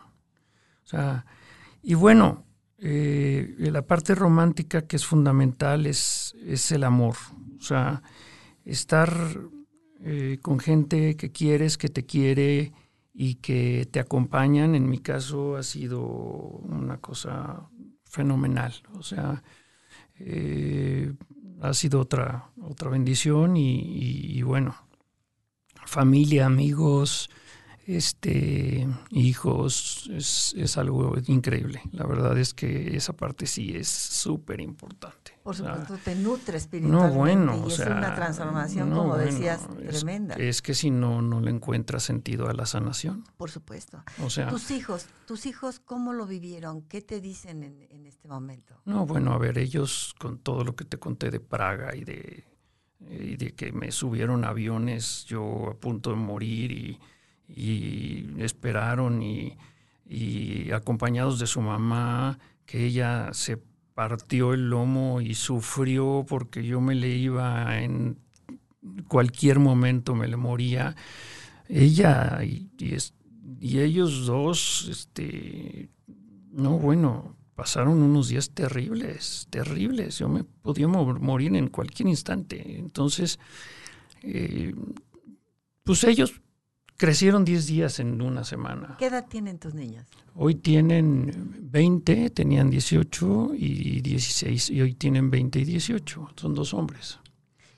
O 0.84 0.88
sea, 0.88 1.26
y 1.82 1.94
bueno, 1.94 2.44
eh, 2.78 3.56
la 3.60 3.84
parte 3.84 4.16
romántica 4.16 4.82
que 4.88 4.96
es 4.96 5.06
fundamental 5.06 5.86
es, 5.86 6.36
es 6.46 6.72
el 6.72 6.84
amor. 6.84 7.16
O 7.60 7.64
sea, 7.64 8.02
estar 8.66 9.10
eh, 10.04 10.40
con 10.42 10.60
gente 10.60 11.16
que 11.16 11.32
quieres, 11.32 11.78
que 11.78 11.90
te 11.90 12.06
quiere 12.06 12.74
y 13.14 13.36
que 13.36 13.88
te 13.92 14.00
acompañan, 14.00 14.74
en 14.74 14.90
mi 14.90 15.00
caso 15.00 15.58
ha 15.58 15.64
sido 15.64 16.02
una 16.02 16.98
cosa 16.98 17.70
fenomenal. 18.06 18.74
O 18.94 19.04
sea, 19.04 19.44
eh, 20.20 21.14
ha 21.62 21.74
sido 21.74 22.00
otra, 22.00 22.52
otra 22.62 22.90
bendición 22.90 23.56
y, 23.58 24.42
bueno, 24.42 24.76
familia, 25.86 26.48
amigos, 26.48 27.30
este, 27.86 28.88
hijos, 29.12 30.10
es, 30.12 30.56
es, 30.58 30.78
algo 30.78 31.16
increíble. 31.28 31.82
La 31.92 32.08
verdad 32.08 32.38
es 32.38 32.54
que 32.54 32.96
esa 32.96 33.14
parte 33.14 33.46
sí 33.46 33.76
es 33.76 33.88
súper 33.88 34.62
importante. 34.62 35.31
Por 35.44 35.56
supuesto, 35.56 35.98
te 36.04 36.16
nutre 36.16 36.58
espiritualmente. 36.58 37.16
No, 37.16 37.20
bueno, 37.20 37.58
y 37.58 37.62
o 37.62 37.68
es 37.68 37.76
sea, 37.76 37.98
una 37.98 38.14
transformación, 38.14 38.92
como 38.92 39.18
decías, 39.18 39.68
tremenda. 39.88 40.36
Es 40.36 40.62
que 40.62 40.76
si 40.76 40.92
no, 40.92 41.22
no 41.22 41.42
le 41.42 41.50
encuentras 41.50 42.04
sentido 42.04 42.48
a 42.48 42.54
la 42.54 42.68
sanación. 42.68 43.24
Por 43.38 43.50
supuesto. 43.50 44.04
O 44.24 44.30
sea, 44.30 44.50
tus 44.50 44.70
hijos, 44.70 45.08
tus 45.26 45.48
hijos, 45.48 45.80
¿cómo 45.80 46.14
lo 46.14 46.28
vivieron? 46.28 46.84
¿Qué 46.84 47.02
te 47.02 47.22
dicen 47.22 47.64
en, 47.64 47.88
en 47.90 48.06
este 48.06 48.28
momento? 48.28 48.76
No, 48.86 49.08
bueno, 49.08 49.34
a 49.34 49.40
ver, 49.40 49.58
ellos 49.58 50.14
con 50.20 50.38
todo 50.38 50.64
lo 50.64 50.76
que 50.76 50.86
te 50.86 50.98
conté 51.00 51.32
de 51.32 51.40
Praga 51.40 51.96
y 51.96 52.04
de, 52.04 52.46
y 53.00 53.36
de 53.36 53.54
que 53.54 53.72
me 53.72 53.92
subieron 53.92 54.46
aviones, 54.46 55.26
yo 55.26 55.72
a 55.72 55.74
punto 55.74 56.12
de 56.12 56.18
morir 56.18 56.72
y, 56.72 57.00
y 57.48 58.42
esperaron 58.44 59.24
y, 59.24 59.58
y 60.06 60.72
acompañados 60.72 61.40
de 61.40 61.48
su 61.48 61.62
mamá, 61.62 62.38
que 62.66 62.86
ella 62.86 63.30
se 63.34 63.58
partió 64.10 64.54
el 64.54 64.68
lomo 64.68 65.22
y 65.22 65.36
sufrió 65.36 66.26
porque 66.28 66.66
yo 66.66 66.82
me 66.82 66.96
le 66.96 67.10
iba 67.10 67.78
en 67.78 68.18
cualquier 69.08 69.60
momento, 69.60 70.16
me 70.16 70.28
le 70.28 70.38
moría. 70.38 70.96
Ella 71.70 72.40
y, 72.44 72.72
ellos 73.62 74.26
dos, 74.26 74.88
este, 74.90 75.92
no, 76.52 76.80
bueno, 76.80 77.38
pasaron 77.54 78.02
unos 78.02 78.30
días 78.30 78.50
terribles, 78.50 79.46
terribles. 79.52 80.18
Yo 80.18 80.30
me 80.30 80.46
podía 80.46 80.88
morir 80.88 81.56
en 81.56 81.68
cualquier 81.68 82.10
instante. 82.10 82.80
Entonces, 82.80 83.38
eh, 84.24 84.74
pues 85.84 86.04
ellos 86.06 86.42
Crecieron 87.02 87.44
10 87.44 87.66
días 87.66 88.00
en 88.00 88.22
una 88.22 88.44
semana. 88.44 88.96
¿Qué 89.00 89.08
edad 89.08 89.26
tienen 89.28 89.58
tus 89.58 89.74
niños? 89.74 90.06
Hoy 90.36 90.54
tienen 90.54 91.58
20, 91.72 92.30
tenían 92.30 92.70
18 92.70 93.54
y 93.56 94.02
16, 94.02 94.70
y 94.70 94.82
hoy 94.84 94.94
tienen 94.94 95.32
20 95.32 95.62
y 95.62 95.66
18. 95.66 96.30
Son 96.36 96.54
dos 96.54 96.76
hombres. 96.76 97.18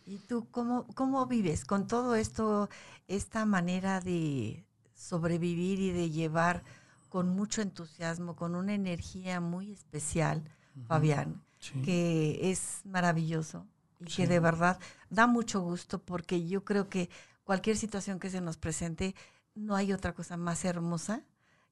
¿Y 0.05 0.17
tú 0.17 0.45
cómo, 0.51 0.85
cómo 0.93 1.25
vives 1.25 1.63
con 1.63 1.87
todo 1.87 2.15
esto, 2.15 2.67
esta 3.07 3.45
manera 3.45 4.01
de 4.01 4.65
sobrevivir 4.93 5.79
y 5.79 5.91
de 5.91 6.09
llevar 6.09 6.65
con 7.07 7.29
mucho 7.29 7.61
entusiasmo, 7.61 8.35
con 8.35 8.55
una 8.55 8.73
energía 8.73 9.39
muy 9.39 9.71
especial, 9.71 10.43
Fabián, 10.85 11.41
que 11.85 12.51
es 12.51 12.81
maravilloso 12.83 13.65
y 14.01 14.05
que 14.05 14.27
de 14.27 14.41
verdad 14.41 14.79
da 15.09 15.27
mucho 15.27 15.61
gusto 15.61 15.99
porque 15.99 16.45
yo 16.45 16.65
creo 16.65 16.89
que 16.89 17.09
cualquier 17.43 17.77
situación 17.77 18.19
que 18.19 18.29
se 18.29 18.41
nos 18.41 18.57
presente, 18.57 19.15
no 19.55 19.75
hay 19.75 19.93
otra 19.93 20.13
cosa 20.13 20.37
más 20.37 20.65
hermosa 20.65 21.23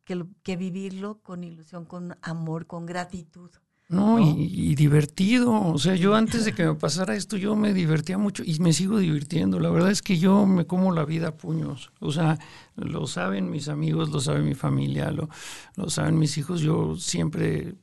que, 0.03 0.25
que 0.43 0.55
vivirlo 0.55 1.19
con 1.21 1.43
ilusión, 1.43 1.85
con 1.85 2.17
amor, 2.21 2.67
con 2.67 2.85
gratitud. 2.85 3.51
No, 3.91 4.19
Y, 4.19 4.73
divertido. 4.75 5.51
O 5.51 5.77
sea, 5.77 5.95
yo 5.95 6.15
antes 6.15 6.45
de 6.45 6.53
que 6.53 6.65
me 6.65 6.75
pasara 6.75 7.13
esto, 7.13 7.35
yo 7.35 7.57
me 7.57 7.73
divertía 7.73 8.17
mucho 8.17 8.41
y 8.45 8.57
me 8.59 8.71
sigo 8.71 8.99
divirtiendo. 8.99 9.59
La 9.59 9.69
verdad 9.69 9.91
es 9.91 10.01
que 10.01 10.17
yo 10.17 10.45
me 10.45 10.65
como 10.65 10.93
la 10.93 11.03
vida 11.03 11.29
a 11.29 11.37
puños. 11.37 11.91
O 11.99 12.11
sea, 12.13 12.39
lo 12.77 13.05
saben 13.05 13.51
mis 13.51 13.67
amigos, 13.67 14.09
lo 14.09 14.21
sabe 14.21 14.43
mi 14.43 14.53
familia, 14.53 15.11
lo, 15.11 15.29
lo 15.75 15.89
saben 15.89 16.17
mis 16.17 16.37
hijos. 16.37 16.61
Yo 16.61 16.95
siempre 16.95 17.75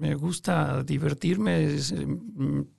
me 0.00 0.14
gusta 0.14 0.82
divertirme, 0.82 1.76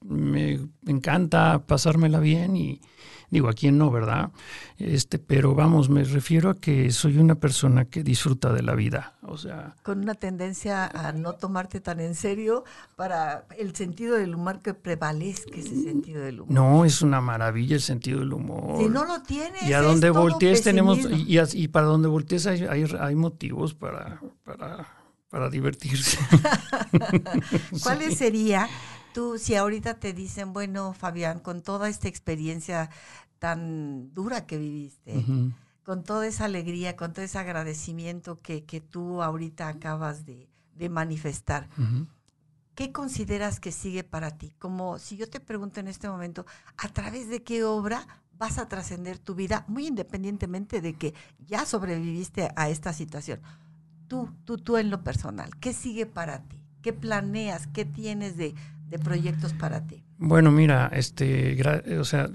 me 0.01 0.59
encanta 0.85 1.63
pasármela 1.65 2.19
bien 2.19 2.57
y, 2.57 2.81
Digo, 3.31 3.47
a 3.47 3.53
quién 3.53 3.77
no, 3.77 3.89
¿verdad? 3.89 4.31
Este, 4.77 5.17
pero 5.17 5.55
vamos, 5.55 5.89
me 5.89 6.03
refiero 6.03 6.49
a 6.49 6.59
que 6.59 6.91
soy 6.91 7.17
una 7.17 7.35
persona 7.35 7.85
que 7.85 8.03
disfruta 8.03 8.51
de 8.51 8.61
la 8.61 8.75
vida, 8.75 9.13
o 9.21 9.37
sea, 9.37 9.73
con 9.83 9.99
una 9.99 10.15
tendencia 10.15 10.85
a 10.85 11.13
no 11.13 11.33
tomarte 11.33 11.79
tan 11.79 12.01
en 12.01 12.13
serio 12.13 12.65
para 12.97 13.45
el 13.57 13.73
sentido 13.73 14.17
del 14.17 14.35
humor 14.35 14.59
que 14.59 14.73
prevalezca 14.73 15.55
ese 15.55 15.81
sentido 15.81 16.21
del 16.21 16.41
humor. 16.41 16.53
No, 16.53 16.83
es 16.83 17.01
una 17.01 17.21
maravilla 17.21 17.75
el 17.75 17.81
sentido 17.81 18.19
del 18.19 18.33
humor. 18.33 18.83
Si 18.83 18.89
no 18.89 19.05
lo 19.05 19.21
tienes, 19.23 19.63
y 19.63 19.71
a 19.71 19.81
donde 19.81 20.09
voltees 20.09 20.61
tenemos 20.61 20.99
y, 20.99 21.39
y, 21.39 21.67
para 21.69 21.85
donde 21.85 22.09
voltees 22.09 22.47
hay, 22.47 22.65
hay, 22.65 23.15
motivos 23.15 23.73
para, 23.73 24.19
para, 24.43 24.89
para 25.31 25.49
divertirse. 25.49 26.19
¿Cuáles 27.83 28.17
sería 28.17 28.69
tú, 29.13 29.39
si 29.39 29.55
ahorita 29.55 29.95
te 29.95 30.13
dicen, 30.13 30.53
bueno, 30.53 30.93
Fabián, 30.93 31.39
con 31.39 31.63
toda 31.63 31.89
esta 31.89 32.07
experiencia 32.07 32.91
tan 33.39 34.13
dura 34.13 34.45
que 34.45 34.57
viviste, 34.57 35.25
con 35.83 36.03
toda 36.03 36.27
esa 36.27 36.45
alegría, 36.45 36.95
con 36.95 37.13
todo 37.13 37.25
ese 37.25 37.39
agradecimiento 37.39 38.39
que, 38.41 38.65
que 38.65 38.81
tú 38.81 39.23
ahorita 39.23 39.67
acabas 39.67 40.25
de, 40.25 40.47
de 40.75 40.89
manifestar, 40.89 41.67
¿qué 42.75 42.91
consideras 42.91 43.59
que 43.59 43.71
sigue 43.71 44.03
para 44.03 44.37
ti? 44.37 44.53
Como 44.59 44.99
si 44.99 45.17
yo 45.17 45.27
te 45.29 45.39
pregunto 45.39 45.79
en 45.79 45.87
este 45.87 46.07
momento, 46.07 46.45
¿a 46.77 46.89
través 46.89 47.29
de 47.29 47.41
qué 47.41 47.63
obra 47.63 48.05
vas 48.37 48.57
a 48.57 48.67
trascender 48.67 49.17
tu 49.17 49.33
vida, 49.33 49.65
muy 49.67 49.87
independientemente 49.87 50.81
de 50.81 50.93
que 50.93 51.13
ya 51.39 51.65
sobreviviste 51.65 52.51
a 52.55 52.69
esta 52.69 52.93
situación? 52.93 53.41
Tú, 54.11 54.27
tú, 54.43 54.57
tú 54.57 54.75
en 54.75 54.89
lo 54.89 55.05
personal, 55.05 55.51
¿qué 55.61 55.71
sigue 55.71 56.05
para 56.05 56.43
ti? 56.43 56.57
¿Qué 56.81 56.91
planeas? 56.91 57.67
¿Qué 57.67 57.85
tienes 57.85 58.35
de, 58.35 58.53
de 58.89 58.99
proyectos 58.99 59.53
para 59.53 59.87
ti? 59.87 60.03
Bueno, 60.17 60.51
mira, 60.51 60.87
este, 60.91 61.57
o 61.97 62.03
sea, 62.03 62.29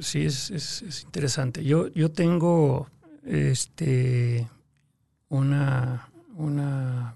sí 0.00 0.24
es, 0.24 0.50
es, 0.50 1.02
interesante. 1.04 1.62
Yo, 1.62 1.88
yo 1.88 2.10
tengo 2.12 2.88
este, 3.26 4.48
una, 5.28 6.08
una 6.34 7.14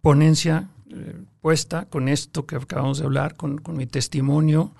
ponencia 0.00 0.68
eh, 0.90 1.24
puesta 1.40 1.86
con 1.86 2.06
esto 2.06 2.46
que 2.46 2.54
acabamos 2.54 3.00
de 3.00 3.04
hablar, 3.04 3.34
con, 3.34 3.58
con, 3.58 3.76
mi 3.76 3.86
testimonio, 3.88 4.70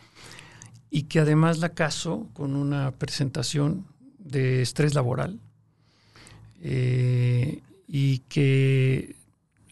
y 0.91 1.09
que 1.09 1.19
además 1.19 1.59
la 1.59 1.71
caso 1.71 2.29
con 2.35 2.55
una 2.55 2.93
presentación 2.93 3.85
de 4.21 4.63
estrés 4.63 4.95
laboral, 4.95 5.41
eh, 6.61 7.63
y 7.93 8.21
que 8.29 9.17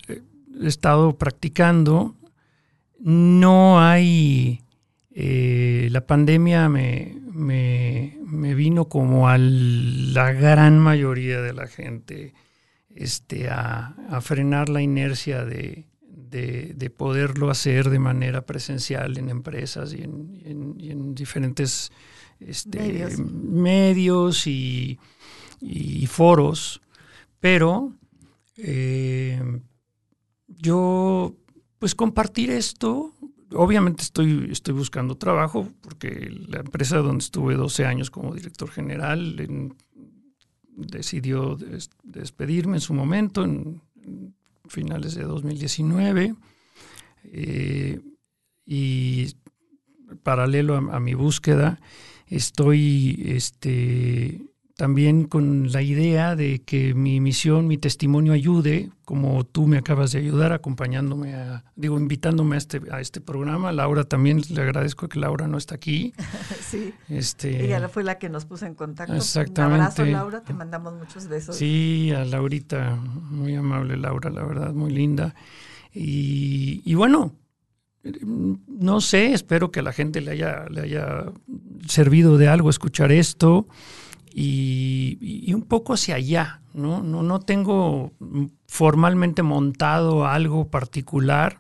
he 0.08 0.66
estado 0.66 1.16
practicando. 1.16 2.16
No 2.98 3.80
hay, 3.80 4.62
eh, 5.14 5.88
la 5.92 6.04
pandemia 6.04 6.68
me, 6.68 7.14
vino 8.56 8.86
como 8.86 9.28
a 9.28 9.38
la 9.38 10.32
gran 10.32 10.80
mayoría 10.80 11.40
de 11.40 11.52
la 11.52 11.68
gente 11.68 12.34
este, 12.96 13.48
a, 13.48 13.94
frenar 14.20 14.68
la 14.68 14.82
inercia 14.82 15.44
de, 15.44 15.86
poderlo 16.96 17.50
hacer 17.50 17.88
de 17.88 18.00
manera 18.00 18.44
presencial 18.44 19.16
en 19.16 19.28
empresas 19.28 19.94
y 19.94 20.02
en, 20.02 21.14
diferentes 21.14 21.92
este, 22.40 23.16
medios, 23.16 24.48
y, 24.48 24.98
foros, 26.08 26.80
pero 27.38 27.92
eh, 28.58 29.40
yo 30.48 31.34
pues 31.78 31.94
compartir 31.94 32.50
esto. 32.50 33.14
Obviamente 33.52 34.02
estoy, 34.02 34.48
estoy 34.50 34.74
buscando 34.74 35.16
trabajo 35.16 35.68
porque 35.80 36.30
la 36.48 36.58
empresa 36.58 36.98
donde 36.98 37.24
estuve 37.24 37.54
12 37.54 37.86
años 37.86 38.10
como 38.10 38.34
director 38.34 38.70
general 38.70 39.36
decidió 40.76 41.56
despedirme 42.02 42.76
en 42.76 42.80
su 42.80 42.94
momento, 42.94 43.44
en, 43.44 43.80
finales 44.68 45.14
de 45.14 45.24
2019. 45.24 46.34
Eh, 47.24 48.00
y 48.66 49.34
paralelo 50.22 50.76
a, 50.76 51.00
mi 51.00 51.14
búsqueda, 51.14 51.80
estoy 52.26 53.22
este, 53.24 54.42
también 54.78 55.24
con 55.24 55.72
la 55.72 55.82
idea 55.82 56.36
de 56.36 56.60
que 56.60 56.94
mi 56.94 57.18
misión, 57.18 57.66
mi 57.66 57.78
testimonio 57.78 58.32
ayude, 58.32 58.90
como 59.04 59.42
tú 59.42 59.66
me 59.66 59.76
acabas 59.76 60.12
de 60.12 60.20
ayudar 60.20 60.52
acompañándome, 60.52 61.34
a, 61.34 61.64
digo, 61.74 61.98
invitándome 61.98 62.54
a 62.54 62.58
este, 62.58 62.80
a 62.92 63.00
este 63.00 63.20
programa. 63.20 63.72
Laura 63.72 64.04
también, 64.04 64.40
le 64.48 64.62
agradezco 64.62 65.08
que 65.08 65.18
Laura 65.18 65.48
no 65.48 65.58
está 65.58 65.74
aquí. 65.74 66.14
sí, 66.60 66.94
este, 67.08 67.64
ella 67.64 67.88
fue 67.88 68.04
la 68.04 68.18
que 68.18 68.28
nos 68.28 68.44
puso 68.44 68.66
en 68.66 68.76
contacto. 68.76 69.16
Exactamente. 69.16 69.74
Un 69.74 69.80
abrazo, 69.80 70.04
Laura, 70.04 70.42
te 70.44 70.54
mandamos 70.54 70.94
muchos 70.94 71.26
besos. 71.26 71.56
Sí, 71.56 72.12
a 72.16 72.24
Laurita, 72.24 72.94
muy 72.94 73.56
amable 73.56 73.96
Laura, 73.96 74.30
la 74.30 74.44
verdad, 74.44 74.74
muy 74.74 74.92
linda. 74.92 75.34
Y, 75.92 76.82
y 76.84 76.94
bueno, 76.94 77.32
no 78.68 79.00
sé, 79.00 79.32
espero 79.32 79.72
que 79.72 79.80
a 79.80 79.82
la 79.82 79.92
gente 79.92 80.20
le 80.20 80.30
haya, 80.30 80.66
le 80.70 80.82
haya 80.82 81.24
servido 81.88 82.38
de 82.38 82.46
algo 82.46 82.70
escuchar 82.70 83.10
esto 83.10 83.66
y, 84.40 85.52
un 85.52 85.62
poco 85.62 85.94
hacia 85.94 86.14
allá, 86.16 86.60
¿no? 86.74 87.02
¿no? 87.02 87.22
No 87.22 87.40
tengo 87.40 88.12
formalmente 88.66 89.42
montado 89.42 90.26
algo 90.26 90.68
particular, 90.68 91.58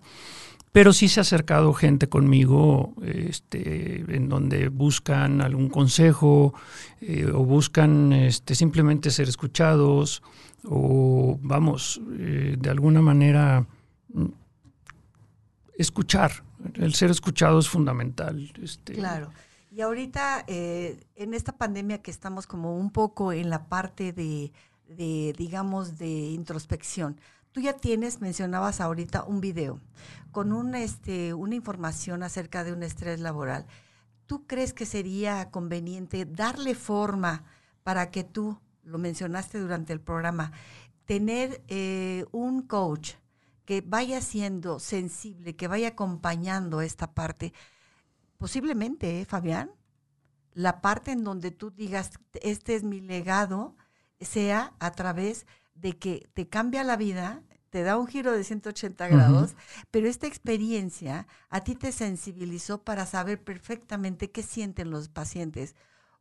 pero 0.70 0.92
sí 0.92 1.08
se 1.08 1.18
ha 1.20 1.22
acercado 1.22 1.72
gente 1.72 2.08
conmigo 2.08 2.94
este, 3.02 4.04
en 4.14 4.28
donde 4.28 4.68
buscan 4.68 5.40
algún 5.40 5.68
consejo 5.70 6.54
eh, 7.00 7.26
o 7.32 7.44
buscan 7.44 8.12
este, 8.12 8.54
simplemente 8.54 9.10
ser 9.10 9.28
escuchados 9.28 10.22
o, 10.64 11.38
vamos, 11.42 12.00
eh, 12.18 12.56
de 12.58 12.70
alguna 12.70 13.00
manera 13.00 13.66
mm, 14.12 14.26
escuchar. 15.78 16.44
El 16.74 16.94
ser 16.94 17.10
escuchado 17.10 17.58
es 17.58 17.68
fundamental. 17.68 18.52
Este, 18.62 18.92
claro. 18.92 19.30
Y 19.78 19.82
ahorita, 19.82 20.42
eh, 20.48 20.98
en 21.14 21.34
esta 21.34 21.56
pandemia 21.56 22.02
que 22.02 22.10
estamos 22.10 22.48
como 22.48 22.76
un 22.76 22.90
poco 22.90 23.32
en 23.32 23.48
la 23.48 23.68
parte 23.68 24.12
de, 24.12 24.50
digamos, 25.38 25.98
de 25.98 26.08
introspección, 26.08 27.20
tú 27.52 27.60
ya 27.60 27.74
tienes, 27.74 28.20
mencionabas 28.20 28.80
ahorita, 28.80 29.22
un 29.22 29.40
video 29.40 29.80
con 30.32 30.74
este, 30.74 31.32
una 31.32 31.54
información 31.54 32.24
acerca 32.24 32.64
de 32.64 32.72
un 32.72 32.82
estrés 32.82 33.20
laboral. 33.20 33.66
¿Tú 34.26 34.48
crees 34.48 34.74
que 34.74 34.84
sería 34.84 35.52
conveniente 35.52 36.24
darle 36.24 36.74
forma 36.74 37.44
para 37.84 38.10
que 38.10 38.24
tú, 38.24 38.58
lo 38.82 38.98
mencionaste 38.98 39.60
durante 39.60 39.92
el 39.92 40.00
programa, 40.00 40.50
tener 41.04 41.62
eh, 41.68 42.24
un 42.32 42.62
coach 42.62 43.12
que 43.64 43.80
vaya 43.80 44.22
siendo 44.22 44.80
sensible, 44.80 45.54
que 45.54 45.68
vaya 45.68 45.90
acompañando 45.90 46.80
esta 46.80 47.14
parte? 47.14 47.52
Posiblemente, 48.38 49.20
¿eh, 49.20 49.24
Fabián, 49.24 49.70
la 50.54 50.80
parte 50.80 51.12
en 51.12 51.24
donde 51.24 51.50
tú 51.50 51.70
digas, 51.70 52.12
este 52.42 52.74
es 52.74 52.82
mi 52.82 53.00
legado, 53.00 53.76
sea 54.20 54.74
a 54.80 54.92
través 54.92 55.46
de 55.74 55.96
que 55.96 56.28
te 56.34 56.48
cambia 56.48 56.82
la 56.82 56.96
vida, 56.96 57.42
te 57.70 57.82
da 57.82 57.98
un 57.98 58.06
giro 58.06 58.32
de 58.32 58.44
180 58.44 59.08
grados, 59.08 59.54
pero 59.90 60.08
esta 60.08 60.26
experiencia 60.26 61.26
a 61.50 61.60
ti 61.60 61.74
te 61.74 61.92
sensibilizó 61.92 62.82
para 62.82 63.06
saber 63.06 63.42
perfectamente 63.42 64.30
qué 64.30 64.42
sienten 64.42 64.90
los 64.90 65.08
pacientes 65.08 65.76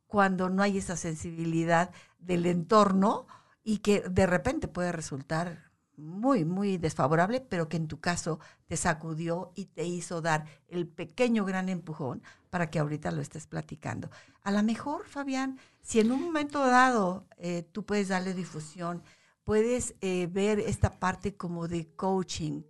cuando 0.06 0.50
no 0.50 0.62
hay 0.62 0.78
esa 0.78 0.96
sensibilidad 0.96 1.90
del 2.18 2.46
entorno 2.46 3.26
y 3.64 3.78
que 3.78 4.00
de 4.00 4.26
repente 4.26 4.68
puede 4.68 4.92
resultar 4.92 5.67
muy, 5.98 6.44
muy 6.44 6.78
desfavorable, 6.78 7.40
pero 7.40 7.68
que 7.68 7.76
en 7.76 7.88
tu 7.88 8.00
caso 8.00 8.38
te 8.66 8.76
sacudió 8.76 9.52
y 9.54 9.66
te 9.66 9.84
hizo 9.84 10.22
dar 10.22 10.46
el 10.68 10.86
pequeño 10.86 11.44
gran 11.44 11.68
empujón 11.68 12.22
para 12.50 12.70
que 12.70 12.78
ahorita 12.78 13.10
lo 13.10 13.20
estés 13.20 13.46
platicando. 13.46 14.10
A 14.42 14.52
lo 14.52 14.62
mejor, 14.62 15.06
Fabián, 15.06 15.58
si 15.82 16.00
en 16.00 16.12
un 16.12 16.22
momento 16.22 16.64
dado 16.66 17.26
eh, 17.36 17.68
tú 17.72 17.84
puedes 17.84 18.08
darle 18.08 18.32
difusión, 18.32 19.02
puedes 19.44 19.94
eh, 20.00 20.28
ver 20.30 20.60
esta 20.60 20.98
parte 20.98 21.36
como 21.36 21.68
de 21.68 21.88
coaching 21.94 22.62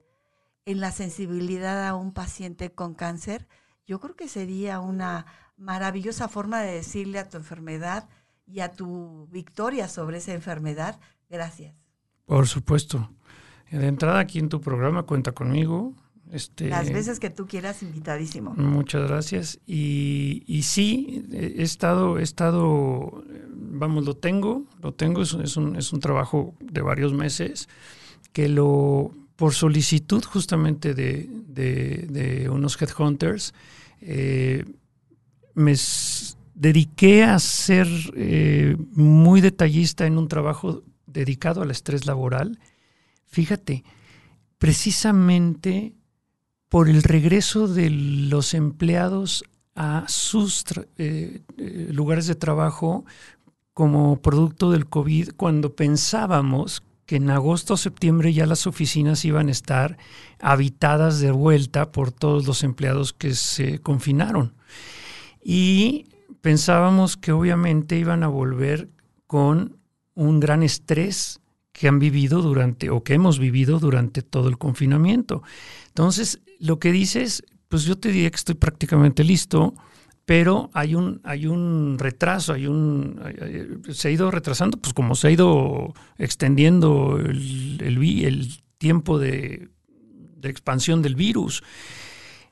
en 0.64 0.80
la 0.80 0.92
sensibilidad 0.92 1.86
a 1.86 1.94
un 1.94 2.12
paciente 2.12 2.72
con 2.72 2.94
cáncer, 2.94 3.46
yo 3.86 4.00
creo 4.00 4.16
que 4.16 4.28
sería 4.28 4.80
una 4.80 5.26
maravillosa 5.56 6.28
forma 6.28 6.60
de 6.60 6.74
decirle 6.74 7.18
a 7.18 7.28
tu 7.28 7.36
enfermedad 7.36 8.08
y 8.46 8.60
a 8.60 8.72
tu 8.72 9.26
victoria 9.30 9.88
sobre 9.88 10.18
esa 10.18 10.34
enfermedad, 10.34 11.00
gracias. 11.28 11.87
Por 12.28 12.46
supuesto. 12.46 13.10
De 13.70 13.86
entrada 13.86 14.20
aquí 14.20 14.38
en 14.38 14.48
tu 14.48 14.60
programa 14.60 15.02
cuenta 15.04 15.32
conmigo. 15.32 15.94
Este, 16.30 16.68
Las 16.68 16.92
veces 16.92 17.18
que 17.18 17.30
tú 17.30 17.46
quieras, 17.46 17.82
invitadísimo. 17.82 18.52
Muchas 18.54 19.08
gracias. 19.08 19.58
Y, 19.66 20.44
y 20.46 20.62
sí, 20.62 21.26
he 21.32 21.62
estado, 21.62 22.18
he 22.18 22.22
estado, 22.22 23.24
vamos, 23.56 24.04
lo 24.04 24.14
tengo, 24.14 24.64
lo 24.82 24.92
tengo, 24.92 25.22
es, 25.22 25.32
es, 25.32 25.56
un, 25.56 25.76
es 25.76 25.90
un 25.92 26.00
trabajo 26.00 26.54
de 26.60 26.82
varios 26.82 27.14
meses 27.14 27.66
que 28.34 28.46
lo, 28.48 29.10
por 29.36 29.54
solicitud 29.54 30.22
justamente 30.22 30.94
de, 30.94 31.30
de, 31.46 32.50
unos 32.50 32.80
headhunters, 32.80 33.54
eh, 34.02 34.64
me 35.54 35.74
dediqué 36.54 37.24
a 37.24 37.38
ser 37.38 37.86
eh, 38.16 38.76
muy 38.92 39.40
detallista 39.40 40.06
en 40.06 40.18
un 40.18 40.28
trabajo 40.28 40.82
dedicado 41.18 41.62
al 41.62 41.70
estrés 41.70 42.06
laboral 42.06 42.58
Fíjate, 43.28 43.84
precisamente 44.58 45.94
por 46.68 46.88
el 46.88 47.02
regreso 47.02 47.68
de 47.68 47.90
los 47.90 48.54
empleados 48.54 49.44
a 49.74 50.04
sus 50.08 50.64
eh, 50.96 51.42
eh, 51.56 51.88
lugares 51.92 52.26
de 52.26 52.34
trabajo 52.34 53.04
como 53.74 54.20
producto 54.20 54.72
del 54.72 54.88
COVID, 54.88 55.30
cuando 55.36 55.76
pensábamos 55.76 56.82
que 57.06 57.16
en 57.16 57.30
agosto 57.30 57.74
o 57.74 57.76
septiembre 57.76 58.32
ya 58.32 58.44
las 58.44 58.66
oficinas 58.66 59.24
iban 59.24 59.48
a 59.48 59.52
estar 59.52 59.98
habitadas 60.40 61.20
de 61.20 61.30
vuelta 61.30 61.92
por 61.92 62.10
todos 62.12 62.46
los 62.46 62.64
empleados 62.64 63.12
que 63.12 63.34
se 63.34 63.78
confinaron. 63.78 64.54
Y 65.42 66.06
pensábamos 66.40 67.16
que 67.16 67.32
obviamente 67.32 67.96
iban 67.96 68.24
a 68.24 68.28
volver 68.28 68.90
con 69.26 69.77
un 70.18 70.40
gran 70.40 70.64
estrés 70.64 71.40
que 71.72 71.86
han 71.86 72.00
vivido 72.00 72.42
durante 72.42 72.90
o 72.90 73.04
que 73.04 73.14
hemos 73.14 73.38
vivido 73.38 73.78
durante 73.78 74.22
todo 74.22 74.48
el 74.48 74.58
confinamiento. 74.58 75.42
Entonces, 75.88 76.40
lo 76.58 76.80
que 76.80 76.90
dices, 76.90 77.44
pues 77.68 77.84
yo 77.84 77.96
te 77.96 78.10
diría 78.10 78.30
que 78.30 78.36
estoy 78.36 78.56
prácticamente 78.56 79.22
listo, 79.22 79.74
pero 80.24 80.70
hay 80.74 80.96
un, 80.96 81.20
hay 81.22 81.46
un 81.46 81.96
retraso, 81.98 82.52
hay 82.52 82.66
un, 82.66 83.20
se 83.92 84.08
ha 84.08 84.10
ido 84.10 84.30
retrasando, 84.32 84.76
pues 84.76 84.92
como 84.92 85.14
se 85.14 85.28
ha 85.28 85.30
ido 85.30 85.94
extendiendo 86.18 87.18
el, 87.18 87.78
el, 87.80 88.58
tiempo 88.76 89.20
de, 89.20 89.68
expansión 90.42 91.00
del 91.00 91.14
virus. 91.14 91.62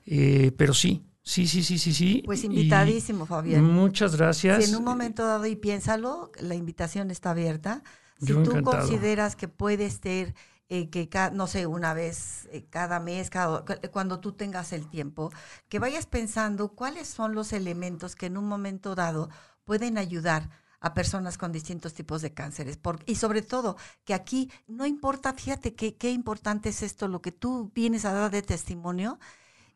Eh, 0.06 0.52
pero 0.56 0.72
sí, 0.72 1.02
Sí, 1.26 1.48
sí, 1.48 1.64
sí, 1.64 1.76
sí, 1.76 1.92
sí. 1.92 2.22
Pues 2.24 2.44
invitadísimo, 2.44 3.26
Fabián. 3.26 3.64
Muchas 3.64 4.14
gracias. 4.14 4.64
Si 4.64 4.70
en 4.70 4.76
un 4.76 4.84
momento 4.84 5.26
dado 5.26 5.44
y 5.46 5.56
piénsalo, 5.56 6.30
la 6.38 6.54
invitación 6.54 7.10
está 7.10 7.32
abierta. 7.32 7.82
Si 8.20 8.32
tú 8.32 8.62
consideras 8.62 9.34
que 9.34 9.48
puedes 9.48 9.94
ser, 9.94 10.36
eh, 10.68 10.88
que 10.88 11.10
no 11.32 11.48
sé, 11.48 11.66
una 11.66 11.94
vez 11.94 12.48
eh, 12.52 12.64
cada 12.70 13.00
mes, 13.00 13.28
cada, 13.28 13.64
cuando 13.90 14.20
tú 14.20 14.32
tengas 14.34 14.72
el 14.72 14.88
tiempo, 14.88 15.32
que 15.68 15.80
vayas 15.80 16.06
pensando 16.06 16.68
cuáles 16.68 17.08
son 17.08 17.34
los 17.34 17.52
elementos 17.52 18.14
que 18.14 18.26
en 18.26 18.36
un 18.36 18.46
momento 18.46 18.94
dado 18.94 19.28
pueden 19.64 19.98
ayudar 19.98 20.48
a 20.78 20.94
personas 20.94 21.38
con 21.38 21.50
distintos 21.50 21.92
tipos 21.92 22.22
de 22.22 22.34
cánceres. 22.34 22.78
y 23.04 23.16
sobre 23.16 23.42
todo, 23.42 23.76
que 24.04 24.14
aquí 24.14 24.48
no 24.68 24.86
importa, 24.86 25.32
fíjate 25.32 25.74
qué 25.74 26.10
importante 26.12 26.68
es 26.68 26.84
esto, 26.84 27.08
lo 27.08 27.20
que 27.20 27.32
tú 27.32 27.72
vienes 27.74 28.04
a 28.04 28.12
dar 28.12 28.30
de 28.30 28.42
testimonio, 28.42 29.18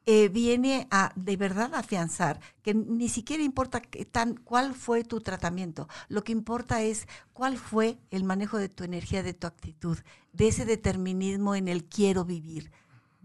eh, 0.07 0.29
viene 0.29 0.89
a 0.91 1.13
de 1.15 1.37
verdad 1.37 1.75
afianzar 1.75 2.41
que 2.63 2.75
ni 2.75 3.09
siquiera 3.09 3.43
importa 3.43 3.83
tan, 4.11 4.35
cuál 4.37 4.75
fue 4.75 5.05
tu 5.05 5.21
tratamiento, 5.21 5.89
lo 6.09 6.25
que 6.25 6.33
importa 6.33 6.83
es 6.83 7.07
cuál 7.33 7.59
fue 7.59 7.99
el 8.11 8.25
manejo 8.25 8.59
de 8.59 8.69
tu 8.69 8.85
energía, 8.85 9.23
de 9.23 9.35
tu 9.35 9.47
actitud, 9.47 9.99
de 10.33 10.49
ese 10.49 10.65
determinismo 10.65 11.55
en 11.55 11.69
el 11.69 11.85
quiero 11.85 12.25
vivir. 12.25 12.71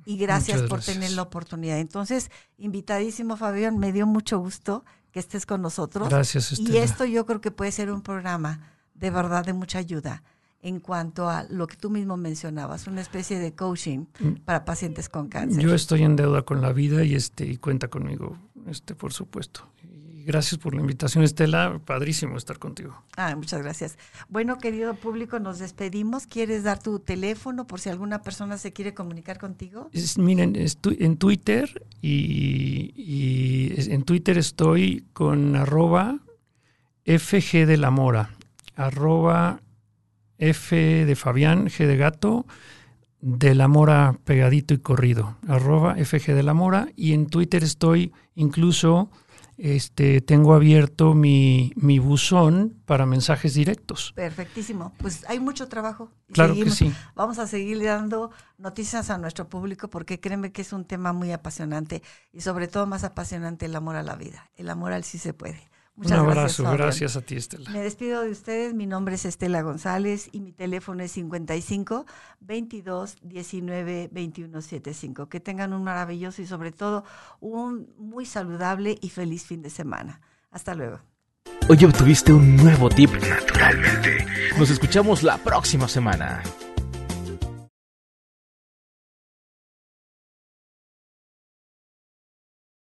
Y 0.05 0.17
gracias, 0.17 0.61
por 0.63 0.81
tener 0.81 1.11
la 1.11 1.23
oportunidad. 1.23 1.79
Entonces, 1.79 2.29
invitadísimo 2.59 3.37
Fabián, 3.37 3.79
me 3.79 3.91
dio 3.91 4.05
mucho 4.05 4.37
gusto 4.37 4.85
que 5.11 5.19
estés 5.19 5.47
con 5.47 5.63
nosotros. 5.63 6.09
Gracias. 6.09 6.59
Y 6.59 6.77
esto 6.77 7.05
yo 7.05 7.25
creo 7.25 7.41
que 7.41 7.49
puede 7.49 7.71
ser 7.71 7.89
un 7.89 8.01
programa 8.01 8.71
de 8.93 9.09
verdad 9.09 9.43
de 9.43 9.53
mucha 9.53 9.79
ayuda 9.79 10.21
en 10.65 10.79
cuanto 10.79 11.29
a 11.29 11.43
lo 11.43 11.67
que 11.67 11.77
tú 11.77 11.91
mismo 11.91 12.17
mencionabas, 12.17 12.87
una 12.87 12.99
especie 12.99 13.37
de 13.37 13.53
coaching 13.53 14.05
mm. 14.19 14.31
para 14.45 14.65
pacientes 14.65 15.09
con 15.09 15.29
cáncer. 15.29 15.61
Yo 15.61 15.75
estoy 15.75 16.01
en 16.01 16.15
deuda 16.15 16.41
con 16.41 16.59
la 16.59 16.73
vida 16.73 17.03
y 17.03 17.13
este 17.13 17.45
y 17.45 17.57
cuenta 17.57 17.87
conmigo, 17.87 18.35
este 18.67 18.95
por 18.95 19.13
supuesto. 19.13 19.69
Y 19.83 20.23
gracias 20.23 20.59
por 20.59 20.73
la 20.73 20.81
invitación, 20.81 21.23
Estela, 21.23 21.79
padrísimo 21.85 22.35
estar 22.35 22.57
contigo. 22.57 23.03
Ah, 23.15 23.35
muchas 23.35 23.61
gracias. 23.61 23.99
Bueno, 24.27 24.57
querido 24.57 24.95
público, 24.95 25.37
nos 25.39 25.59
despedimos. 25.59 26.25
¿Quieres 26.25 26.63
dar 26.63 26.81
tu 26.81 26.97
teléfono 26.97 27.67
por 27.67 27.79
si 27.79 27.89
alguna 27.89 28.23
persona 28.23 28.57
se 28.57 28.73
quiere 28.73 28.95
comunicar 28.95 29.37
contigo? 29.37 29.91
miren, 30.17 30.55
estoy 30.55 30.97
en 30.99 31.17
Twitter 31.17 31.85
y, 32.01 32.91
y 32.95 33.91
en 33.91 34.01
Twitter 34.01 34.39
estoy 34.39 35.05
con 35.13 35.55
arroba 35.55 36.17
FG 37.05 37.67
de 37.67 37.77
la 37.77 37.91
Mora 37.91 38.31
arroba 38.75 39.61
F 40.37 41.05
de 41.05 41.15
Fabián, 41.15 41.67
G 41.67 41.85
de 41.85 41.97
gato, 41.97 42.45
de 43.21 43.55
la 43.55 43.67
Mora 43.67 44.19
pegadito 44.23 44.73
y 44.73 44.77
corrido, 44.77 45.37
arroba 45.47 45.95
FG 45.95 46.33
de 46.33 46.43
la 46.43 46.53
Mora. 46.53 46.89
Y 46.95 47.13
en 47.13 47.25
Twitter 47.25 47.63
estoy 47.63 48.13
incluso, 48.35 49.09
este, 49.57 50.21
tengo 50.21 50.53
abierto 50.53 51.15
mi, 51.15 51.73
mi 51.75 51.97
buzón 51.97 52.75
para 52.85 53.07
mensajes 53.07 53.55
directos. 53.55 54.13
Perfectísimo. 54.15 54.93
Pues 54.99 55.25
hay 55.27 55.39
mucho 55.39 55.67
trabajo. 55.67 56.11
Claro 56.31 56.53
que 56.53 56.69
sí. 56.69 56.93
Vamos 57.15 57.39
a 57.39 57.47
seguir 57.47 57.81
dando 57.83 58.29
noticias 58.59 59.09
a 59.09 59.17
nuestro 59.17 59.49
público 59.49 59.89
porque 59.89 60.19
créeme 60.19 60.51
que 60.51 60.61
es 60.61 60.71
un 60.71 60.85
tema 60.85 61.11
muy 61.11 61.31
apasionante 61.31 62.03
y 62.31 62.41
sobre 62.41 62.67
todo 62.67 62.85
más 62.85 63.03
apasionante 63.03 63.65
el 63.65 63.75
amor 63.75 63.95
a 63.95 64.03
la 64.03 64.15
vida. 64.15 64.51
El 64.55 64.69
amor 64.69 64.93
al 64.93 65.03
sí 65.03 65.17
se 65.17 65.33
puede. 65.33 65.67
Muchas 65.95 66.19
Un 66.19 66.29
abrazo, 66.29 66.63
gracias, 66.71 67.15
a 67.15 67.21
ti 67.21 67.35
Estela. 67.35 67.69
Me 67.69 67.79
despido 67.79 68.21
de 68.21 68.29
ustedes, 68.29 68.73
mi 68.73 68.85
nombre 68.85 69.15
es 69.15 69.23
Estela 69.23 69.61
González 69.61 70.27
y 70.33 70.41
mi 70.41 70.51
teléfono 70.51 71.01
es 71.03 71.11
55 71.13 72.05
22 72.41 73.15
19 73.21 74.09
21 74.11 74.61
75. 74.61 75.29
Que 75.29 75.39
tengan 75.39 75.71
un 75.71 75.83
maravilloso 75.83 76.41
y 76.41 76.47
sobre 76.47 76.73
todo 76.73 77.05
un 77.39 77.93
muy 77.97 78.25
saludable 78.25 78.97
y 79.01 79.09
feliz 79.09 79.45
fin 79.45 79.61
de 79.61 79.69
semana. 79.69 80.19
Hasta 80.51 80.75
luego. 80.75 80.99
Hoy 81.69 81.83
obtuviste 81.85 82.33
un 82.33 82.57
nuevo 82.57 82.89
tip 82.89 83.11
naturalmente. 83.27 84.25
Nos 84.57 84.69
escuchamos 84.69 85.23
la 85.23 85.37
próxima 85.37 85.87
semana. 85.87 86.43